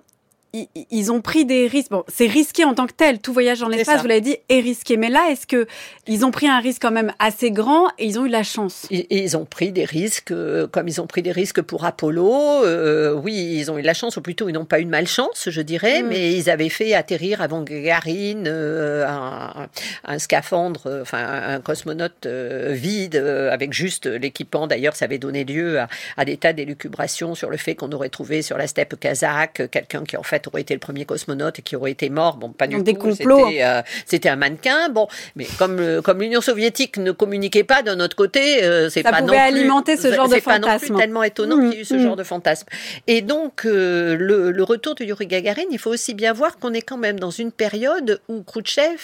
ils, 0.91 1.11
ont 1.11 1.21
pris 1.21 1.45
des 1.45 1.67
risques. 1.67 1.91
Bon, 1.91 2.05
c'est 2.09 2.27
risqué 2.27 2.65
en 2.65 2.75
tant 2.75 2.87
que 2.87 2.93
tel. 2.93 3.19
Tout 3.21 3.33
voyage 3.33 3.61
dans 3.61 3.69
l'espace, 3.69 4.03
vous 4.03 4.07
l'avez 4.09 4.21
dit, 4.21 4.37
est 4.49 4.61
risqué. 4.61 4.97
Mais 4.97 5.09
là, 5.09 5.29
est-ce 5.31 5.47
que 5.47 5.67
ils 6.07 6.25
ont 6.27 6.31
pris 6.31 6.47
un 6.49 6.61
risque 6.61 6.83
quand 6.83 6.91
même 6.91 7.13
assez 7.19 7.51
grand 7.51 7.89
et 7.99 8.07
ils 8.07 8.19
ont 8.19 8.27
eu 8.27 8.29
la 8.29 8.43
chance? 8.43 8.87
Ils, 8.91 9.07
ils 9.11 9.37
ont 9.37 9.45
pris 9.47 9.73
des 9.73 9.85
risques, 9.85 10.31
euh, 10.31 10.67
comme 10.67 10.89
ils 10.89 11.01
ont 11.01 11.07
pris 11.07 11.23
des 11.23 11.33
risques 11.33 11.63
pour 11.63 11.85
Apollo. 11.85 12.65
euh, 12.65 13.15
oui, 13.15 13.57
ils 13.59 13.71
ont 13.71 13.79
eu 13.79 13.83
la 13.83 13.95
chance, 13.95 14.17
ou 14.17 14.21
plutôt 14.21 14.49
ils 14.49 14.53
n'ont 14.53 14.65
pas 14.67 14.81
eu 14.81 14.85
de 14.85 14.91
malchance, 14.91 15.49
je 15.49 15.61
dirais, 15.63 16.03
Mm. 16.03 16.07
mais 16.09 16.33
ils 16.35 16.51
avaient 16.51 16.69
fait 16.69 16.95
atterrir 16.95 17.41
avant 17.41 17.63
Gagarine 17.63 18.45
euh, 18.47 19.07
un, 19.07 19.69
un 20.05 20.19
scaphandre, 20.19 21.01
enfin 21.03 21.19
un 21.49 21.61
cosmonaute 21.61 22.27
vide 22.27 23.17
avec 23.17 23.73
juste 23.73 24.07
l'équipement. 24.07 24.67
D'ailleurs, 24.67 24.97
ça 24.97 25.07
avait 25.07 25.19
donné 25.19 25.45
lieu 25.45 25.81
à, 25.81 25.89
à 26.17 26.25
des 26.25 26.37
tas 26.37 26.53
d'élucubrations 26.53 27.35
sur 27.35 27.51
le 27.51 27.57
fait 27.57 27.75
qu'on 27.75 27.91
aurait 27.93 28.09
trouvé 28.11 28.43
sur 28.43 28.59
la 28.59 28.67
steppe 28.67 28.99
kazakh 29.01 29.63
quelqu'un 29.71 30.05
qui 30.05 30.17
en 30.17 30.23
fait 30.23 30.42
aurait 30.49 30.63
été 30.63 30.75
le 30.75 30.81
premier 30.81 31.05
cosmonaute 31.05 31.59
et 31.59 31.63
qui 31.63 31.77
aurait 31.77 31.91
été 31.93 32.11
mort. 32.11 32.37
Bon, 32.37 32.51
pas 32.51 32.67
du 32.67 32.77
Donc 32.77 32.85
des 32.85 32.95
tout. 32.95 33.01
complots. 33.01 33.47
C'était, 33.49 33.65
euh, 33.65 33.83
C'était 34.07 34.29
un 34.29 34.37
mannequin. 34.37 34.89
Bon, 34.89 35.09
mais 35.37 35.47
comme 35.59 36.21
l'Union 36.21 36.41
soviétique 36.41 36.97
ne 36.99 37.13
communiquait 37.13 37.65
pas 37.65 37.83
d'un 37.83 38.01
autre 38.01 38.17
côté, 38.17 38.65
euh, 38.65 38.89
c'est 38.91 39.03
Ça 39.03 39.11
pas 39.11 39.19
pouvait 39.23 39.37
non 39.39 39.51
plus, 39.51 39.59
alimenter 39.59 39.97
ce 39.97 40.13
genre 40.13 40.29
de 40.29 40.35
c'est 40.35 40.41
pas 40.41 40.59
non 40.59 40.69
plus 40.69 40.79
fantasme. 40.79 40.97
tellement 40.99 41.23
étonnant 41.23 41.57
Mm, 41.57 41.61
qu'il 41.71 41.75
y 41.75 41.77
ait 41.79 41.83
eu 41.83 41.85
ce 41.85 41.95
mm. 41.95 42.03
genre 42.03 42.17
de 42.17 42.23
fantasme. 42.25 42.67
Et 43.07 43.21
donc 43.23 43.65
euh, 43.65 44.17
le, 44.19 44.51
le 44.51 44.63
retour 44.63 44.95
de 44.95 45.05
Yuri 45.05 45.27
Gagarin, 45.27 45.63
il 45.71 45.79
faut 45.79 45.91
aussi 45.91 46.15
bien 46.15 46.33
voir 46.33 46.59
qu'on 46.59 46.73
est 46.73 46.83
quand 46.83 46.97
même 46.99 47.19
dans 47.21 47.31
une 47.31 47.53
période 47.53 48.21
où 48.29 48.43
Khrouchtchev, 48.43 48.99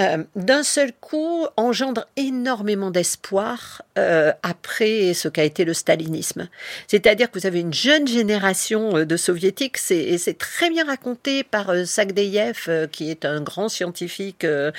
euh, 0.00 0.18
d'un 0.36 0.62
seul 0.62 0.92
coup, 1.00 1.46
engendre 1.56 2.06
énormément 2.16 2.90
d'espoir 2.90 3.82
après 4.42 5.12
ce 5.14 5.28
qu'a 5.28 5.44
été 5.44 5.64
le 5.66 5.74
stalinisme. 5.74 6.48
C'est-à-dire 6.88 7.30
que 7.30 7.38
vous 7.38 7.46
avez 7.46 7.60
une 7.60 7.74
jeune 7.74 8.08
génération 8.08 9.04
de 9.04 9.16
soviétiques, 9.16 9.76
c'est, 9.76 9.98
et 9.98 10.16
c'est 10.18 10.34
très 10.40 10.70
bien 10.70 10.86
raconté 10.86 11.44
par 11.44 11.68
euh, 11.70 11.84
Sagdeyev, 11.84 12.64
euh, 12.68 12.86
qui 12.86 13.10
est 13.10 13.26
un 13.26 13.42
grand 13.42 13.68
scientifique 13.68 14.44
euh, 14.44 14.72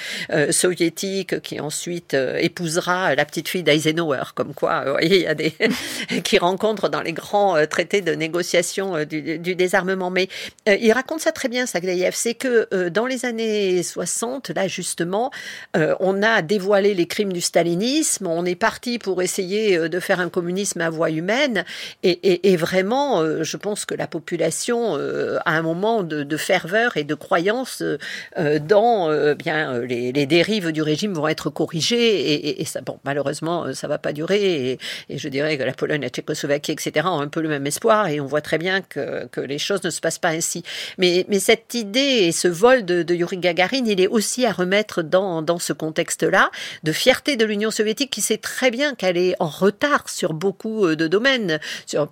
soviétique 0.49 1.39
qui 1.41 1.59
ensuite 1.59 2.15
épousera 2.39 3.13
la 3.13 3.25
petite 3.25 3.47
fille 3.47 3.61
d'Eisenhower, 3.61 4.23
comme 4.33 4.55
quoi, 4.55 4.83
vous 4.85 4.91
voyez, 4.91 5.17
il 5.17 5.21
y 5.21 5.27
a 5.27 5.35
des 5.35 5.53
qui 6.23 6.39
rencontrent 6.39 6.89
dans 6.89 7.01
les 7.01 7.13
grands 7.13 7.55
traités 7.67 8.01
de 8.01 8.13
négociation 8.13 9.05
du, 9.05 9.21
désarmement. 9.55 10.09
Mais 10.09 10.27
il 10.65 10.91
raconte 10.93 11.19
ça 11.19 11.31
très 11.31 11.47
bien, 11.47 11.67
Sagdeyev, 11.67 12.13
c'est 12.15 12.33
que 12.33 12.89
dans 12.89 13.05
les 13.05 13.25
années 13.25 13.83
60, 13.83 14.49
là 14.49 14.67
justement, 14.67 15.31
on 15.75 16.23
a 16.23 16.41
dévoilé 16.41 16.95
les 16.95 17.05
crimes 17.05 17.33
du 17.33 17.41
stalinisme, 17.41 18.25
on 18.27 18.45
est 18.45 18.55
parti 18.55 18.97
pour 18.97 19.21
essayer 19.21 19.77
de 19.77 19.99
faire 19.99 20.19
un 20.19 20.29
communisme 20.29 20.81
à 20.81 20.89
voie 20.89 21.11
humaine, 21.11 21.63
et, 22.01 22.51
et- 22.51 22.57
vraiment, 22.57 23.43
je 23.43 23.57
pense 23.57 23.85
que 23.85 23.93
la 23.95 24.07
population 24.07 24.95
a 25.45 25.50
à 25.51 25.55
un 25.55 25.61
moment 25.61 26.03
de, 26.03 26.37
ferveur 26.37 26.97
et 26.97 27.03
de 27.03 27.13
croyance 27.13 27.83
euh, 28.37 28.59
dans 28.59 29.09
euh, 29.09 29.35
bien 29.35 29.79
les, 29.79 30.11
les, 30.11 30.25
dérives 30.25 30.71
du 30.71 30.81
régime 30.81 31.13
vont 31.13 31.27
être 31.27 31.49
corrigées 31.49 32.59
et, 32.61 32.65
ça, 32.65 32.81
bon, 32.81 32.99
malheureusement, 33.03 33.73
ça 33.73 33.87
va 33.87 33.97
pas 33.97 34.13
durer 34.13 34.71
et, 35.09 35.17
je 35.17 35.27
dirais 35.29 35.57
que 35.57 35.63
la 35.63 35.73
Pologne, 35.73 36.01
la 36.01 36.09
Tchécoslovaquie, 36.09 36.71
etc. 36.71 37.05
ont 37.07 37.19
un 37.19 37.27
peu 37.27 37.41
le 37.41 37.49
même 37.49 37.67
espoir 37.67 38.07
et 38.07 38.19
on 38.21 38.25
voit 38.25 38.41
très 38.41 38.57
bien 38.57 38.81
que, 38.81 39.27
que 39.27 39.41
les 39.41 39.59
choses 39.59 39.83
ne 39.83 39.89
se 39.89 39.99
passent 39.99 40.19
pas 40.19 40.29
ainsi. 40.29 40.63
Mais, 40.97 41.25
mais 41.27 41.39
cette 41.39 41.73
idée 41.73 41.99
et 41.99 42.31
ce 42.31 42.47
vol 42.47 42.85
de, 42.85 43.13
Yuri 43.13 43.37
Gagarin, 43.37 43.83
il 43.85 43.99
est 43.99 44.07
aussi 44.07 44.45
à 44.45 44.51
remettre 44.51 45.01
dans, 45.01 45.41
dans 45.41 45.59
ce 45.59 45.73
contexte-là 45.73 46.49
de 46.83 46.91
fierté 46.91 47.35
de 47.35 47.45
l'Union 47.45 47.71
soviétique 47.71 48.09
qui 48.09 48.21
sait 48.21 48.37
très 48.37 48.71
bien 48.71 48.95
qu'elle 48.95 49.17
est 49.17 49.35
en 49.39 49.47
retard 49.47 50.09
sur 50.09 50.33
beaucoup 50.33 50.95
de 50.95 51.07
domaines. 51.07 51.59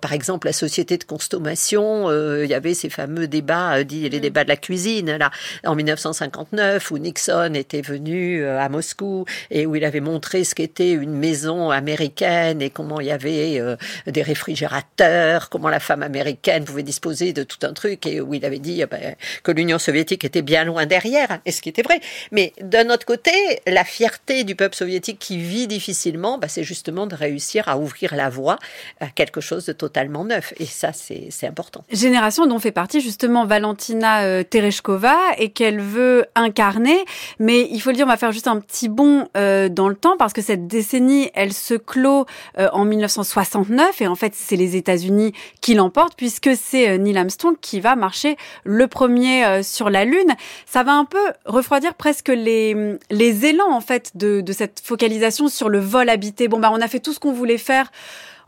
Par 0.00 0.12
exemple, 0.12 0.46
la 0.46 0.52
société 0.52 0.98
de 0.98 1.04
consommation, 1.04 2.08
euh, 2.08 2.44
il 2.44 2.50
y 2.50 2.54
avait 2.54 2.74
ces 2.74 2.90
fameux 2.90 3.28
débats, 3.30 3.78
euh, 3.78 3.84
dit 3.84 4.08
les 4.08 4.18
mm. 4.18 4.20
débats 4.20 4.44
de 4.44 4.48
la 4.50 4.56
cuisine, 4.56 5.16
là, 5.16 5.30
en 5.64 5.74
1959, 5.74 6.90
où 6.90 6.98
Nixon 6.98 7.54
était 7.54 7.80
venu 7.80 8.42
euh, 8.42 8.60
à 8.60 8.68
Moscou 8.68 9.24
et 9.50 9.64
où 9.64 9.76
il 9.76 9.84
avait 9.84 10.00
montré 10.00 10.44
ce 10.44 10.54
qu'était 10.54 10.92
une 10.92 11.14
maison 11.14 11.70
américaine 11.70 12.60
et 12.60 12.68
comment 12.68 13.00
il 13.00 13.06
y 13.06 13.10
avait 13.10 13.58
euh, 13.58 13.76
des 14.06 14.22
réfrigérateurs, 14.22 15.48
comment 15.48 15.68
la 15.68 15.80
femme 15.80 16.02
américaine 16.02 16.64
pouvait 16.64 16.82
disposer 16.82 17.32
de 17.32 17.42
tout 17.42 17.64
un 17.66 17.72
truc 17.72 18.06
et 18.06 18.20
où 18.20 18.34
il 18.34 18.44
avait 18.44 18.58
dit 18.58 18.82
ben, 18.90 19.14
que 19.42 19.52
l'Union 19.52 19.78
soviétique 19.78 20.24
était 20.24 20.42
bien 20.42 20.64
loin 20.64 20.84
derrière, 20.86 21.38
et 21.46 21.52
ce 21.52 21.62
qui 21.62 21.68
était 21.68 21.82
vrai. 21.82 22.00
Mais 22.32 22.52
d'un 22.60 22.90
autre 22.90 23.06
côté, 23.06 23.30
la 23.66 23.84
fierté 23.84 24.44
du 24.44 24.56
peuple 24.56 24.74
soviétique 24.74 25.18
qui 25.18 25.38
vit 25.38 25.66
difficilement, 25.66 26.38
ben, 26.38 26.48
c'est 26.48 26.64
justement 26.64 27.06
de 27.06 27.14
réussir 27.14 27.68
à 27.68 27.78
ouvrir 27.78 28.14
la 28.14 28.28
voie 28.28 28.58
à 29.00 29.06
quelque 29.06 29.40
chose 29.40 29.64
de 29.66 29.72
totalement 29.72 30.24
neuf. 30.24 30.52
Et 30.58 30.66
ça, 30.66 30.92
c'est 30.92 31.46
important. 31.46 31.84
Génération 31.92 32.46
dont 32.46 32.58
fait 32.58 32.72
partie 32.72 33.00
justement 33.00 33.19
Valentina 33.26 34.22
euh, 34.22 34.42
Tereshkova 34.42 35.16
et 35.38 35.50
qu'elle 35.50 35.80
veut 35.80 36.24
incarner. 36.34 37.04
Mais 37.38 37.68
il 37.70 37.80
faut 37.80 37.90
le 37.90 37.96
dire, 37.96 38.06
on 38.06 38.08
va 38.08 38.16
faire 38.16 38.32
juste 38.32 38.48
un 38.48 38.60
petit 38.60 38.88
bond 38.88 39.28
euh, 39.36 39.68
dans 39.68 39.88
le 39.88 39.94
temps 39.94 40.16
parce 40.16 40.32
que 40.32 40.42
cette 40.42 40.66
décennie, 40.66 41.30
elle 41.34 41.52
se 41.52 41.74
clôt 41.74 42.26
euh, 42.58 42.68
en 42.72 42.84
1969 42.84 44.00
et 44.00 44.06
en 44.06 44.14
fait, 44.14 44.34
c'est 44.34 44.56
les 44.56 44.76
États-Unis 44.76 45.32
qui 45.60 45.74
l'emportent 45.74 46.14
puisque 46.16 46.50
c'est 46.56 46.98
Neil 46.98 47.16
Armstrong 47.16 47.56
qui 47.60 47.80
va 47.80 47.96
marcher 47.96 48.36
le 48.64 48.86
premier 48.86 49.62
sur 49.62 49.90
la 49.90 50.04
Lune. 50.04 50.34
Ça 50.66 50.82
va 50.82 50.92
un 50.92 51.04
peu 51.04 51.18
refroidir 51.44 51.94
presque 51.94 52.28
les, 52.28 52.96
les 53.10 53.46
élans 53.46 53.70
en 53.70 53.80
fait 53.80 54.12
de, 54.14 54.40
de 54.40 54.52
cette 54.52 54.80
focalisation 54.82 55.48
sur 55.48 55.68
le 55.68 55.78
vol 55.78 56.08
habité. 56.08 56.48
Bon, 56.48 56.58
bah, 56.58 56.70
on 56.72 56.80
a 56.80 56.88
fait 56.88 57.00
tout 57.00 57.12
ce 57.12 57.20
qu'on 57.20 57.32
voulait 57.32 57.58
faire 57.58 57.90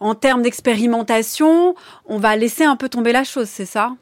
en 0.02 0.14
termes 0.14 0.42
d'expérimentation, 0.42 1.74
on 2.06 2.18
va 2.18 2.36
laisser 2.36 2.64
un 2.64 2.76
peu 2.76 2.88
tomber 2.88 3.12
la 3.12 3.22
chose, 3.22 3.48
c'est 3.48 3.66
ça? 3.66 3.92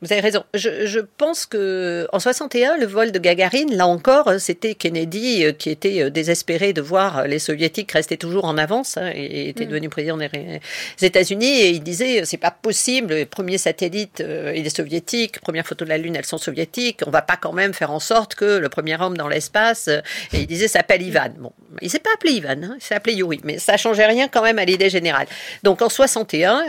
Vous 0.00 0.12
avez 0.12 0.20
raison. 0.20 0.44
Je, 0.54 0.86
je, 0.86 1.00
pense 1.00 1.44
que 1.44 2.08
en 2.10 2.18
61, 2.18 2.78
le 2.78 2.86
vol 2.86 3.12
de 3.12 3.18
Gagarine, 3.18 3.74
là 3.76 3.86
encore, 3.86 4.30
c'était 4.38 4.74
Kennedy 4.74 5.44
euh, 5.44 5.52
qui 5.52 5.68
était 5.68 6.02
euh, 6.02 6.10
désespéré 6.10 6.72
de 6.72 6.80
voir 6.80 7.26
les 7.26 7.38
soviétiques 7.38 7.92
rester 7.92 8.16
toujours 8.16 8.46
en 8.46 8.56
avance 8.56 8.96
hein, 8.96 9.10
et 9.14 9.50
était 9.50 9.66
mm. 9.66 9.68
devenu 9.68 9.88
président 9.90 10.16
des 10.16 10.60
États-Unis 11.02 11.60
et 11.60 11.68
il 11.68 11.82
disait 11.82 12.24
c'est 12.24 12.38
pas 12.38 12.50
possible. 12.50 13.14
Le 13.14 13.26
premier 13.26 13.58
satellite, 13.58 14.22
euh, 14.22 14.52
il 14.56 14.66
est 14.66 14.74
soviétique. 14.74 15.40
Première 15.40 15.66
photo 15.66 15.84
de 15.84 15.90
la 15.90 15.98
Lune, 15.98 16.16
elles 16.16 16.24
sont 16.24 16.38
soviétiques. 16.38 17.00
On 17.06 17.10
va 17.10 17.22
pas 17.22 17.36
quand 17.36 17.52
même 17.52 17.74
faire 17.74 17.90
en 17.90 18.00
sorte 18.00 18.36
que 18.36 18.56
le 18.58 18.68
premier 18.70 19.00
homme 19.00 19.18
dans 19.18 19.28
l'espace. 19.28 19.88
et 19.88 20.02
il 20.32 20.46
disait 20.46 20.68
s'appelle 20.68 21.02
Ivan. 21.02 21.30
Bon, 21.38 21.52
il 21.82 21.90
s'est 21.90 21.98
pas 21.98 22.10
appelé 22.14 22.32
Ivan, 22.32 22.62
hein, 22.62 22.76
il 22.78 22.82
s'est 22.82 22.94
appelé 22.94 23.16
Yuri, 23.16 23.40
mais 23.44 23.58
ça 23.58 23.76
changeait 23.76 24.06
rien 24.06 24.28
quand 24.28 24.42
même 24.42 24.58
à 24.58 24.64
l'idée 24.64 24.88
générale. 24.88 25.26
Donc 25.62 25.82
en 25.82 25.90
61, 25.90 26.64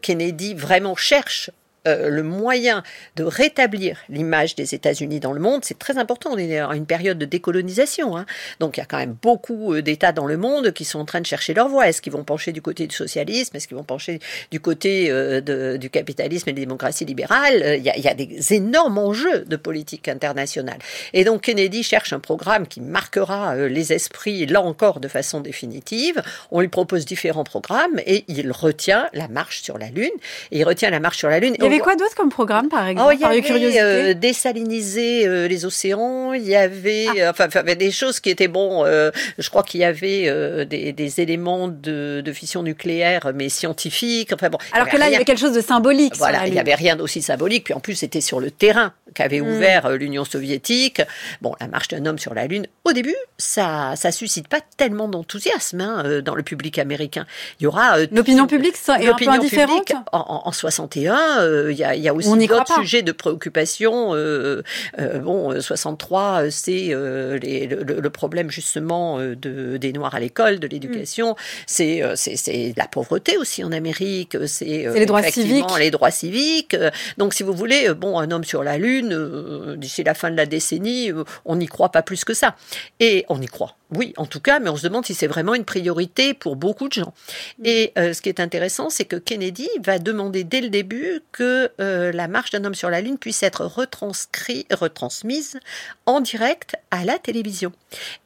Kennedy 0.00 0.54
vraiment 0.54 0.94
cherche 0.94 1.50
euh, 1.88 2.10
le 2.10 2.22
moyen 2.22 2.84
de 3.16 3.24
rétablir 3.24 3.98
l'image 4.08 4.54
des 4.54 4.74
États-Unis 4.74 5.18
dans 5.18 5.32
le 5.32 5.40
monde, 5.40 5.64
c'est 5.64 5.78
très 5.78 5.98
important. 5.98 6.30
On 6.32 6.38
est 6.38 6.58
à 6.58 6.74
une 6.74 6.86
période 6.86 7.18
de 7.18 7.24
décolonisation. 7.24 8.16
Hein. 8.16 8.24
Donc 8.60 8.76
il 8.76 8.80
y 8.80 8.82
a 8.82 8.86
quand 8.86 8.98
même 8.98 9.16
beaucoup 9.20 9.74
euh, 9.74 9.82
d'États 9.82 10.12
dans 10.12 10.26
le 10.26 10.36
monde 10.36 10.72
qui 10.72 10.84
sont 10.84 11.00
en 11.00 11.04
train 11.04 11.20
de 11.20 11.26
chercher 11.26 11.54
leur 11.54 11.68
voie. 11.68 11.88
Est-ce 11.88 12.00
qu'ils 12.00 12.12
vont 12.12 12.22
pencher 12.22 12.52
du 12.52 12.62
côté 12.62 12.86
du 12.86 12.94
socialisme? 12.94 13.56
Est-ce 13.56 13.66
qu'ils 13.66 13.76
vont 13.76 13.82
pencher 13.82 14.20
du 14.52 14.60
côté 14.60 15.10
euh, 15.10 15.40
de, 15.40 15.76
du 15.76 15.90
capitalisme 15.90 16.50
et 16.50 16.52
des 16.52 16.60
démocraties 16.60 17.04
libérales? 17.04 17.76
Il 17.78 17.82
y, 17.82 17.90
a, 17.90 17.96
il 17.96 18.04
y, 18.04 18.08
a, 18.08 18.14
des 18.14 18.54
énormes 18.54 18.98
enjeux 18.98 19.40
de 19.40 19.56
politique 19.56 20.06
internationale. 20.06 20.78
Et 21.12 21.24
donc 21.24 21.42
Kennedy 21.42 21.82
cherche 21.82 22.12
un 22.12 22.20
programme 22.20 22.68
qui 22.68 22.80
marquera 22.80 23.56
les 23.56 23.92
esprits, 23.92 24.46
là 24.46 24.62
encore, 24.62 25.00
de 25.00 25.08
façon 25.08 25.40
définitive. 25.40 26.22
On 26.52 26.60
lui 26.60 26.68
propose 26.68 27.04
différents 27.06 27.44
programmes 27.44 27.98
et 28.06 28.24
il 28.28 28.52
retient 28.52 29.08
la 29.12 29.26
marche 29.26 29.62
sur 29.62 29.78
la 29.78 29.88
Lune. 29.88 30.10
Et 30.52 30.60
il 30.60 30.64
retient 30.64 30.90
la 30.90 31.00
marche 31.00 31.18
sur 31.18 31.28
la 31.28 31.40
Lune 31.40 31.56
avait 31.72 31.82
quoi 31.82 31.96
d'autre 31.96 32.14
comme 32.14 32.30
programme, 32.30 32.68
par 32.68 32.86
exemple 32.86 33.08
oh, 33.10 33.12
Il 33.14 33.20
y 33.20 33.24
avait 33.24 33.80
euh, 33.80 34.14
désaliniser 34.14 35.26
euh, 35.26 35.48
les 35.48 35.64
océans, 35.64 36.32
il 36.32 36.44
y 36.44 36.56
avait, 36.56 37.06
ah. 37.08 37.14
euh, 37.18 37.30
enfin, 37.30 37.62
des 37.62 37.90
choses 37.90 38.20
qui 38.20 38.30
étaient 38.30 38.48
bon. 38.48 38.84
Euh, 38.84 39.10
je 39.38 39.48
crois 39.50 39.62
qu'il 39.62 39.80
y 39.80 39.84
avait 39.84 40.66
des, 40.66 40.92
des, 40.92 41.20
éléments 41.20 41.68
de, 41.68 42.22
de, 42.24 42.32
fission 42.32 42.62
nucléaire, 42.62 43.32
mais 43.34 43.48
scientifiques. 43.48 44.32
Enfin 44.32 44.48
bon. 44.48 44.58
Alors 44.72 44.88
que 44.88 44.96
là, 44.96 45.08
il 45.08 45.12
y 45.12 45.16
avait 45.16 45.24
quelque 45.24 45.38
chose 45.38 45.54
de 45.54 45.60
symbolique. 45.60 46.16
Voilà, 46.16 46.46
il 46.46 46.52
n'y 46.52 46.60
avait 46.60 46.74
rien 46.74 46.96
d'aussi 46.96 47.22
symbolique. 47.22 47.64
Puis 47.64 47.74
en 47.74 47.80
plus, 47.80 47.94
c'était 47.94 48.20
sur 48.20 48.40
le 48.40 48.50
terrain 48.50 48.92
qu'avait 49.14 49.40
mm. 49.40 49.46
ouvert 49.46 49.90
l'Union 49.90 50.24
soviétique. 50.24 51.02
Bon, 51.40 51.54
la 51.60 51.68
marche 51.68 51.88
d'un 51.88 52.06
homme 52.06 52.18
sur 52.18 52.34
la 52.34 52.46
Lune. 52.46 52.66
Au 52.84 52.92
début, 52.92 53.16
ça, 53.38 53.94
ça 53.96 54.12
suscite 54.12 54.48
pas 54.48 54.60
tellement 54.76 55.08
d'enthousiasme 55.08 55.80
hein, 55.80 56.20
dans 56.24 56.34
le 56.34 56.42
public 56.42 56.78
américain. 56.78 57.26
Il 57.60 57.64
y 57.64 57.66
aura 57.66 57.98
l'opinion 58.10 58.46
publique 58.46 58.76
est 58.88 59.08
un 59.08 59.14
peu 59.14 59.28
indifférente. 59.28 59.92
En, 60.12 60.42
en 60.44 60.52
61 60.52 61.61
il 61.70 61.76
y 61.76 61.84
a, 61.84 61.94
y 61.94 62.08
a 62.08 62.14
aussi 62.14 62.46
d'autres 62.46 62.80
sujets 62.80 63.02
de 63.02 63.12
préoccupation. 63.12 64.14
Euh, 64.14 64.62
euh, 64.98 65.18
bon, 65.18 65.60
63, 65.60 66.42
euh, 66.42 66.48
c'est 66.50 66.88
le, 66.88 68.00
le, 68.00 68.10
problème 68.10 68.50
justement 68.50 69.18
de, 69.18 69.76
des 69.76 69.92
Noirs 69.92 70.14
à 70.14 70.20
l'école, 70.20 70.58
de 70.58 70.66
l'éducation. 70.66 71.32
Mm. 71.32 71.36
C'est 71.66 72.02
c'est 72.16 72.74
la 72.76 72.86
pauvreté 72.86 73.36
aussi 73.36 73.64
en 73.64 73.72
Amérique. 73.72 74.36
C'est 74.46 74.86
les 74.94 75.06
droits 75.06 75.22
civiques. 75.22 75.78
Les 75.78 75.90
droits 75.90 76.10
civiques. 76.10 76.76
Donc, 77.18 77.34
si 77.34 77.42
vous 77.42 77.52
voulez, 77.52 77.92
bon, 77.94 78.18
un 78.18 78.30
homme 78.30 78.44
sur 78.44 78.62
la 78.62 78.78
Lune, 78.78 79.76
d'ici 79.76 80.02
la 80.04 80.14
fin 80.14 80.30
de 80.30 80.36
la 80.36 80.46
décennie, 80.46 81.10
on 81.44 81.56
n'y 81.56 81.66
croit 81.66 81.90
pas 81.90 82.02
plus 82.02 82.24
que 82.24 82.34
ça. 82.34 82.56
Et 83.00 83.24
on 83.28 83.40
y 83.40 83.46
croit. 83.46 83.76
Oui, 83.94 84.14
en 84.16 84.24
tout 84.24 84.40
cas, 84.40 84.58
mais 84.58 84.70
on 84.70 84.76
se 84.76 84.84
demande 84.84 85.04
si 85.04 85.14
c'est 85.14 85.26
vraiment 85.26 85.54
une 85.54 85.64
priorité 85.64 86.32
pour 86.32 86.56
beaucoup 86.56 86.88
de 86.88 86.94
gens. 86.94 87.12
Mm. 87.58 87.66
Et 87.66 87.92
euh, 87.98 88.12
ce 88.12 88.22
qui 88.22 88.28
est 88.28 88.40
intéressant, 88.40 88.90
c'est 88.90 89.04
que 89.04 89.16
Kennedy 89.16 89.68
va 89.84 89.98
demander 89.98 90.44
dès 90.44 90.60
le 90.60 90.70
début 90.70 91.20
que 91.30 91.51
euh, 91.80 92.12
la 92.12 92.28
marche 92.28 92.50
d'un 92.50 92.64
homme 92.64 92.74
sur 92.74 92.90
la 92.90 93.00
Lune 93.00 93.18
puisse 93.18 93.42
être 93.42 93.64
retranscrit, 93.64 94.66
retransmise 94.70 95.58
en 96.06 96.20
direct 96.20 96.76
à 96.90 97.04
la 97.04 97.18
télévision. 97.18 97.72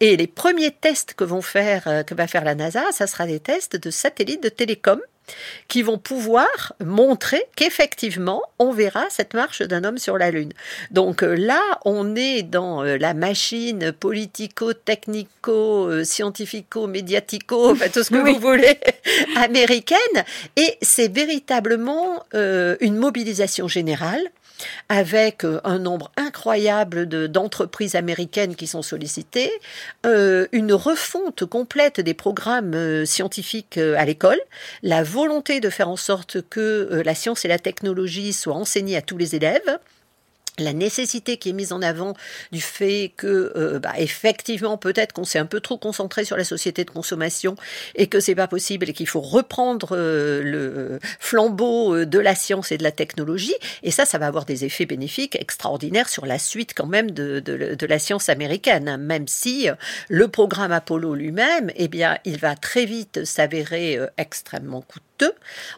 Et 0.00 0.16
les 0.16 0.26
premiers 0.26 0.70
tests 0.70 1.14
que 1.14 1.24
vont 1.24 1.42
faire, 1.42 1.86
euh, 1.88 2.02
que 2.02 2.14
va 2.14 2.26
faire 2.26 2.44
la 2.44 2.54
NASA, 2.54 2.82
ça 2.92 3.06
sera 3.06 3.26
des 3.26 3.40
tests 3.40 3.76
de 3.76 3.90
satellites 3.90 4.42
de 4.42 4.48
télécom 4.48 5.00
qui 5.68 5.82
vont 5.82 5.98
pouvoir 5.98 6.74
montrer 6.84 7.42
qu'effectivement, 7.56 8.42
on 8.58 8.72
verra 8.72 9.04
cette 9.10 9.34
marche 9.34 9.62
d'un 9.62 9.84
homme 9.84 9.98
sur 9.98 10.18
la 10.18 10.30
Lune. 10.30 10.52
Donc 10.90 11.22
euh, 11.22 11.34
là, 11.34 11.60
on 11.84 12.14
est 12.16 12.42
dans 12.42 12.84
euh, 12.84 12.96
la 12.98 13.14
machine 13.14 13.92
politico, 13.92 14.72
technico, 14.72 15.88
euh, 15.88 16.04
scientifico, 16.04 16.86
médiatico, 16.86 17.70
enfin, 17.72 17.88
tout 17.88 18.02
ce 18.02 18.10
que 18.10 18.16
vous 18.16 18.38
voulez, 18.38 18.78
américaine, 19.36 19.98
et 20.56 20.76
c'est 20.82 21.12
véritablement 21.12 22.24
une 22.32 22.96
mobilisation 22.96 23.68
générale 23.68 24.22
avec 24.88 25.44
euh, 25.44 25.60
un 25.64 25.78
nombre 25.78 26.10
incroyable 26.16 27.06
d'entreprises 27.28 27.94
américaines 27.94 28.56
qui 28.56 28.66
sont 28.66 28.82
sollicitées, 28.82 29.52
euh, 30.04 30.46
une 30.52 30.72
refonte 30.72 31.44
complète 31.44 32.00
des 32.00 32.14
programmes 32.14 32.74
euh, 32.74 33.04
scientifiques 33.04 33.78
à 33.78 34.04
l'école, 34.04 34.38
la 34.82 35.02
volonté 35.02 35.60
de 35.60 35.70
faire 35.70 35.88
en 35.88 35.96
sorte 35.96 36.42
que 36.48 37.02
la 37.04 37.14
science 37.14 37.44
et 37.44 37.48
la 37.48 37.58
technologie 37.58 38.32
soient 38.32 38.54
enseignées 38.54 38.96
à 38.96 39.02
tous 39.02 39.18
les 39.18 39.34
élèves, 39.34 39.78
la 40.58 40.72
nécessité 40.72 41.36
qui 41.36 41.50
est 41.50 41.52
mise 41.52 41.72
en 41.72 41.82
avant 41.82 42.14
du 42.52 42.60
fait 42.60 43.12
que 43.16 43.52
euh, 43.56 43.78
bah, 43.78 43.92
effectivement 43.98 44.78
peut-être 44.78 45.12
qu'on 45.12 45.24
s'est 45.24 45.38
un 45.38 45.46
peu 45.46 45.60
trop 45.60 45.78
concentré 45.78 46.24
sur 46.24 46.36
la 46.36 46.44
société 46.44 46.84
de 46.84 46.90
consommation 46.90 47.56
et 47.94 48.06
que 48.06 48.20
c'est 48.20 48.34
pas 48.34 48.48
possible 48.48 48.88
et 48.88 48.92
qu'il 48.92 49.08
faut 49.08 49.20
reprendre 49.20 49.90
euh, 49.92 50.42
le 50.42 50.98
flambeau 51.20 51.94
euh, 51.94 52.06
de 52.06 52.18
la 52.18 52.34
science 52.34 52.72
et 52.72 52.78
de 52.78 52.82
la 52.82 52.92
technologie 52.92 53.54
et 53.82 53.90
ça 53.90 54.04
ça 54.04 54.18
va 54.18 54.26
avoir 54.26 54.44
des 54.44 54.64
effets 54.64 54.86
bénéfiques 54.86 55.36
extraordinaires 55.36 56.08
sur 56.08 56.26
la 56.26 56.38
suite 56.38 56.72
quand 56.74 56.86
même 56.86 57.10
de, 57.10 57.86
la 57.86 57.98
science 57.98 58.28
américaine 58.28 58.88
hein, 58.88 58.96
même 58.96 59.28
si 59.28 59.68
le 60.08 60.28
programme 60.28 60.72
Apollo 60.72 61.14
lui-même 61.14 61.70
eh 61.76 61.88
bien 61.88 62.18
il 62.24 62.38
va 62.38 62.56
très 62.56 62.84
vite 62.84 63.24
s'avérer 63.24 63.98
extrêmement 64.16 64.80
coûteux 64.80 65.00
2. 65.00 65.05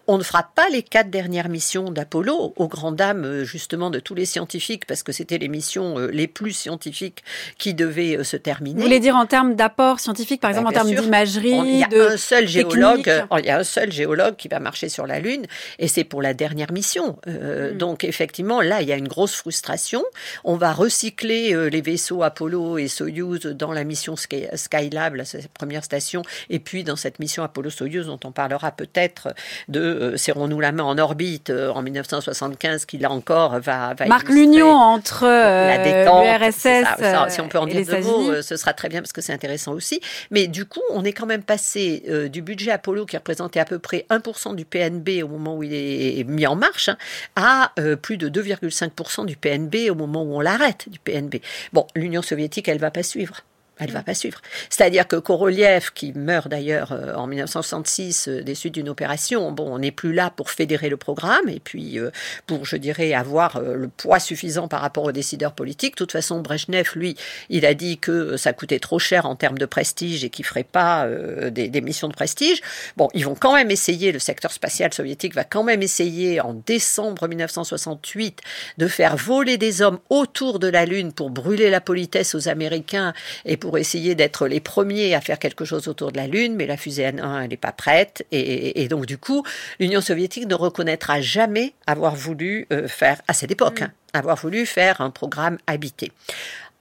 On 0.07 0.18
ne 0.18 0.22
fera 0.22 0.51
pas 0.55 0.68
les 0.70 0.82
quatre 0.82 1.11
dernières 1.11 1.49
missions 1.49 1.91
d'Apollo, 1.91 2.53
aux 2.57 2.68
grandes 2.68 2.97
dames 2.97 3.24
euh, 3.24 3.45
justement 3.45 3.91
de 3.91 4.01
tous 4.01 4.14
les 4.14 4.24
scientifiques, 4.26 4.86
parce 4.86 5.03
que 5.03 5.12
c'était 5.12 5.39
les 5.39 5.49
missions 5.49 5.99
euh, 5.99 6.09
les 6.12 6.26
plus 6.26 6.53
scientifiques 6.53 7.22
qui 7.59 7.74
devaient 7.74 8.16
euh, 8.18 8.24
se 8.24 8.36
terminer. 8.36 8.76
Vous 8.76 8.82
voulez 8.86 9.01
dire 9.01 9.16
en 9.16 9.26
termes 9.26 9.55
d'apport 9.55 10.01
scientifique, 10.01 10.41
par 10.41 10.51
exemple 10.51 10.72
Bah, 10.72 10.80
en 10.80 10.84
bien 10.84 10.93
termes 10.95 11.05
d'imagerie, 11.05 11.51
Il 11.64 11.78
y 11.78 11.84
a 11.84 11.89
de 11.89 12.01
un 12.14 12.16
seul 12.16 12.47
géologue, 12.49 13.05
technique. 13.05 13.30
il 13.39 13.45
y 13.47 13.51
a 13.51 13.59
un 13.59 13.64
seul 13.64 13.93
géologue 13.93 14.36
qui 14.36 14.49
va 14.49 14.61
marcher 14.61 14.89
sur 14.89 15.07
la 15.07 15.20
Lune, 15.20 15.47
et 15.78 15.89
c'est 15.89 16.05
pour 16.05 16.22
la 16.22 16.34
dernière 16.34 16.72
mission. 16.72 17.18
Euh, 17.26 17.72
Mm. 17.74 17.78
Donc 17.78 18.05
effectivement, 18.05 18.61
là, 18.61 18.82
il 18.82 18.89
y 18.89 18.93
a 18.93 18.97
une 18.97 19.09
grosse 19.09 19.34
frustration. 19.34 20.05
On 20.45 20.57
va 20.57 20.72
recycler 20.72 21.70
les 21.70 21.80
vaisseaux 21.80 22.22
Apollo 22.22 22.78
et 22.78 22.89
Soyuz 22.89 23.41
dans 23.47 23.72
la 23.72 23.84
mission 23.84 24.14
Sky- 24.16 24.47
Skylab, 24.55 25.14
la 25.14 25.24
première 25.55 25.84
station, 25.84 26.22
et 26.51 26.59
puis 26.59 26.84
dans 26.84 26.97
cette 26.97 27.18
mission 27.18 27.43
Apollo-Soyuz 27.43 28.07
dont 28.07 28.18
on 28.24 28.32
parlera 28.32 28.70
peut-être 28.72 29.28
de 29.68 29.81
euh, 29.81 30.16
serrons-nous 30.16 30.61
la 30.61 30.72
main 30.72 30.85
en 30.85 30.99
orbite 30.99 31.51
euh, 31.51 31.70
en 31.70 31.83
1975, 31.83 32.85
qui 32.85 32.99
là 32.99 33.11
encore 33.11 33.59
va, 33.61 33.95
va 33.95 34.07
illustrer 34.07 34.33
l'union 34.33 34.70
entre 34.70 35.24
euh, 35.24 35.68
la 35.68 35.79
détente, 35.79 36.24
l'URSS 36.24 37.33
si 37.33 37.41
on 37.41 37.49
peut 37.49 37.59
en 37.59 37.66
dire 37.66 37.85
deux 37.85 38.01
mots, 38.03 38.43
ce 38.43 38.57
sera 38.57 38.72
très 38.72 38.89
bien 38.89 39.01
parce 39.01 39.12
que 39.12 39.20
c'est 39.20 39.33
intéressant 39.33 39.72
aussi. 39.72 40.01
Mais 40.31 40.47
du 40.47 40.64
coup, 40.64 40.83
on 40.91 41.05
est 41.05 41.12
quand 41.12 41.26
même 41.26 41.43
passé 41.43 42.03
du 42.31 42.43
budget 42.43 42.70
Apollo 42.70 43.07
qui 43.07 43.16
représentait 43.16 43.61
à 43.61 43.64
peu 43.64 43.79
près 43.79 44.07
1% 44.11 44.55
du 44.55 44.64
PNB 44.64 45.22
au 45.22 45.29
moment 45.29 45.57
où 45.57 45.62
il 45.62 45.74
est 45.74 46.24
mis 46.24 46.47
en 46.47 46.57
marche 46.57 46.89
hein, 46.89 46.97
à 47.37 47.72
plus 48.03 48.16
de 48.16 48.29
2,5% 48.29 49.26
du 49.26 49.37
PNB 49.37 49.91
au 49.91 49.95
moment 49.95 50.22
où 50.22 50.37
on 50.37 50.41
l'arrête 50.41 50.89
du 50.89 50.99
PNB. 50.99 51.37
Bon, 51.72 51.87
l'Union 51.95 52.22
soviétique, 52.22 52.68
elle 52.68 52.79
va 52.79 52.91
pas 52.91 53.03
suivre. 53.03 53.43
Elle 53.79 53.91
va 53.91 54.03
pas 54.03 54.14
suivre. 54.14 54.41
C'est-à-dire 54.70 55.07
que 55.07 55.16
Korolev, 55.16 55.91
qui 55.95 56.12
meurt 56.12 56.49
d'ailleurs 56.49 56.93
euh, 56.93 57.14
en 57.14 57.26
1966 57.26 58.29
euh, 58.29 58.43
des 58.43 58.55
suites 58.55 58.74
d'une 58.74 58.89
opération, 58.89 59.53
bon, 59.53 59.72
on 59.72 59.79
n'est 59.79 59.91
plus 59.91 60.12
là 60.12 60.31
pour 60.31 60.51
fédérer 60.51 60.89
le 60.89 60.97
programme 60.97 61.49
et 61.49 61.61
puis 61.61 61.99
euh, 61.99 62.11
pour, 62.47 62.64
je 62.64 62.76
dirais, 62.76 63.12
avoir 63.14 63.57
euh, 63.57 63.74
le 63.74 63.89
poids 63.89 64.18
suffisant 64.18 64.68
par 64.68 64.81
rapport 64.81 65.05
aux 65.05 65.12
décideurs 65.12 65.53
politiques. 65.53 65.95
De 65.95 65.99
toute 65.99 66.12
façon, 66.12 66.41
Brezhnev, 66.41 66.91
lui, 66.95 67.16
il 67.49 67.66
a 67.66 67.74
dit 67.74 67.99
que 67.99 68.37
ça 68.37 68.53
coûtait 68.53 68.79
trop 68.79 68.99
cher 68.99 69.26
en 69.26 69.37
termes 69.37 69.59
de 69.59 69.66
prestige 69.66 70.24
et 70.24 70.31
qu'il 70.31 70.45
ferait 70.45 70.64
pas 70.64 71.07
euh, 71.07 71.51
des, 71.51 71.68
des 71.68 71.81
missions 71.81 72.09
de 72.09 72.14
prestige. 72.14 72.61
Bon, 72.97 73.09
ils 73.14 73.24
vont 73.24 73.35
quand 73.35 73.55
même 73.55 73.70
essayer, 73.70 74.12
le 74.12 74.18
secteur 74.18 74.53
spatial 74.53 74.93
soviétique 74.93 75.35
va 75.35 75.45
quand 75.45 75.62
même 75.62 75.83
essayer 75.83 76.41
en 76.41 76.55
décembre 76.55 77.29
1968 77.29 78.41
de 78.79 78.89
faire 78.89 79.16
voler 79.16 79.59
des 79.59 79.83
hommes 79.83 79.99
autour 80.09 80.59
de 80.59 80.68
la 80.68 80.85
Lune 80.85 81.12
pour 81.12 81.31
brûler 81.31 81.70
la 81.70 81.81
politesse 81.81 82.35
aux 82.35 82.49
Américains 82.49 83.12
et 83.45 83.57
pour 83.57 83.68
essayer 83.77 84.14
d'être 84.14 84.47
les 84.47 84.61
premiers 84.61 85.14
à 85.14 85.21
faire 85.21 85.39
quelque 85.39 85.64
chose 85.64 85.89
autour 85.89 86.12
de 86.12 86.16
la 86.16 86.27
Lune, 86.27 86.55
mais 86.55 86.66
la 86.66 86.77
fusée 86.77 87.03
N1, 87.03 87.43
elle 87.43 87.51
n'est 87.51 87.57
pas 87.57 87.73
prête. 87.73 88.27
Et, 88.33 88.83
et 88.83 88.89
donc, 88.89 89.07
du 89.07 89.19
coup, 89.19 89.45
l'Union 89.81 90.01
soviétique 90.01 90.47
ne 90.47 90.55
reconnaîtra 90.55 91.21
jamais 91.21 91.75
avoir 91.87 92.14
voulu 92.14 92.66
euh, 92.73 92.89
faire, 92.89 93.21
à 93.29 93.35
cette 93.35 93.51
époque, 93.51 93.83
hein, 93.83 93.93
avoir 94.12 94.37
voulu 94.37 94.66
faire 94.66 95.01
un 95.01 95.11
programme 95.11 95.59
habité. 95.66 96.12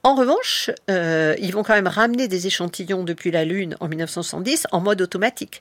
En 0.08 0.14
revanche, 0.14 0.70
euh, 0.88 1.34
ils 1.38 1.52
vont 1.52 1.62
quand 1.62 1.74
même 1.74 1.86
ramener 1.86 2.28
des 2.28 2.46
échantillons 2.46 3.04
depuis 3.04 3.30
la 3.30 3.44
Lune 3.44 3.76
en 3.78 3.88
1970 3.88 4.66
en 4.72 4.80
mode 4.80 5.02
automatique. 5.02 5.60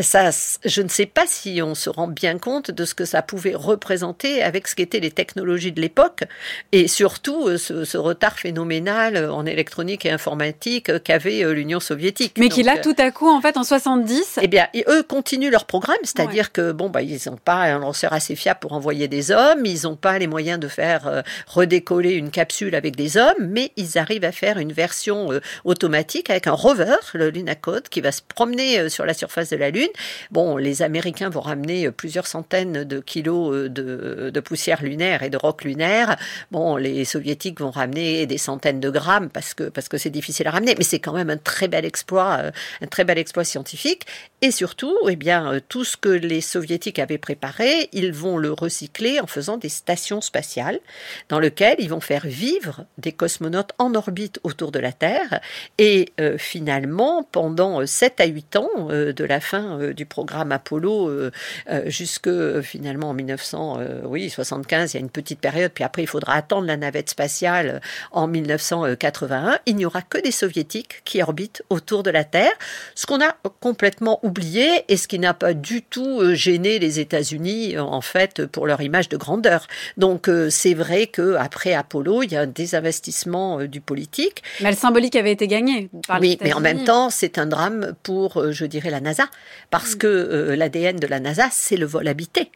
Ça, 0.00 0.30
je 0.64 0.82
ne 0.82 0.86
sais 0.86 1.06
pas 1.06 1.24
si 1.26 1.60
on 1.60 1.74
se 1.74 1.90
rend 1.90 2.06
bien 2.06 2.38
compte 2.38 2.70
de 2.70 2.84
ce 2.84 2.94
que 2.94 3.04
ça 3.04 3.20
pouvait 3.20 3.56
représenter 3.56 4.44
avec 4.44 4.68
ce 4.68 4.76
qu'étaient 4.76 5.00
les 5.00 5.10
technologies 5.10 5.72
de 5.72 5.80
l'époque 5.80 6.22
et 6.70 6.86
surtout 6.86 7.48
euh, 7.48 7.58
ce, 7.58 7.84
ce 7.84 7.98
retard 7.98 8.38
phénoménal 8.38 9.28
en 9.28 9.44
électronique 9.44 10.06
et 10.06 10.12
informatique 10.12 11.02
qu'avait 11.02 11.42
euh, 11.42 11.52
l'Union 11.52 11.80
soviétique. 11.80 12.36
Mais 12.38 12.48
qui 12.48 12.62
là, 12.62 12.78
tout 12.78 12.94
à 12.96 13.10
coup, 13.10 13.28
en 13.28 13.40
fait, 13.40 13.56
en 13.56 13.64
70, 13.64 14.38
eh 14.40 14.46
bien, 14.46 14.68
et 14.72 14.84
eux 14.86 15.02
continuent 15.02 15.50
leur 15.50 15.64
programme, 15.64 15.98
c'est-à-dire 16.04 16.52
que 16.52 16.70
bon, 16.70 16.90
bah, 16.90 17.02
ils 17.02 17.18
n'ont 17.26 17.38
pas 17.44 17.62
un 17.64 17.80
lanceur 17.80 18.12
assez 18.12 18.36
fiable 18.36 18.60
pour 18.60 18.72
envoyer 18.72 19.08
des 19.08 19.32
hommes, 19.32 19.66
ils 19.66 19.82
n'ont 19.82 19.96
pas 19.96 20.16
les 20.20 20.28
moyens 20.28 20.60
de 20.60 20.68
faire 20.68 21.24
redécoller 21.48 22.12
une 22.12 22.30
capsule 22.30 22.76
avec 22.76 22.94
des 22.94 23.16
hommes, 23.16 23.48
mais 23.48 23.72
ils 23.80 23.98
arrivent 23.98 24.24
à 24.24 24.32
faire 24.32 24.58
une 24.58 24.72
version 24.72 25.32
euh, 25.32 25.40
automatique 25.64 26.30
avec 26.30 26.46
un 26.46 26.52
rover, 26.52 26.96
le 27.14 27.30
Lunacode, 27.30 27.88
qui 27.88 28.00
va 28.00 28.12
se 28.12 28.22
promener 28.22 28.78
euh, 28.78 28.88
sur 28.88 29.06
la 29.06 29.14
surface 29.14 29.50
de 29.50 29.56
la 29.56 29.70
Lune. 29.70 29.88
Bon, 30.30 30.56
les 30.56 30.82
Américains 30.82 31.30
vont 31.30 31.40
ramener 31.40 31.86
euh, 31.86 31.90
plusieurs 31.90 32.26
centaines 32.26 32.84
de 32.84 33.00
kilos 33.00 33.70
de, 33.70 34.40
poussière 34.40 34.82
lunaire 34.82 35.22
et 35.22 35.30
de 35.30 35.36
roc 35.36 35.64
lunaire. 35.64 36.16
Bon, 36.50 36.76
les 36.76 37.04
Soviétiques 37.04 37.60
vont 37.60 37.70
ramener 37.70 38.26
des 38.26 38.38
centaines 38.38 38.80
de 38.80 38.90
grammes 38.90 39.28
parce 39.28 39.54
que 39.54 39.64
parce 39.64 39.88
que 39.88 39.98
c'est 39.98 40.10
difficile 40.10 40.46
à 40.48 40.50
ramener, 40.50 40.74
mais 40.78 40.84
c'est 40.84 40.98
quand 40.98 41.12
même 41.12 41.30
un 41.30 41.36
très 41.36 41.68
bel 41.68 41.84
exploit, 41.84 42.42
un 42.80 42.86
très 42.86 43.04
bel 43.04 43.18
exploit 43.18 43.44
scientifique. 43.44 44.06
Et 44.40 44.50
surtout, 44.50 44.96
eh 45.08 45.16
bien, 45.16 45.60
tout 45.68 45.84
ce 45.84 45.96
que 45.96 46.08
les 46.08 46.40
Soviétiques 46.40 46.98
avaient 46.98 47.18
préparé, 47.18 47.90
ils 47.92 48.12
vont 48.12 48.38
le 48.38 48.52
recycler 48.52 49.20
en 49.20 49.26
faisant 49.26 49.58
des 49.58 49.68
stations 49.68 50.20
spatiales 50.22 50.80
dans 51.28 51.38
lesquelles 51.38 51.76
ils 51.78 51.90
vont 51.90 52.00
faire 52.00 52.26
vivre 52.26 52.86
des 52.98 53.12
cosmonautes 53.12 53.59
en 53.78 53.94
orbite 53.94 54.40
autour 54.42 54.72
de 54.72 54.78
la 54.78 54.92
Terre. 54.92 55.40
Et 55.78 56.12
euh, 56.20 56.38
finalement, 56.38 57.26
pendant 57.30 57.84
7 57.86 58.20
à 58.20 58.26
8 58.26 58.56
ans 58.56 58.68
euh, 58.90 59.12
de 59.12 59.24
la 59.24 59.40
fin 59.40 59.80
euh, 59.80 59.92
du 59.92 60.06
programme 60.06 60.52
Apollo 60.52 61.08
euh, 61.08 61.30
euh, 61.70 61.82
jusque 61.86 62.26
euh, 62.26 62.62
finalement 62.62 63.10
en 63.10 63.14
1975, 63.14 64.92
il 64.92 64.96
y 64.96 64.98
a 64.98 65.00
une 65.00 65.10
petite 65.10 65.40
période, 65.40 65.72
puis 65.72 65.84
après 65.84 66.02
il 66.02 66.06
faudra 66.06 66.34
attendre 66.34 66.66
la 66.66 66.76
navette 66.76 67.10
spatiale 67.10 67.80
en 68.12 68.26
1981, 68.26 69.58
il 69.66 69.76
n'y 69.76 69.84
aura 69.84 70.02
que 70.02 70.18
des 70.18 70.30
soviétiques 70.30 71.02
qui 71.04 71.22
orbitent 71.22 71.62
autour 71.70 72.02
de 72.02 72.10
la 72.10 72.24
Terre, 72.24 72.52
ce 72.94 73.06
qu'on 73.06 73.20
a 73.20 73.36
complètement 73.60 74.20
oublié 74.22 74.84
et 74.88 74.96
ce 74.96 75.08
qui 75.08 75.18
n'a 75.18 75.34
pas 75.34 75.54
du 75.54 75.82
tout 75.82 76.20
euh, 76.20 76.34
gêné 76.34 76.78
les 76.78 77.00
États-Unis 77.00 77.76
euh, 77.76 77.82
en 77.82 78.00
fait 78.00 78.46
pour 78.46 78.66
leur 78.66 78.80
image 78.80 79.08
de 79.08 79.16
grandeur. 79.16 79.66
Donc 79.96 80.28
euh, 80.28 80.50
c'est 80.50 80.74
vrai 80.74 81.06
que 81.06 81.34
après 81.36 81.74
Apollo, 81.74 82.22
il 82.22 82.32
y 82.32 82.36
a 82.36 82.42
un 82.42 82.46
désinvestissement 82.46 83.49
euh, 83.58 83.66
du 83.66 83.80
politique. 83.80 84.42
mais 84.60 84.70
le 84.70 84.76
symbolique 84.76 85.16
avait 85.16 85.32
été 85.32 85.48
gagné 85.48 85.90
par 86.06 86.20
Oui, 86.20 86.38
mais 86.40 86.52
en 86.52 86.60
même 86.60 86.84
temps, 86.84 87.10
c'est 87.10 87.38
un 87.38 87.46
drame 87.46 87.94
pour, 88.02 88.38
euh, 88.38 88.52
je 88.52 88.64
dirais, 88.64 88.90
la 88.90 89.00
NASA, 89.00 89.26
parce 89.70 89.94
que 89.94 90.06
euh, 90.06 90.56
l'ADN 90.56 90.96
de 90.96 91.06
la 91.06 91.20
NASA, 91.20 91.48
c'est 91.50 91.76
le 91.76 91.86
vol 91.86 92.06
habité. 92.08 92.50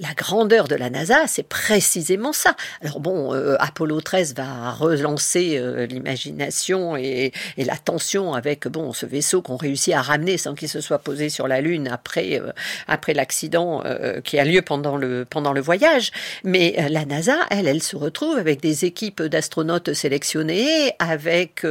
La 0.00 0.14
grandeur 0.16 0.66
de 0.66 0.74
la 0.76 0.88
NASA, 0.88 1.26
c'est 1.26 1.46
précisément 1.46 2.32
ça. 2.32 2.56
Alors 2.80 3.00
bon, 3.00 3.34
euh, 3.34 3.56
Apollo 3.58 4.00
13 4.00 4.34
va 4.34 4.70
relancer 4.70 5.58
euh, 5.58 5.84
l'imagination 5.84 6.96
et, 6.96 7.32
et 7.58 7.64
la 7.66 7.76
tension 7.76 8.32
avec 8.32 8.66
bon 8.66 8.94
ce 8.94 9.04
vaisseau 9.04 9.42
qu'on 9.42 9.58
réussit 9.58 9.92
à 9.92 10.00
ramener 10.00 10.38
sans 10.38 10.54
qu'il 10.54 10.70
se 10.70 10.80
soit 10.80 11.00
posé 11.00 11.28
sur 11.28 11.46
la 11.48 11.60
Lune 11.60 11.86
après 11.86 12.40
euh, 12.40 12.50
après 12.88 13.12
l'accident 13.12 13.82
qui 14.24 14.38
a 14.38 14.44
lieu 14.46 14.62
pendant 14.62 14.96
le 14.96 15.26
pendant 15.28 15.52
le 15.52 15.60
voyage. 15.60 16.12
Mais 16.44 16.76
la 16.88 17.04
NASA, 17.04 17.36
elle, 17.50 17.68
elle 17.68 17.82
se 17.82 17.96
retrouve 17.96 18.38
avec 18.38 18.62
des 18.62 18.86
équipes 18.86 19.22
d'astronautes 19.22 19.92
sélectionnés, 19.92 20.94
avec 20.98 21.66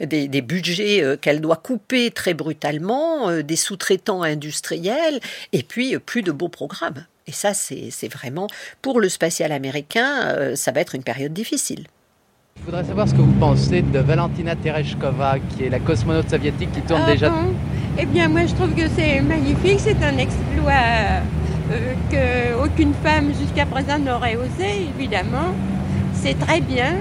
des, 0.00 0.28
des 0.28 0.42
budgets 0.42 1.18
qu'elle 1.20 1.40
doit 1.40 1.56
couper 1.56 2.10
très 2.10 2.34
brutalement, 2.34 3.40
des 3.42 3.56
sous-traitants 3.56 4.22
industriels, 4.22 5.20
et 5.52 5.62
puis 5.62 5.98
plus 5.98 6.22
de 6.22 6.32
beaux 6.32 6.48
programmes. 6.48 7.04
Et 7.30 7.32
ça, 7.32 7.54
c'est 7.54 8.08
vraiment, 8.12 8.48
pour 8.82 8.98
le 8.98 9.08
spatial 9.08 9.52
américain, 9.52 10.24
euh, 10.24 10.56
ça 10.56 10.72
va 10.72 10.80
être 10.80 10.96
une 10.96 11.04
période 11.04 11.32
difficile. 11.32 11.86
Je 12.58 12.64
voudrais 12.64 12.82
savoir 12.82 13.06
ce 13.08 13.14
que 13.14 13.20
vous 13.20 13.38
pensez 13.38 13.82
de 13.82 14.00
Valentina 14.00 14.56
Tereshkova, 14.56 15.36
qui 15.50 15.62
est 15.62 15.68
la 15.68 15.78
cosmonaute 15.78 16.28
soviétique 16.28 16.72
qui 16.72 16.80
tourne 16.82 17.02
Ah 17.06 17.12
déjà. 17.12 17.28
bon? 17.30 17.54
Eh 18.00 18.04
bien, 18.06 18.28
moi, 18.28 18.46
je 18.46 18.54
trouve 18.54 18.74
que 18.74 18.88
c'est 18.96 19.20
magnifique. 19.20 19.78
C'est 19.78 20.02
un 20.02 20.18
exploit 20.18 21.22
euh, 21.70 21.94
que 22.10 22.64
aucune 22.64 22.94
femme 23.04 23.32
jusqu'à 23.40 23.64
présent 23.64 24.00
n'aurait 24.00 24.34
osé, 24.34 24.88
évidemment. 24.98 25.54
C'est 26.14 26.36
très 26.36 26.60
bien. 26.60 26.94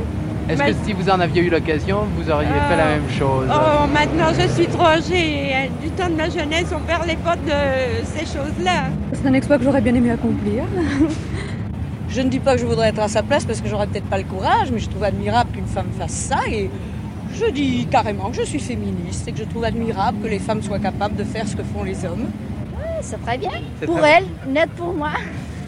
Est-ce 0.50 0.64
que 0.64 0.86
si 0.86 0.94
vous 0.94 1.10
en 1.10 1.20
aviez 1.20 1.44
eu 1.44 1.50
l'occasion, 1.50 2.00
vous 2.18 2.30
auriez 2.32 2.48
fait 2.48 2.76
la 2.76 2.86
Euh, 2.88 2.96
même 3.00 3.10
chose? 3.12 3.48
Oh, 3.50 3.88
maintenant, 3.88 4.32
je 4.34 4.48
suis 4.48 4.68
trop 4.68 4.86
âgée. 4.88 5.50
et, 5.50 5.54
euh, 5.56 5.68
Du 5.82 5.90
temps 5.92 6.10
de 6.10 6.16
ma 6.16 6.30
jeunesse, 6.30 6.68
on 6.76 6.80
perd 6.80 7.06
les 7.08 7.16
potes 7.18 7.46
de 7.46 8.04
ces 8.06 8.26
choses-là. 8.26 8.86
C'est 9.14 9.28
un 9.28 9.34
exploit 9.34 9.58
que 9.60 9.64
j'aurais 9.64 9.82
bien 9.82 9.94
aimé 9.96 10.12
accomplir. 10.12 10.64
Je 12.10 12.22
ne 12.22 12.30
dis 12.30 12.40
pas 12.40 12.56
que 12.56 12.62
je 12.62 12.66
voudrais 12.66 12.90
être 12.90 13.00
à 13.02 13.08
sa 13.08 13.22
place 13.22 13.46
parce 13.46 13.62
que 13.62 13.70
j'aurais 13.70 13.86
peut-être 13.86 14.10
pas 14.10 14.18
le 14.18 14.24
courage, 14.24 14.72
mais 14.72 14.80
je 14.80 14.90
trouve 14.90 15.04
admirable 15.04 15.52
qu'une 15.52 15.68
femme 15.68 15.86
fasse 16.00 16.10
ça 16.12 16.40
et 16.50 16.68
je 17.40 17.46
dis 17.52 17.86
carrément 17.92 18.32
que 18.32 18.38
je 18.38 18.42
suis 18.42 18.60
féministe 18.60 19.28
et 19.28 19.32
que 19.32 19.38
je 19.38 19.44
trouve 19.44 19.64
admirable 19.64 20.18
que 20.24 20.28
les 20.28 20.40
femmes 20.40 20.64
soient 20.64 20.80
capables 20.80 21.16
de 21.16 21.24
faire 21.24 21.48
ce 21.48 21.56
que 21.56 21.62
font 21.64 21.84
les 21.84 22.04
hommes. 22.06 22.26
C'est 23.02 23.24
très 23.24 23.38
bien. 23.38 23.52
Pour 23.86 24.00
très 24.00 24.24
elle, 24.24 24.52
net 24.52 24.72
pour 24.72 24.92
moi. 24.96 25.12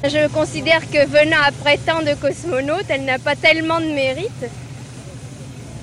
Je 0.04 0.28
considère 0.34 0.82
que 0.90 1.06
venant 1.06 1.38
après 1.48 1.78
tant 1.78 2.00
de 2.02 2.16
cosmonautes, 2.20 2.86
elle 2.90 3.06
n'a 3.06 3.20
pas 3.20 3.36
tellement 3.36 3.80
de 3.80 3.94
mérite. 3.94 4.46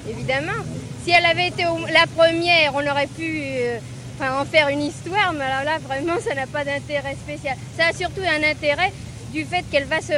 Évidemment. 0.09 0.63
Si 1.05 1.11
elle 1.11 1.25
avait 1.25 1.49
été 1.49 1.63
la 1.63 2.07
première, 2.17 2.75
on 2.75 2.87
aurait 2.87 3.07
pu 3.07 3.41
euh, 3.43 3.79
enfin, 4.19 4.41
en 4.41 4.45
faire 4.45 4.69
une 4.69 4.83
histoire, 4.83 5.33
mais 5.33 5.45
alors 5.45 5.65
là, 5.65 5.79
vraiment, 5.79 6.19
ça 6.21 6.35
n'a 6.35 6.47
pas 6.47 6.65
d'intérêt 6.65 7.15
spécial. 7.15 7.57
Ça 7.77 7.87
a 7.87 7.93
surtout 7.93 8.21
un 8.23 8.49
intérêt 8.49 8.93
du 9.33 9.45
fait 9.45 9.65
qu'elle 9.71 9.85
va 9.85 10.01
se, 10.01 10.13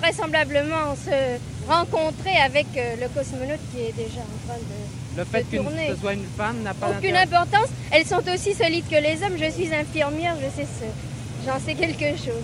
vraisemblablement 0.00 0.94
se 0.96 1.38
rencontrer 1.68 2.36
avec 2.44 2.66
euh, 2.76 2.96
le 3.00 3.08
cosmonaute 3.08 3.60
qui 3.72 3.82
est 3.82 3.92
déjà 3.92 4.20
en 4.20 4.48
train 4.48 4.58
de, 4.58 5.18
Le 5.18 5.24
fait 5.24 5.56
tourner. 5.56 5.88
ce 5.90 6.00
soit 6.00 6.14
une 6.14 6.26
femme 6.36 6.62
n'a 6.62 6.74
pas 6.74 6.90
Aucune 6.90 7.16
importance. 7.16 7.68
Elles 7.90 8.06
sont 8.06 8.22
aussi 8.32 8.54
solides 8.54 8.88
que 8.90 8.96
les 8.96 9.22
hommes. 9.22 9.36
Je 9.38 9.50
suis 9.50 9.72
infirmière, 9.74 10.36
je 10.40 10.62
sais 10.62 10.66
ce, 10.66 11.46
j'en 11.46 11.58
sais 11.58 11.74
quelque 11.74 12.16
chose. 12.16 12.42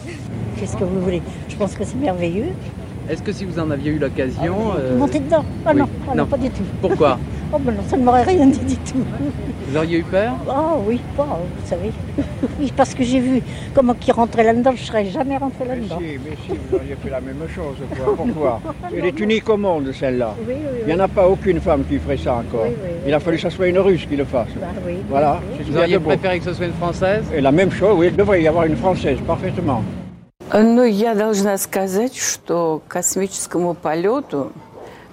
Qu'est-ce 0.58 0.76
que 0.76 0.84
vous 0.84 1.00
voulez? 1.00 1.22
Je 1.48 1.56
pense 1.56 1.74
que 1.74 1.84
c'est 1.84 1.96
merveilleux. 1.96 2.52
Est-ce 3.10 3.22
que 3.22 3.32
si 3.32 3.44
vous 3.44 3.58
en 3.58 3.70
aviez 3.70 3.92
eu 3.92 3.98
l'occasion... 3.98 4.72
Euh... 4.78 4.96
Monter 4.96 5.20
dedans 5.20 5.44
Ah 5.66 5.74
non, 5.74 5.88
ah 6.10 6.14
non, 6.14 6.26
pas 6.26 6.36
du 6.36 6.50
tout. 6.50 6.64
Pourquoi 6.80 7.18
Oh 7.54 7.58
ben 7.58 7.74
non, 7.74 7.82
ça 7.86 7.98
ne 7.98 8.04
m'aurait 8.04 8.22
rien 8.22 8.46
dit 8.46 8.60
du 8.60 8.76
tout. 8.76 9.04
Vous 9.68 9.76
auriez 9.76 9.98
eu 9.98 10.02
peur? 10.04 10.32
Oh 10.48 10.82
oui, 10.86 10.98
pas, 11.14 11.24
vous 11.24 11.66
savez. 11.66 11.90
Oui, 12.58 12.72
parce 12.74 12.94
que 12.94 13.04
j'ai 13.04 13.20
vu 13.20 13.42
comment 13.74 13.92
qui 13.92 14.10
rentrait 14.10 14.44
là-dedans, 14.44 14.72
je 14.74 14.80
ne 14.80 14.86
serais 14.86 15.04
jamais 15.06 15.36
rentré 15.36 15.66
là-dedans. 15.66 15.98
Mais 16.00 16.12
si, 16.12 16.18
mais 16.24 16.36
si, 16.46 16.58
vous 16.58 16.76
auriez 16.76 16.96
fait 16.96 17.10
la 17.10 17.20
même 17.20 17.42
chose, 17.54 17.76
quoi. 17.94 18.14
Pourquoi? 18.16 18.60
Elle 18.96 19.04
est 19.04 19.20
unique 19.20 19.48
au 19.50 19.58
monde, 19.58 19.92
celle-là. 19.92 20.34
Oui, 20.48 20.54
oui, 20.56 20.78
Il 20.80 20.86
n'y 20.86 20.94
en 20.94 21.04
a 21.04 21.08
pas 21.08 21.28
aucune 21.28 21.60
femme 21.60 21.84
qui 21.86 21.98
ferait 21.98 22.16
ça 22.16 22.36
encore. 22.36 22.64
Oui, 22.64 22.74
oui, 22.82 22.90
Il 23.06 23.12
a 23.12 23.20
fallu 23.20 23.36
que 23.36 23.42
ce 23.42 23.50
soit 23.50 23.68
une 23.68 23.78
russe 23.78 24.06
qui 24.06 24.16
le 24.16 24.24
fasse. 24.24 24.48
Bah, 24.58 24.68
oui, 24.86 24.94
voilà. 25.10 25.38
Vous 25.62 25.76
auriez 25.76 25.98
préféré 25.98 26.38
que 26.38 26.46
ce 26.46 26.54
soit 26.54 26.66
une 26.66 26.72
française? 26.72 27.24
Et 27.34 27.42
la 27.42 27.52
même 27.52 27.70
chose, 27.70 27.96
oui, 27.98 28.06
il 28.08 28.16
devrait 28.16 28.42
y 28.42 28.48
avoir 28.48 28.64
une 28.64 28.76
française, 28.76 29.18
parfaitement. 29.26 29.82
Ну, 30.53 30.83
я 30.83 31.13
должна 31.13 31.57
сказать, 31.57 32.15
что 32.15 32.81
к 32.87 32.91
космическому 32.91 33.73
полету 33.73 34.51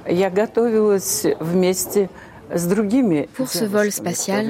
я 0.06 0.30
готовилась 0.30 1.26
вместе 1.40 2.08
с 2.52 2.64
другими. 2.66 3.28
Pour 3.36 3.48
ce 3.48 3.64
vol 3.64 3.90
spatial, 3.90 4.46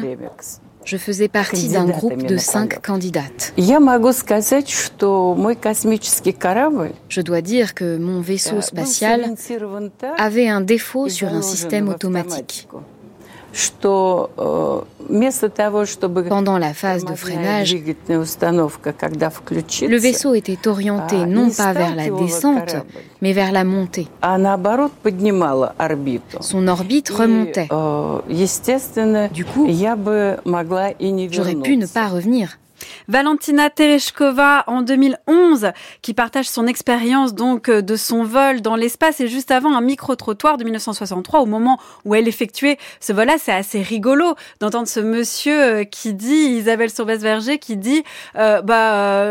je 0.84 0.96
faisais 0.98 1.28
partie 1.28 1.68
d'un 1.68 1.86
groupe 1.86 2.26
de 2.26 2.36
cinq 2.36 2.80
candidates. 2.82 3.52
Я 3.56 3.80
могу 3.80 4.12
сказать, 4.12 4.68
что 4.68 5.34
мой 5.34 5.56
космический 5.56 6.32
корабль 6.32 6.92
Je 7.08 7.22
dois 7.22 7.40
dire 7.40 7.74
que 7.74 7.96
mon 7.96 8.20
vaisseau 8.20 8.60
spatial 8.60 9.34
avait 10.18 10.48
un 10.48 10.60
défaut 10.60 11.08
sur 11.08 11.28
un 11.28 11.42
système 11.42 11.88
automatique. 11.88 12.68
Pendant 16.29 16.57
la 16.57 16.73
phase 16.73 17.03
de 17.03 17.15
freinage, 17.15 17.75
le 17.75 19.97
vaisseau 19.97 20.33
était 20.35 20.67
orienté 20.67 21.25
non 21.25 21.49
pas 21.49 21.73
vers 21.73 21.95
la 21.95 22.09
descente, 22.09 22.75
mais 23.21 23.33
vers 23.33 23.51
la 23.51 23.63
montée. 23.63 24.07
Son 26.41 26.67
orbite 26.67 27.09
remontait. 27.09 27.67
Du 29.33 29.45
coup, 29.45 29.67
j'aurais 31.31 31.55
pu 31.55 31.77
ne 31.77 31.87
pas 31.87 32.07
revenir. 32.07 32.59
Valentina 33.07 33.69
Tereshkova 33.69 34.63
en 34.67 34.81
2011 34.81 35.71
qui 36.01 36.13
partage 36.13 36.49
son 36.49 36.67
expérience 36.67 37.33
donc 37.33 37.69
euh, 37.69 37.81
de 37.81 37.95
son 37.95 38.23
vol 38.23 38.61
dans 38.61 38.75
l'espace 38.75 39.19
et 39.19 39.27
juste 39.27 39.51
avant 39.51 39.75
un 39.75 39.81
micro-trottoir 39.81 40.57
de 40.57 40.63
1963 40.63 41.41
au 41.41 41.45
moment 41.45 41.79
où 42.05 42.15
elle 42.15 42.27
effectuait 42.27 42.77
ce 42.99 43.13
vol-là. 43.13 43.35
C'est 43.39 43.51
assez 43.51 43.81
rigolo 43.81 44.35
d'entendre 44.59 44.87
ce 44.87 44.99
monsieur 44.99 45.61
euh, 45.61 45.83
qui 45.83 46.13
dit, 46.13 46.33
Isabelle 46.33 46.89
Sauvaise-Verger, 46.89 47.59
qui 47.59 47.77
dit 47.77 48.03
euh, 48.35 48.61
bah 48.61 49.25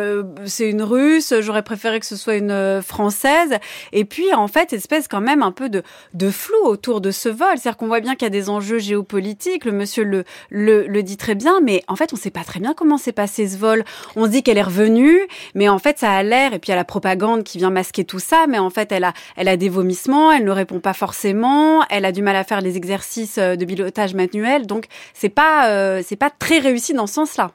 c'est 0.47 0.69
une 0.69 0.83
russe, 0.83 1.35
j'aurais 1.41 1.63
préféré 1.63 2.01
que 2.01 2.07
ce 2.07 2.17
soit 2.17 2.37
une 2.37 2.83
française. 2.83 3.59
Et 3.93 4.05
puis 4.05 4.33
en 4.35 4.49
fait, 4.49 4.73
espèce 4.73 5.09
quand 5.09 5.21
même 5.21 5.43
un 5.43 5.53
peu 5.53 5.69
de, 5.69 5.83
de 6.15 6.31
flou 6.31 6.57
autour 6.65 7.01
de 7.01 7.11
ce 7.11 7.29
vol. 7.29 7.49
C'est-à-dire 7.57 7.77
qu'on 7.77 7.87
voit 7.87 8.01
bien 8.01 8.15
qu'il 8.15 8.25
y 8.25 8.27
a 8.27 8.31
des 8.31 8.49
enjeux 8.49 8.79
géopolitiques, 8.79 9.65
le 9.65 9.73
monsieur 9.73 10.05
le, 10.05 10.25
le, 10.51 10.87
le 10.87 11.03
dit 11.03 11.17
très 11.17 11.35
bien, 11.35 11.61
mais 11.63 11.83
en 11.89 11.97
fait 11.97 12.13
on 12.13 12.17
sait 12.17 12.31
pas 12.31 12.45
très 12.45 12.61
bien 12.61 12.75
comment 12.75 12.99
s'est 12.99 13.13
passé 13.13 13.38
ce 13.47 13.57
vol. 13.57 13.85
On 14.17 14.25
se 14.25 14.31
dit 14.31 14.43
qu'elle 14.43 14.59
est 14.59 14.63
revenue, 14.63 15.21
mais 15.55 15.69
en 15.69 15.79
fait, 15.79 15.99
ça 15.99 16.11
a 16.13 16.23
l'air, 16.23 16.55
et 16.55 16.59
puis 16.59 16.69
il 16.69 16.71
y 16.71 16.73
a 16.73 16.77
la 16.77 16.85
propagande 16.85 17.45
qui 17.45 17.59
vient 17.59 17.71
masquer 17.71 18.05
tout 18.05 18.19
ça, 18.19 18.47
mais 18.49 18.59
en 18.59 18.71
fait, 18.71 18.91
elle 18.91 19.05
a, 19.05 19.13
elle 19.37 19.49
a 19.49 19.57
des 19.57 19.69
vomissements, 19.69 20.33
elle 20.33 20.45
ne 20.45 20.51
répond 20.51 20.81
pas 20.81 20.95
forcément, 20.95 21.85
elle 21.91 22.05
a 22.05 22.13
du 22.13 22.23
mal 22.23 22.37
à 22.37 22.45
faire 22.45 22.61
les 22.61 22.77
exercices 22.77 23.39
euh, 23.39 23.57
de 23.57 23.65
pilotage 23.65 24.15
manuel, 24.15 24.67
donc 24.67 24.87
c'est 25.15 25.29
pas, 25.29 25.69
euh, 25.69 26.03
c'est 26.05 26.17
pas 26.17 26.31
très 26.31 26.59
réussi 26.59 26.95
dans 26.95 27.07
ce 27.07 27.15
sens-là. 27.15 27.53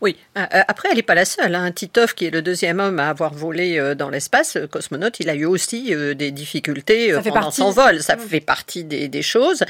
Oui, 0.00 0.16
Euh, 0.36 0.42
euh, 0.54 0.62
après, 0.68 0.88
elle 0.90 0.96
n'est 0.96 1.02
pas 1.02 1.14
la 1.14 1.24
seule. 1.24 1.54
Hein. 1.54 1.70
Titov, 1.72 2.14
qui 2.14 2.26
est 2.26 2.30
le 2.30 2.42
deuxième 2.42 2.78
homme 2.80 3.00
à 3.00 3.08
avoir 3.08 3.34
volé 3.34 3.78
euh, 3.78 3.94
dans 3.94 4.08
l'espace, 4.08 4.56
cosmonaute, 4.70 5.18
il 5.20 5.28
a 5.28 5.34
eu 5.34 5.44
aussi 5.44 5.94
des 6.14 6.30
difficultés 6.30 7.12
pendant 7.12 7.32
partie. 7.32 7.60
son 7.60 7.70
vol. 7.70 8.00
Ça 8.00 8.16
fait 8.16 8.40
partie 8.40 8.84
des, 8.84 9.08
des 9.08 9.22
choses. 9.22 9.64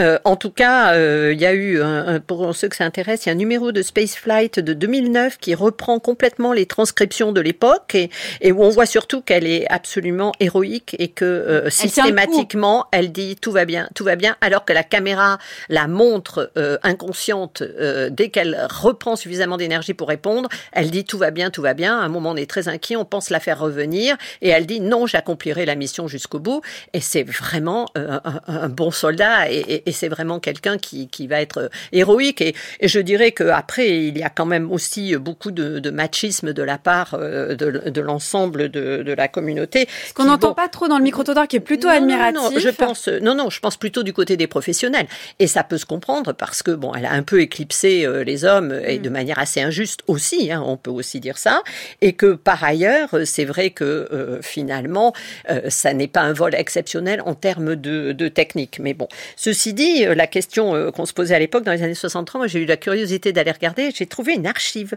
Euh, 0.00 0.18
en 0.24 0.36
tout 0.36 0.50
cas, 0.50 0.94
euh, 0.94 1.32
il 1.34 1.40
y 1.40 1.46
a 1.46 1.52
eu, 1.52 1.82
un, 1.82 2.20
pour 2.20 2.54
ceux 2.54 2.68
que 2.68 2.76
ça 2.76 2.84
intéresse, 2.84 3.26
il 3.26 3.28
y 3.28 3.30
a 3.30 3.32
un 3.32 3.36
numéro 3.36 3.72
de 3.72 3.82
Spaceflight 3.82 4.58
de 4.60 4.72
2009 4.72 5.38
qui 5.38 5.54
reprend 5.54 5.98
complètement 5.98 6.52
les 6.52 6.66
transcriptions 6.66 7.32
de 7.32 7.40
l'époque 7.40 7.94
et, 7.94 8.10
et 8.40 8.52
où 8.52 8.62
on 8.62 8.70
voit 8.70 8.86
surtout 8.86 9.20
qu'elle 9.20 9.46
est 9.46 9.66
absolument 9.70 10.32
héroïque 10.40 10.96
et 10.98 11.08
que 11.08 11.24
euh, 11.24 11.70
systématiquement, 11.70 12.86
elle 12.92 13.12
dit 13.12 13.36
tout 13.36 13.52
va 13.52 13.64
bien, 13.64 13.88
tout 13.94 14.04
va 14.04 14.16
bien, 14.16 14.36
alors 14.40 14.64
que 14.64 14.72
la 14.72 14.82
caméra 14.82 15.38
la 15.68 15.86
montre 15.86 16.52
inconsciente 16.82 17.62
dès 18.10 18.28
qu'elle 18.30 18.66
reprend 18.70 19.16
suffisamment 19.16 19.45
d'énergie 19.56 19.94
pour 19.94 20.08
répondre, 20.08 20.48
elle 20.72 20.90
dit 20.90 21.04
tout 21.04 21.18
va 21.18 21.30
bien, 21.30 21.50
tout 21.50 21.62
va 21.62 21.74
bien. 21.74 21.96
À 22.00 22.02
un 22.02 22.08
moment, 22.08 22.30
on 22.32 22.36
est 22.36 22.50
très 22.50 22.66
inquiet, 22.66 22.96
on 22.96 23.04
pense 23.04 23.30
la 23.30 23.38
faire 23.38 23.60
revenir 23.60 24.16
et 24.42 24.48
elle 24.48 24.66
dit 24.66 24.80
non, 24.80 25.06
j'accomplirai 25.06 25.64
la 25.64 25.76
mission 25.76 26.08
jusqu'au 26.08 26.40
bout. 26.40 26.60
Et 26.92 27.00
c'est 27.00 27.22
vraiment 27.22 27.86
euh, 27.96 28.18
un, 28.24 28.40
un 28.64 28.68
bon 28.68 28.90
soldat 28.90 29.48
et, 29.48 29.58
et- 29.60 29.88
et 29.88 29.92
c'est 29.92 30.08
vraiment 30.08 30.40
quelqu'un 30.40 30.78
qui, 30.78 31.06
qui 31.08 31.28
va 31.28 31.40
être 31.40 31.58
euh, 31.58 31.68
héroïque. 31.92 32.40
Et, 32.40 32.54
et 32.80 32.88
je 32.88 32.98
dirais 32.98 33.30
qu'après, 33.30 33.88
il 34.08 34.18
y 34.18 34.24
a 34.24 34.30
quand 34.30 34.46
même 34.46 34.72
aussi 34.72 35.14
beaucoup 35.16 35.52
de, 35.52 35.78
de 35.78 35.90
machisme 35.90 36.52
de 36.52 36.62
la 36.64 36.78
part 36.78 37.14
euh, 37.14 37.54
de, 37.54 37.90
de 37.90 38.00
l'ensemble 38.00 38.68
de, 38.70 39.02
de 39.04 39.12
la 39.12 39.28
communauté. 39.28 39.86
Ce 40.08 40.12
qu'on 40.14 40.24
n'entend 40.24 40.54
pas 40.54 40.68
trop 40.68 40.88
dans 40.88 40.98
le 40.98 41.04
micro-trottoir 41.04 41.46
qui 41.46 41.56
est 41.56 41.60
plutôt 41.60 41.88
Non, 41.88 41.94
non, 41.94 41.98
admiratif. 42.00 42.40
Non, 42.54 42.58
je 42.58 42.68
pense, 42.70 43.08
non, 43.08 43.34
non, 43.36 43.50
je 43.50 43.60
pense 43.60 43.76
plutôt 43.76 44.02
du 44.02 44.12
côté 44.12 44.36
des 44.36 44.46
professionnels. 44.48 45.06
Et 45.38 45.46
ça 45.46 45.62
peut 45.62 45.78
se 45.78 45.86
comprendre 45.86 46.32
parce 46.32 46.62
que 46.62 46.70
bon, 46.72 46.92
elle 46.94 47.04
a 47.06 47.12
un 47.12 47.22
peu 47.22 47.40
éclipsé 47.40 48.06
les 48.24 48.44
hommes 48.44 48.72
et 48.86 48.98
de 48.98 49.08
manière 49.10 49.35
assez 49.38 49.60
injuste 49.60 50.00
aussi. 50.06 50.50
hein, 50.50 50.62
on 50.64 50.76
peut 50.76 50.90
aussi 50.90 51.20
dire 51.20 51.38
ça. 51.38 51.62
Et 52.00 52.12
que 52.12 52.34
par 52.34 52.62
ailleurs, 52.64 53.14
euh, 53.14 53.24
c'est 53.24 53.44
vrai 53.44 53.70
que 53.70 53.84
euh, 53.84 54.40
finalement, 54.42 55.12
euh, 55.50 55.62
ça 55.68 55.92
n'est 55.94 56.08
pas 56.08 56.20
un 56.20 56.32
vol 56.32 56.54
exceptionnel 56.54 57.22
en 57.24 57.34
termes 57.34 57.76
de, 57.76 58.12
de 58.12 58.28
technique. 58.28 58.78
Mais 58.80 58.94
bon, 58.94 59.08
ceci 59.36 59.72
dit, 59.74 60.04
la 60.04 60.26
question 60.26 60.90
qu'on 60.92 61.06
se 61.06 61.12
posait 61.12 61.34
à 61.34 61.38
l'époque 61.38 61.64
dans 61.64 61.72
les 61.72 61.82
années 61.82 61.94
63, 61.94 62.38
moi 62.38 62.46
j'ai 62.46 62.60
eu 62.60 62.66
la 62.66 62.76
curiosité 62.76 63.32
d'aller 63.32 63.50
regarder. 63.50 63.90
J'ai 63.94 64.06
trouvé 64.06 64.34
une 64.34 64.46
archive 64.46 64.96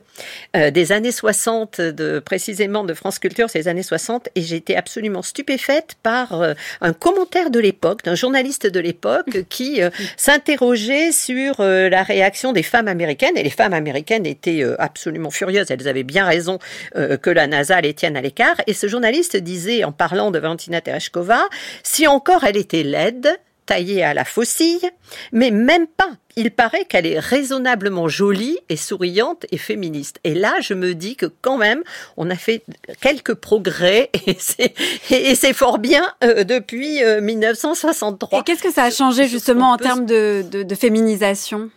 euh, 0.55 0.71
des 0.71 0.91
années 0.91 1.11
60, 1.11 1.81
de 1.81 2.19
précisément 2.19 2.83
de 2.83 2.93
France 2.93 3.19
Culture, 3.19 3.49
c'est 3.49 3.59
les 3.59 3.67
années 3.67 3.83
60, 3.83 4.29
et 4.35 4.41
j'ai 4.41 4.55
été 4.55 4.75
absolument 4.75 5.21
stupéfaite 5.21 5.95
par 6.03 6.41
un 6.81 6.93
commentaire 6.93 7.49
de 7.49 7.59
l'époque, 7.59 8.03
d'un 8.03 8.15
journaliste 8.15 8.67
de 8.67 8.79
l'époque, 8.79 9.45
qui 9.49 9.81
s'interrogeait 10.17 11.11
sur 11.11 11.61
la 11.61 12.03
réaction 12.03 12.53
des 12.53 12.63
femmes 12.63 12.87
américaines. 12.87 13.37
Et 13.37 13.43
les 13.43 13.49
femmes 13.49 13.73
américaines 13.73 14.25
étaient 14.29 14.63
euh, 14.63 14.75
absolument 14.79 15.29
furieuses. 15.29 15.71
Elles 15.71 15.87
avaient 15.87 16.03
bien 16.03 16.25
raison 16.25 16.59
euh, 16.95 17.17
que 17.17 17.29
la 17.29 17.47
NASA 17.47 17.79
les 17.81 17.93
tienne 17.93 18.17
à 18.17 18.21
l'écart. 18.21 18.55
Et 18.67 18.73
ce 18.73 18.87
journaliste 18.87 19.37
disait, 19.37 19.83
en 19.83 19.91
parlant 19.91 20.31
de 20.31 20.39
Valentina 20.39 20.81
Tereshkova, 20.81 21.41
si 21.83 22.07
encore 22.07 22.43
elle 22.43 22.57
était 22.57 22.83
laide, 22.83 23.29
taillée 23.69 24.03
à 24.03 24.15
la 24.15 24.25
faucille, 24.25 24.89
mais 25.31 25.51
même 25.51 25.85
pas. 25.85 26.09
Il 26.35 26.49
paraît 26.49 26.85
qu'elle 26.85 27.05
est 27.05 27.19
raisonnablement 27.19 28.07
jolie 28.07 28.57
et 28.67 28.75
souriante 28.75 29.45
et 29.51 29.59
féministe. 29.59 30.19
Et 30.23 30.33
là, 30.33 30.55
je 30.59 30.73
me 30.73 30.95
dis 30.95 31.15
que 31.15 31.27
quand 31.27 31.57
même, 31.57 31.83
on 32.17 32.31
a 32.31 32.35
fait 32.35 32.63
quelques 32.99 33.35
progrès 33.35 34.09
et 34.25 34.37
c'est, 34.39 34.73
et 35.11 35.35
c'est 35.35 35.53
fort 35.53 35.77
bien 35.77 36.01
euh, 36.23 36.43
depuis 36.43 37.03
euh, 37.03 37.21
1963. 37.21 38.39
Et 38.39 38.43
qu'est-ce 38.43 38.63
que 38.63 38.71
ça 38.71 38.85
a 38.85 38.89
changé 38.89 39.27
justement 39.27 39.71
en 39.71 39.77
termes 39.77 40.07
de, 40.07 40.43
de, 40.49 40.63
de 40.63 40.75
féminisation? 40.75 41.69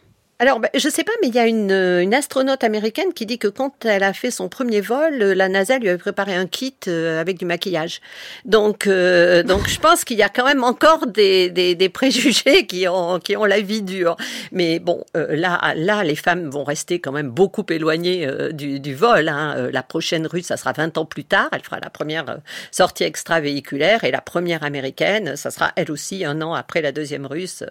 Alors, 0.43 0.59
ben, 0.59 0.71
je 0.75 0.89
sais 0.89 1.05
pas, 1.05 1.13
mais 1.23 1.29
il 1.29 1.37
y 1.37 1.39
a 1.39 1.47
une, 1.47 1.71
euh, 1.71 2.03
une 2.03 2.15
astronaute 2.15 2.65
américaine 2.65 3.13
qui 3.15 3.27
dit 3.27 3.39
que 3.39 3.47
quand 3.47 3.87
elle 3.87 4.03
a 4.03 4.13
fait 4.13 4.33
son 4.33 4.49
premier 4.49 4.81
vol, 4.81 5.23
euh, 5.23 5.35
la 5.37 5.49
NASA 5.49 5.79
lui 5.79 5.89
avait 5.89 5.99
préparé 5.99 6.35
un 6.35 6.47
kit 6.47 6.75
euh, 6.89 7.21
avec 7.21 7.39
du 7.39 7.45
maquillage. 7.45 8.01
Donc, 8.45 8.89
euh, 8.89 9.45
donc 9.45 9.69
je 9.69 9.79
pense 9.79 10.05
qu'il 10.05 10.17
y 10.17 10.23
a 10.25 10.29
quand 10.29 10.45
même 10.45 10.65
encore 10.65 11.07
des, 11.07 11.49
des, 11.49 11.77
des 11.77 11.89
préjugés 11.89 12.67
qui 12.67 12.89
ont, 12.89 13.21
qui 13.21 13.37
ont 13.37 13.45
la 13.45 13.61
vie 13.61 13.83
dure. 13.83 14.17
Mais 14.51 14.81
bon, 14.81 15.05
euh, 15.17 15.37
là, 15.37 15.75
là, 15.77 16.03
les 16.03 16.17
femmes 16.17 16.51
vont 16.51 16.65
rester 16.65 16.99
quand 16.99 17.13
même 17.13 17.29
beaucoup 17.31 17.65
éloignées 17.71 18.29
du, 18.51 18.81
du 18.81 18.97
vol. 18.97 19.29
Hein. 19.29 19.69
La 19.71 19.85
prochaine 19.85 20.27
russe, 20.27 20.47
ça 20.47 20.57
sera 20.57 20.73
20 20.73 20.99
ans 20.99 21.05
plus 21.05 21.23
tard. 21.23 21.51
Elle 21.53 21.63
fera 21.63 21.79
la 21.79 21.89
première 21.89 22.39
sortie 22.73 23.05
extravéhiculaire 23.05 24.03
et 24.03 24.11
la 24.11 24.21
première 24.21 24.65
américaine, 24.65 25.37
ça 25.37 25.53
sera 25.53 25.71
elle 25.77 25.93
aussi 25.93 26.25
un 26.25 26.43
an 26.43 26.53
après 26.53 26.83
la 26.83 26.91
deuxième 26.91 27.27
russe, 27.27 27.63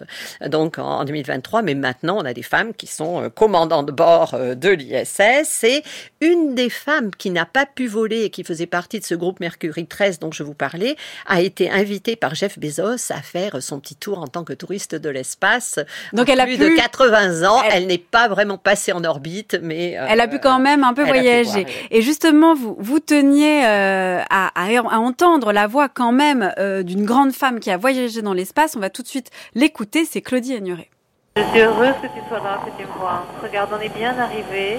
donc 0.46 0.78
en 0.78 1.04
2023. 1.04 1.60
Mais 1.60 1.74
maintenant, 1.74 2.16
on 2.18 2.24
a 2.24 2.32
des 2.32 2.42
femmes 2.42 2.61
qui 2.76 2.86
sont 2.86 3.22
euh, 3.22 3.28
commandants 3.28 3.82
de 3.82 3.90
bord 3.92 4.34
euh, 4.34 4.54
de 4.54 4.68
l'ISS. 4.68 5.64
Et 5.64 5.82
une 6.20 6.54
des 6.54 6.70
femmes 6.70 7.10
qui 7.16 7.30
n'a 7.30 7.44
pas 7.46 7.66
pu 7.66 7.86
voler 7.88 8.22
et 8.22 8.30
qui 8.30 8.44
faisait 8.44 8.66
partie 8.66 9.00
de 9.00 9.04
ce 9.04 9.14
groupe 9.14 9.40
Mercury 9.40 9.86
13 9.86 10.18
dont 10.20 10.30
je 10.30 10.42
vous 10.44 10.54
parlais 10.54 10.96
a 11.26 11.40
été 11.40 11.68
invitée 11.70 12.14
par 12.16 12.34
Jeff 12.34 12.58
Bezos 12.58 13.10
à 13.10 13.20
faire 13.22 13.62
son 13.62 13.80
petit 13.80 13.96
tour 13.96 14.18
en 14.20 14.28
tant 14.28 14.44
que 14.44 14.52
touriste 14.52 14.94
de 14.94 15.08
l'espace. 15.08 15.80
Donc 16.12 16.28
En 16.28 16.32
elle 16.32 16.40
a 16.40 16.44
plus 16.46 16.58
de 16.58 16.68
80 16.76 17.48
ans. 17.48 17.62
Elle, 17.70 17.86
n'est 17.86 17.98
pas 17.98 18.28
vraiment 18.28 18.58
passée 18.58 18.92
en 18.92 19.02
orbite, 19.04 19.58
mais 19.62 19.98
euh, 19.98 20.06
Elle 20.08 20.20
a 20.20 20.28
pu 20.28 20.38
quand 20.38 20.58
même 20.60 20.84
un 20.84 20.94
peu 20.94 21.04
voyager. 21.04 21.64
voir. 21.64 21.66
Et 21.90 22.02
justement, 22.02 22.54
vous, 22.54 22.76
vous 22.78 23.00
teniez 23.00 23.64
euh, 23.66 24.20
à, 24.30 24.50
à- 24.54 24.68
à 24.78 24.98
entendre 24.98 25.52
la 25.52 25.66
voix 25.66 25.88
quand 25.88 26.12
même 26.12 26.52
euh, 26.58 26.82
d'une 26.82 27.04
grande 27.04 27.32
femme 27.32 27.58
qui 27.60 27.70
a 27.70 27.76
voyagé 27.76 28.22
dans 28.22 28.34
l'espace. 28.34 28.76
On 28.76 28.80
va 28.80 28.90
tout 28.90 29.02
de 29.02 29.08
suite 29.08 29.30
l'écouter, 29.54 30.04
c'est 30.04 30.20
Claudie 30.20 30.54
Agnuret. 30.54 30.88
Je 31.36 31.42
suis 31.44 31.60
heureuse 31.60 31.94
que 32.02 32.08
tu 32.08 32.20
sois 32.28 32.40
là, 32.40 32.58
que 32.64 32.70
tu 32.78 32.86
me 32.86 32.92
vois. 32.98 33.22
Regarde, 33.42 33.70
on 33.76 33.80
est 33.80 33.88
bien 33.96 34.14
arrivé. 34.18 34.78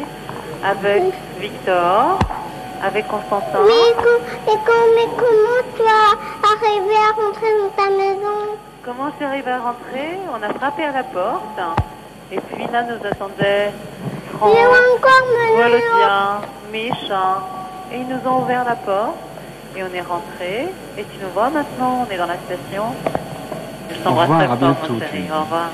avec 0.64 1.04
Victor, 1.40 2.20
avec 2.82 3.06
Constantin. 3.08 3.60
Mais, 3.68 3.74
mais 4.96 5.08
comment 5.18 5.62
tu 5.76 5.82
as 5.84 6.16
arrivé 6.48 6.96
à 6.96 7.12
rentrer 7.22 7.52
dans 7.60 7.84
ta 7.84 7.90
maison? 7.90 8.38
Comment 8.86 9.10
c'est 9.18 9.26
arrivé 9.26 9.52
à 9.52 9.60
rentrer? 9.60 10.20
On 10.32 10.42
a 10.42 10.54
frappé 10.54 10.84
à 10.86 10.92
la 10.92 11.04
porte. 11.04 11.60
Et 12.32 12.40
puis 12.40 12.66
là, 12.72 12.84
nous 12.84 13.06
attendait 13.06 13.72
Franck, 14.38 14.52
Volodien, 15.58 16.42
Micha. 16.72 17.40
Et 17.92 17.98
ils 17.98 18.08
nous 18.08 18.30
ont 18.30 18.42
ouvert 18.44 18.64
la 18.64 18.76
porte. 18.76 19.18
Et 19.76 19.84
on 19.84 19.94
est 19.94 20.02
rentré. 20.02 20.70
Et 20.98 21.04
tu 21.04 21.18
nous 21.22 21.30
vois 21.34 21.50
maintenant, 21.50 22.06
on 22.08 22.14
est 22.14 22.18
dans 22.18 22.28
la 22.28 22.38
station. 22.46 22.86
Je 23.92 23.96
t'embrasse 24.04 24.30
très 24.30 24.48
fort, 24.48 24.58
mon 24.90 25.00
chéri. 25.00 25.24
tu- 25.28 25.32
Au 25.34 25.40
revoir. 25.42 25.70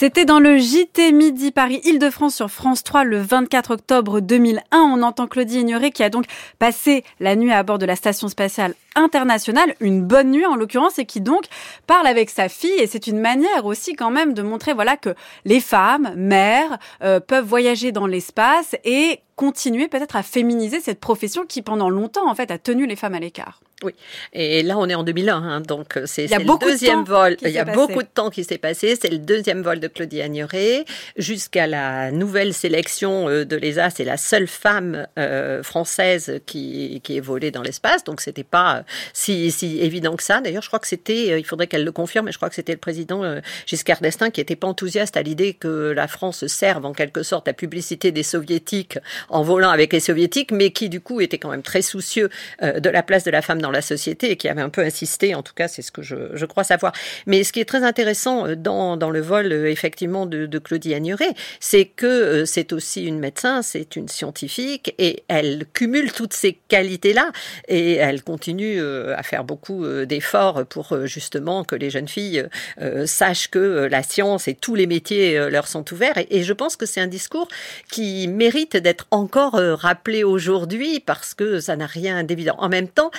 C'était 0.00 0.24
dans 0.24 0.40
le 0.40 0.56
JT 0.56 1.12
Midi 1.12 1.50
Paris 1.50 1.82
Île-de-France 1.84 2.34
sur 2.34 2.50
France 2.50 2.82
3 2.84 3.04
le 3.04 3.20
24 3.20 3.72
octobre 3.72 4.20
2001. 4.20 4.78
On 4.78 5.02
entend 5.02 5.26
Claudie 5.26 5.60
Ignoré 5.60 5.90
qui 5.90 6.02
a 6.02 6.08
donc 6.08 6.24
passé 6.58 7.04
la 7.18 7.36
nuit 7.36 7.52
à 7.52 7.62
bord 7.62 7.76
de 7.76 7.84
la 7.84 7.96
station 7.96 8.28
spatiale 8.28 8.72
internationale, 8.94 9.74
une 9.78 10.02
bonne 10.02 10.30
nuit 10.30 10.46
en 10.46 10.56
l'occurrence, 10.56 10.98
et 10.98 11.04
qui 11.04 11.20
donc 11.20 11.44
parle 11.86 12.06
avec 12.06 12.30
sa 12.30 12.48
fille. 12.48 12.78
Et 12.78 12.86
c'est 12.86 13.08
une 13.08 13.20
manière 13.20 13.66
aussi 13.66 13.92
quand 13.92 14.10
même 14.10 14.32
de 14.32 14.40
montrer 14.40 14.72
voilà 14.72 14.96
que 14.96 15.14
les 15.44 15.60
femmes, 15.60 16.14
mères, 16.16 16.78
euh, 17.02 17.20
peuvent 17.20 17.44
voyager 17.44 17.92
dans 17.92 18.06
l'espace 18.06 18.76
et 18.84 19.20
continuer 19.36 19.86
peut-être 19.86 20.16
à 20.16 20.22
féminiser 20.22 20.80
cette 20.80 21.00
profession 21.00 21.44
qui 21.46 21.60
pendant 21.60 21.90
longtemps 21.90 22.30
en 22.30 22.34
fait 22.34 22.50
a 22.50 22.56
tenu 22.56 22.86
les 22.86 22.96
femmes 22.96 23.14
à 23.14 23.20
l'écart. 23.20 23.60
Oui, 23.82 23.92
et 24.32 24.62
là 24.62 24.76
on 24.78 24.88
est 24.88 24.94
en 24.94 25.02
2001, 25.02 25.34
hein, 25.34 25.60
donc 25.60 25.96
euh, 25.96 26.04
c'est 26.06 26.26
le 26.26 26.44
de 26.44 26.58
deuxième 26.58 27.04
vol. 27.04 27.36
Il 27.42 27.50
y 27.50 27.58
a 27.58 27.64
passé. 27.64 27.76
beaucoup 27.76 28.02
de 28.02 28.08
temps 28.08 28.30
qui 28.30 28.44
s'est 28.44 28.58
passé. 28.58 28.96
C'est 29.00 29.10
le 29.10 29.18
deuxième 29.18 29.62
vol 29.62 29.80
de 29.80 29.88
Claudie 29.88 30.20
Agnoré 30.20 30.84
jusqu'à 31.16 31.66
la 31.66 32.10
nouvelle 32.10 32.54
sélection 32.54 33.28
euh, 33.28 33.44
de 33.44 33.56
l'ESA. 33.56 33.90
C'est 33.90 34.04
la 34.04 34.16
seule 34.16 34.46
femme 34.46 35.06
euh, 35.18 35.62
française 35.62 36.40
qui, 36.46 37.00
qui 37.02 37.16
est 37.16 37.20
volée 37.20 37.50
dans 37.50 37.62
l'espace, 37.62 38.04
donc 38.04 38.20
c'était 38.20 38.44
pas 38.44 38.78
euh, 38.78 38.82
si, 39.12 39.50
si 39.50 39.80
évident 39.80 40.16
que 40.16 40.22
ça. 40.22 40.40
D'ailleurs, 40.40 40.62
je 40.62 40.68
crois 40.68 40.78
que 40.78 40.86
c'était, 40.86 41.38
il 41.38 41.44
faudrait 41.44 41.66
qu'elle 41.66 41.84
le 41.84 41.92
confirme, 41.92 42.26
mais 42.26 42.32
je 42.32 42.38
crois 42.38 42.48
que 42.48 42.54
c'était 42.54 42.72
le 42.72 42.78
président 42.78 43.22
Giscard 43.66 44.00
d'Estaing 44.00 44.30
qui 44.30 44.40
était 44.40 44.56
pas 44.56 44.66
enthousiaste 44.66 45.16
à 45.16 45.22
l'idée 45.22 45.54
que 45.54 45.92
la 45.92 46.08
France 46.08 46.46
serve 46.46 46.84
en 46.84 46.92
quelque 46.92 47.22
sorte 47.22 47.48
à 47.48 47.52
publicité 47.52 48.12
des 48.12 48.22
soviétiques 48.22 48.98
en 49.28 49.42
volant 49.42 49.70
avec 49.70 49.92
les 49.92 50.00
soviétiques, 50.00 50.52
mais 50.52 50.70
qui 50.70 50.88
du 50.88 51.00
coup 51.00 51.20
était 51.20 51.38
quand 51.38 51.50
même 51.50 51.62
très 51.62 51.82
soucieux 51.82 52.30
de 52.62 52.90
la 52.90 53.02
place 53.02 53.24
de 53.24 53.30
la 53.30 53.42
femme 53.42 53.60
dans 53.60 53.69
la 53.70 53.82
société 53.82 54.30
et 54.30 54.36
qui 54.36 54.48
avait 54.48 54.62
un 54.62 54.68
peu 54.68 54.82
insisté, 54.82 55.34
en 55.34 55.42
tout 55.42 55.54
cas 55.54 55.68
c'est 55.68 55.82
ce 55.82 55.92
que 55.92 56.02
je, 56.02 56.44
crois 56.46 56.64
savoir. 56.64 56.92
Mais 57.26 57.44
ce 57.44 57.52
qui 57.52 57.60
est 57.60 57.64
très 57.64 57.84
intéressant 57.84 58.46
euh, 58.46 58.56
dans, 58.56 58.96
dans 58.96 59.10
le 59.10 59.20
vol 59.20 59.52
euh, 59.52 59.70
effectivement 59.70 60.26
de, 60.26 60.46
de 60.46 60.58
Claudie 60.58 60.94
Agnoré, 60.94 61.28
c'est 61.60 61.84
que 61.84 62.06
euh, 62.06 62.44
c'est 62.44 62.72
aussi 62.72 63.04
une 63.04 63.18
médecin, 63.18 63.62
c'est 63.62 63.96
une 63.96 64.08
scientifique 64.08 64.94
et 64.98 65.22
elle 65.28 65.66
cumule 65.72 66.12
toutes 66.12 66.32
ces 66.32 66.58
qualités-là 66.68 67.30
et 67.68 67.94
elle 67.94 68.22
continue 68.22 68.80
à 68.80 69.22
faire 69.22 69.44
beaucoup 69.44 69.86
d'efforts 70.04 70.64
pour 70.66 71.06
justement 71.06 71.64
que 71.64 71.74
les 71.74 71.90
jeunes 71.90 72.08
filles 72.08 72.44
sachent 73.04 73.48
que 73.48 73.88
la 73.90 74.02
science 74.02 74.48
et 74.48 74.54
tous 74.54 74.74
les 74.74 74.86
métiers 74.86 75.50
leur 75.50 75.66
sont 75.68 75.84
ouverts. 75.92 76.18
Et, 76.30 76.42
je 76.42 76.52
pense 76.52 76.76
que 76.76 76.86
c'est 76.86 77.00
un 77.00 77.06
discours 77.06 77.48
qui 77.90 78.28
mérite 78.28 78.76
d'être 78.76 79.06
encore 79.10 79.52
rappelé 79.54 80.24
aujourd'hui 80.24 81.00
parce 81.00 81.34
que 81.34 81.60
ça 81.60 81.76
n'a 81.76 81.86
rien 81.86 82.22
d'évident. 82.24 82.56
En 82.58 82.68
même 82.68 82.88
temps, 82.88 83.10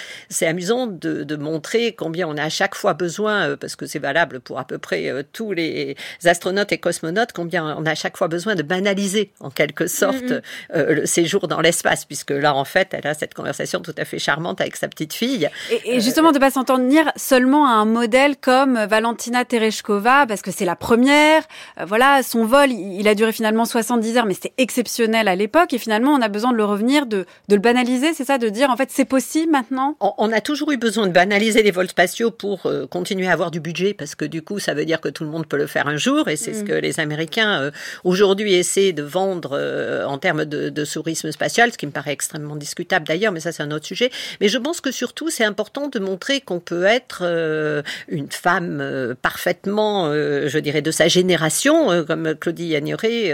c'est 0.42 0.48
amusant 0.48 0.88
de, 0.88 1.24
de 1.24 1.36
montrer 1.36 1.94
combien 1.94 2.28
on 2.28 2.36
a 2.36 2.46
à 2.46 2.50
chaque 2.50 2.74
fois 2.74 2.96
besoin, 2.96 3.50
euh, 3.50 3.56
parce 3.56 3.76
que 3.76 3.86
c'est 3.86 4.00
valable 4.00 4.40
pour 4.40 4.58
à 4.58 4.66
peu 4.66 4.80
près 4.80 5.08
euh, 5.08 5.22
tous 5.32 5.52
les 5.52 5.96
astronautes 6.26 6.72
et 6.72 6.80
cosmonautes, 6.80 7.32
combien 7.32 7.78
on 7.78 7.86
a 7.86 7.92
à 7.92 7.96
chaque 7.96 8.18
fois 8.18 8.28
besoin 8.28 8.56
de 8.56 8.64
banaliser 8.64 9.34
en 9.40 9.52
quelque 9.52 9.86
sorte 9.86 10.32
euh, 10.32 10.96
le 10.96 11.06
séjour 11.06 11.48
dans 11.48 11.62
l'espace, 11.62 12.06
puisque 12.06 12.32
là 12.32 12.56
en 12.56 12.66
fait, 12.66 12.88
elle 12.94 13.06
a 13.06 13.14
cette 13.14 13.36
conversation 13.36 13.82
tout 13.82 13.94
à 13.96 14.04
fait 14.04 14.18
charmante 14.18 14.62
avec 14.62 14.78
sa 14.78 14.88
petite 14.88 15.14
fille. 15.14 15.48
Et, 15.70 15.98
et 15.98 16.00
justement, 16.00 16.32
de 16.32 16.40
pas 16.40 16.50
s'en 16.50 16.64
tenir 16.64 17.12
seulement 17.16 17.68
à 17.68 17.74
un 17.74 17.86
modèle 17.86 18.36
comme 18.36 18.84
Valentina 18.86 19.46
Tereshkova, 19.46 20.26
parce 20.26 20.42
que 20.42 20.50
c'est 20.50 20.66
la 20.66 20.76
première. 20.76 21.44
Euh, 21.80 21.86
voilà, 21.86 22.24
son 22.24 22.46
vol, 22.46 22.72
il 22.72 23.02
il 23.02 23.08
a 23.08 23.14
duré 23.14 23.32
finalement 23.32 23.66
70 23.66 24.18
heures, 24.18 24.26
mais 24.26 24.34
c'était 24.34 24.54
exceptionnel 24.58 25.28
à 25.28 25.36
l'époque. 25.36 25.72
Et 25.74 25.78
finalement, 25.78 26.14
on 26.14 26.22
a 26.22 26.30
besoin 26.30 26.52
de 26.52 26.58
le 26.58 26.66
revenir, 26.66 27.06
de, 27.06 27.28
de 27.48 27.56
le 27.56 27.62
banaliser, 27.62 28.16
c'est 28.16 28.26
ça, 28.26 28.40
de 28.40 28.50
dire 28.50 28.72
en 28.72 28.76
fait 28.76 28.90
c'est 28.92 29.06
possible 29.06 29.52
maintenant? 29.52 29.98
On, 30.00 30.14
on 30.18 30.31
a 30.32 30.42
toujours 30.42 30.72
eu 30.72 30.78
besoin 30.78 31.08
de 31.08 31.12
banaliser 31.12 31.64
les 31.64 31.72
vols 31.72 31.90
spatiaux 31.90 32.32
pour 32.32 32.66
euh, 32.66 32.88
continuer 32.88 33.28
à 33.28 33.34
avoir 33.34 33.52
du 33.52 33.60
budget, 33.60 33.94
parce 33.94 34.16
que 34.16 34.26
du 34.26 34.42
coup, 34.42 34.60
ça 34.60 34.74
veut 34.74 34.86
dire 34.86 35.02
que 35.02 35.10
tout 35.10 35.24
le 35.24 35.30
monde 35.30 35.48
peut 35.48 35.58
le 35.58 35.68
faire 35.68 35.88
un 35.88 35.98
jour, 35.98 36.28
et 36.28 36.36
c'est 36.36 36.54
ce 36.54 36.62
Mm. 36.62 36.68
que 36.68 36.74
les 36.74 37.00
Américains 37.00 37.62
euh, 37.62 37.72
aujourd'hui 38.04 38.54
essaient 38.54 38.94
de 38.94 39.04
vendre 39.04 39.52
euh, 39.54 40.06
en 40.06 40.18
termes 40.18 40.46
de, 40.46 40.70
de 40.70 40.86
tourisme 40.86 41.32
spatial, 41.32 41.72
ce 41.72 41.78
qui 41.78 41.86
me 41.86 41.92
paraît 41.92 42.12
extrêmement 42.12 42.56
discutable 42.56 43.08
d'ailleurs, 43.08 43.32
mais 43.32 43.40
ça 43.40 43.52
c'est 43.52 43.64
un 43.64 43.72
autre 43.72 43.86
sujet. 43.86 44.12
Mais 44.40 44.48
je 44.48 44.58
pense 44.58 44.82
que 44.82 44.92
surtout, 44.92 45.30
c'est 45.30 45.44
important 45.44 45.88
de 45.88 46.00
montrer 46.00 46.42
qu'on 46.42 46.60
peut 46.60 46.86
être 46.86 47.24
une 48.08 48.32
femme 48.32 49.16
parfaitement, 49.22 50.12
je 50.12 50.58
dirais, 50.60 50.82
de 50.82 50.92
sa 50.92 51.08
génération, 51.08 52.06
comme 52.06 52.36
Claudie 52.36 52.76
Agnoré, 52.76 53.30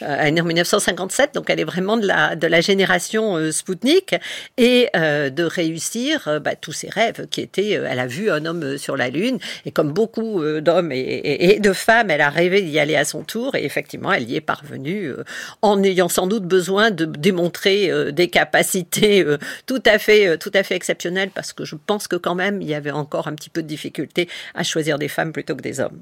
est 0.00 0.30
née 0.30 0.40
en 0.40 0.44
1957, 0.44 1.34
donc 1.34 1.50
elle 1.50 1.60
est 1.60 1.64
vraiment 1.64 1.96
de 1.96 2.06
la, 2.06 2.36
de 2.36 2.46
la 2.46 2.60
génération 2.60 3.50
Spoutnik, 3.50 4.14
et 4.56 4.88
de 4.94 5.42
réussir 5.42 6.29
euh, 6.30 6.40
bah, 6.40 6.56
tous 6.56 6.72
ses 6.72 6.88
rêves 6.88 7.26
qui 7.30 7.40
étaient, 7.40 7.76
euh, 7.76 7.86
elle 7.88 7.98
a 7.98 8.06
vu 8.06 8.30
un 8.30 8.44
homme 8.44 8.62
euh, 8.62 8.78
sur 8.78 8.96
la 8.96 9.10
Lune, 9.10 9.38
et 9.64 9.70
comme 9.70 9.92
beaucoup 9.92 10.42
euh, 10.42 10.60
d'hommes 10.60 10.92
et, 10.92 11.58
de 11.60 11.72
femmes, 11.72 12.10
elle 12.10 12.20
a 12.20 12.30
rêvé 12.30 12.62
d'y 12.62 12.78
aller 12.78 12.96
à 12.96 13.04
son 13.04 13.22
tour, 13.22 13.54
et 13.54 13.64
effectivement, 13.64 14.12
elle 14.12 14.28
y 14.30 14.36
est 14.36 14.40
parvenue 14.40 15.06
euh, 15.06 15.24
en 15.62 15.82
ayant 15.82 16.08
sans 16.08 16.26
doute 16.26 16.44
besoin 16.44 16.90
de 16.90 17.04
démontrer 17.04 17.90
euh, 17.90 18.12
des 18.12 18.28
capacités 18.28 19.22
euh, 19.24 19.38
tout 19.66 19.82
à 19.86 19.98
fait, 19.98 20.26
euh, 20.26 20.36
tout 20.36 20.50
à 20.54 20.62
fait 20.62 20.74
exceptionnelles, 20.74 21.30
parce 21.34 21.52
que 21.52 21.64
je 21.64 21.76
pense 21.86 22.08
que 22.08 22.16
quand 22.16 22.34
même, 22.34 22.60
il 22.62 22.68
y 22.68 22.74
avait 22.74 22.90
encore 22.90 23.28
un 23.28 23.34
petit 23.34 23.50
peu 23.50 23.62
de 23.62 23.68
difficulté 23.68 24.28
à 24.54 24.62
choisir 24.62 24.98
des 24.98 25.08
femmes 25.08 25.32
plutôt 25.32 25.54
que 25.54 25.62
des 25.62 25.80
hommes. 25.80 25.98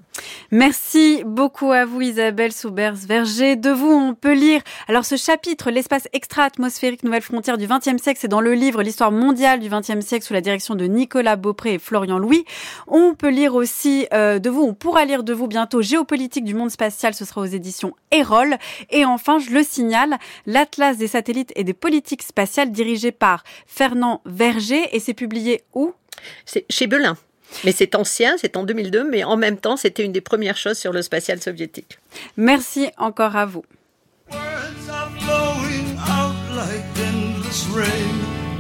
Merci 0.51 1.23
beaucoup 1.25 1.73
à 1.73 1.85
vous 1.85 2.01
Isabelle 2.01 2.53
Soubers-Verger. 2.53 3.57
De 3.57 3.71
vous, 3.71 3.91
on 3.91 4.15
peut 4.15 4.35
lire. 4.35 4.61
Alors 4.89 5.05
ce 5.05 5.17
chapitre, 5.17 5.71
l'espace 5.71 6.09
extra-atmosphérique 6.13 7.03
Nouvelle 7.03 7.23
frontière 7.23 7.59
du 7.59 7.67
XXe 7.67 8.03
siècle, 8.03 8.19
c'est 8.21 8.29
dans 8.29 8.41
le 8.41 8.55
livre 8.55 8.83
L'histoire 8.83 9.13
mondiale 9.13 9.61
du 9.61 9.69
XXe 9.69 10.01
siècle 10.01 10.08
sous 10.23 10.33
la 10.33 10.41
direction 10.41 10.75
de 10.75 10.87
Nicolas 10.87 11.37
Beaupré 11.37 11.75
et 11.75 11.79
Florian 11.79 12.19
Louis. 12.19 12.45
On 12.87 13.15
peut 13.15 13.29
lire 13.29 13.55
aussi 13.55 14.07
euh, 14.13 14.39
de 14.39 14.51
vous, 14.51 14.63
on 14.63 14.75
pourra 14.75 15.05
lire 15.05 15.23
de 15.23 15.33
vous 15.33 15.47
bientôt 15.47 15.83
Géopolitique 15.83 16.45
du 16.45 16.55
monde 16.55 16.71
spatial, 16.71 17.15
ce 17.15 17.25
sera 17.25 17.41
aux 17.43 17.47
éditions 17.47 17.95
Erol. 18.11 18.57
Et 18.91 19.05
enfin, 19.05 19.39
je 19.39 19.51
le 19.51 19.63
signale, 19.63 20.19
l'Atlas 20.47 20.97
des 20.97 21.09
satellites 21.09 21.53
et 21.57 21.65
des 21.65 21.75
politiques 21.75 22.23
spatiales 22.23 22.73
dirigé 22.73 23.13
par 23.13 23.45
Fernand 23.67 24.23
Verger 24.25 24.89
et 24.93 25.01
c'est 25.01 25.15
publié 25.15 25.63
où? 25.75 25.93
C'est 26.45 26.65
chez 26.71 26.87
Belin. 26.87 27.17
Mais 27.65 27.73
c'est 27.73 27.95
ancien, 27.95 28.37
c'est 28.39 28.57
en 28.57 28.65
2002, 28.65 29.05
mais 29.05 29.25
en 29.25 29.37
même 29.37 29.59
temps, 29.59 29.77
c'était 29.77 30.05
une 30.05 30.13
des 30.13 30.21
premières 30.21 30.57
choses 30.57 30.79
sur 30.79 30.93
le 30.93 31.03
spatial 31.03 31.41
soviétique. 31.41 31.99
Merci 32.37 32.91
encore 32.99 33.37
à 33.37 33.47
vous. 33.47 33.65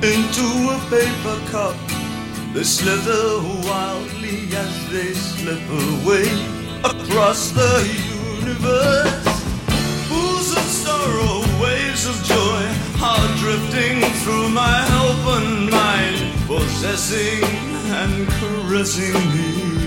Into 0.03 0.46
a 0.70 0.78
paper 0.88 1.38
cup. 1.51 1.76
They 2.55 2.62
slither 2.62 3.42
wildly 3.66 4.49
as 4.55 4.90
they 4.90 5.12
slip 5.12 5.62
away 5.68 6.28
across 6.84 7.51
the 7.51 7.82
universe. 8.40 9.26
Pools 10.09 10.57
of 10.57 10.62
sorrow, 10.62 11.42
waves 11.61 12.07
of 12.07 12.16
joy 12.24 12.62
are 13.03 13.28
drifting 13.38 14.01
through 14.22 14.49
my 14.51 14.78
open 15.03 15.70
mind, 15.70 16.32
possessing 16.46 17.42
and 17.90 18.28
caressing 18.28 19.14
me. 19.34 19.77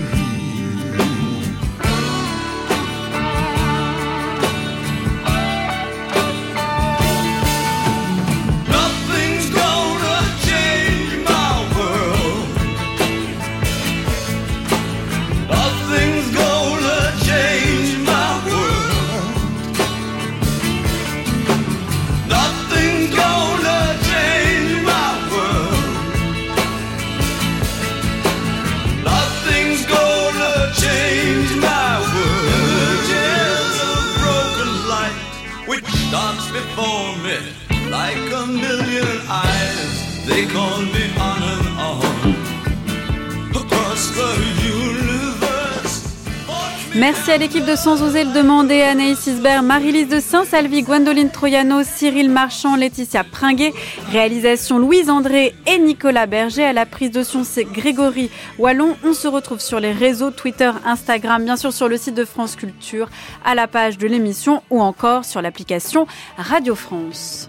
Merci 46.94 47.30
à 47.30 47.38
l'équipe 47.38 47.64
de 47.64 47.74
Sans 47.74 48.02
oser 48.02 48.24
le 48.24 48.32
demander, 48.34 48.82
Anaïs 48.82 49.26
Isbert, 49.26 49.62
Marie-Lise 49.62 50.08
de 50.08 50.20
Saint-Salvi, 50.20 50.82
Gwendoline 50.82 51.30
Troyano, 51.30 51.82
Cyril 51.82 52.28
Marchand, 52.28 52.76
Laetitia 52.76 53.24
Pringuet, 53.24 53.72
réalisation 54.10 54.78
Louise 54.78 55.08
André 55.08 55.54
et 55.66 55.78
Nicolas 55.78 56.26
Berger, 56.26 56.64
à 56.64 56.74
la 56.74 56.84
prise 56.84 57.10
de 57.10 57.22
son 57.22 57.44
c'est 57.44 57.64
Grégory 57.64 58.30
Wallon. 58.58 58.94
On 59.04 59.14
se 59.14 59.26
retrouve 59.26 59.60
sur 59.60 59.80
les 59.80 59.92
réseaux 59.92 60.30
Twitter, 60.30 60.70
Instagram, 60.84 61.42
bien 61.42 61.56
sûr 61.56 61.72
sur 61.72 61.88
le 61.88 61.96
site 61.96 62.14
de 62.14 62.26
France 62.26 62.56
Culture, 62.56 63.08
à 63.42 63.54
la 63.54 63.68
page 63.68 63.96
de 63.96 64.06
l'émission 64.06 64.62
ou 64.68 64.82
encore 64.82 65.24
sur 65.24 65.40
l'application 65.40 66.06
Radio 66.36 66.74
France. 66.74 67.48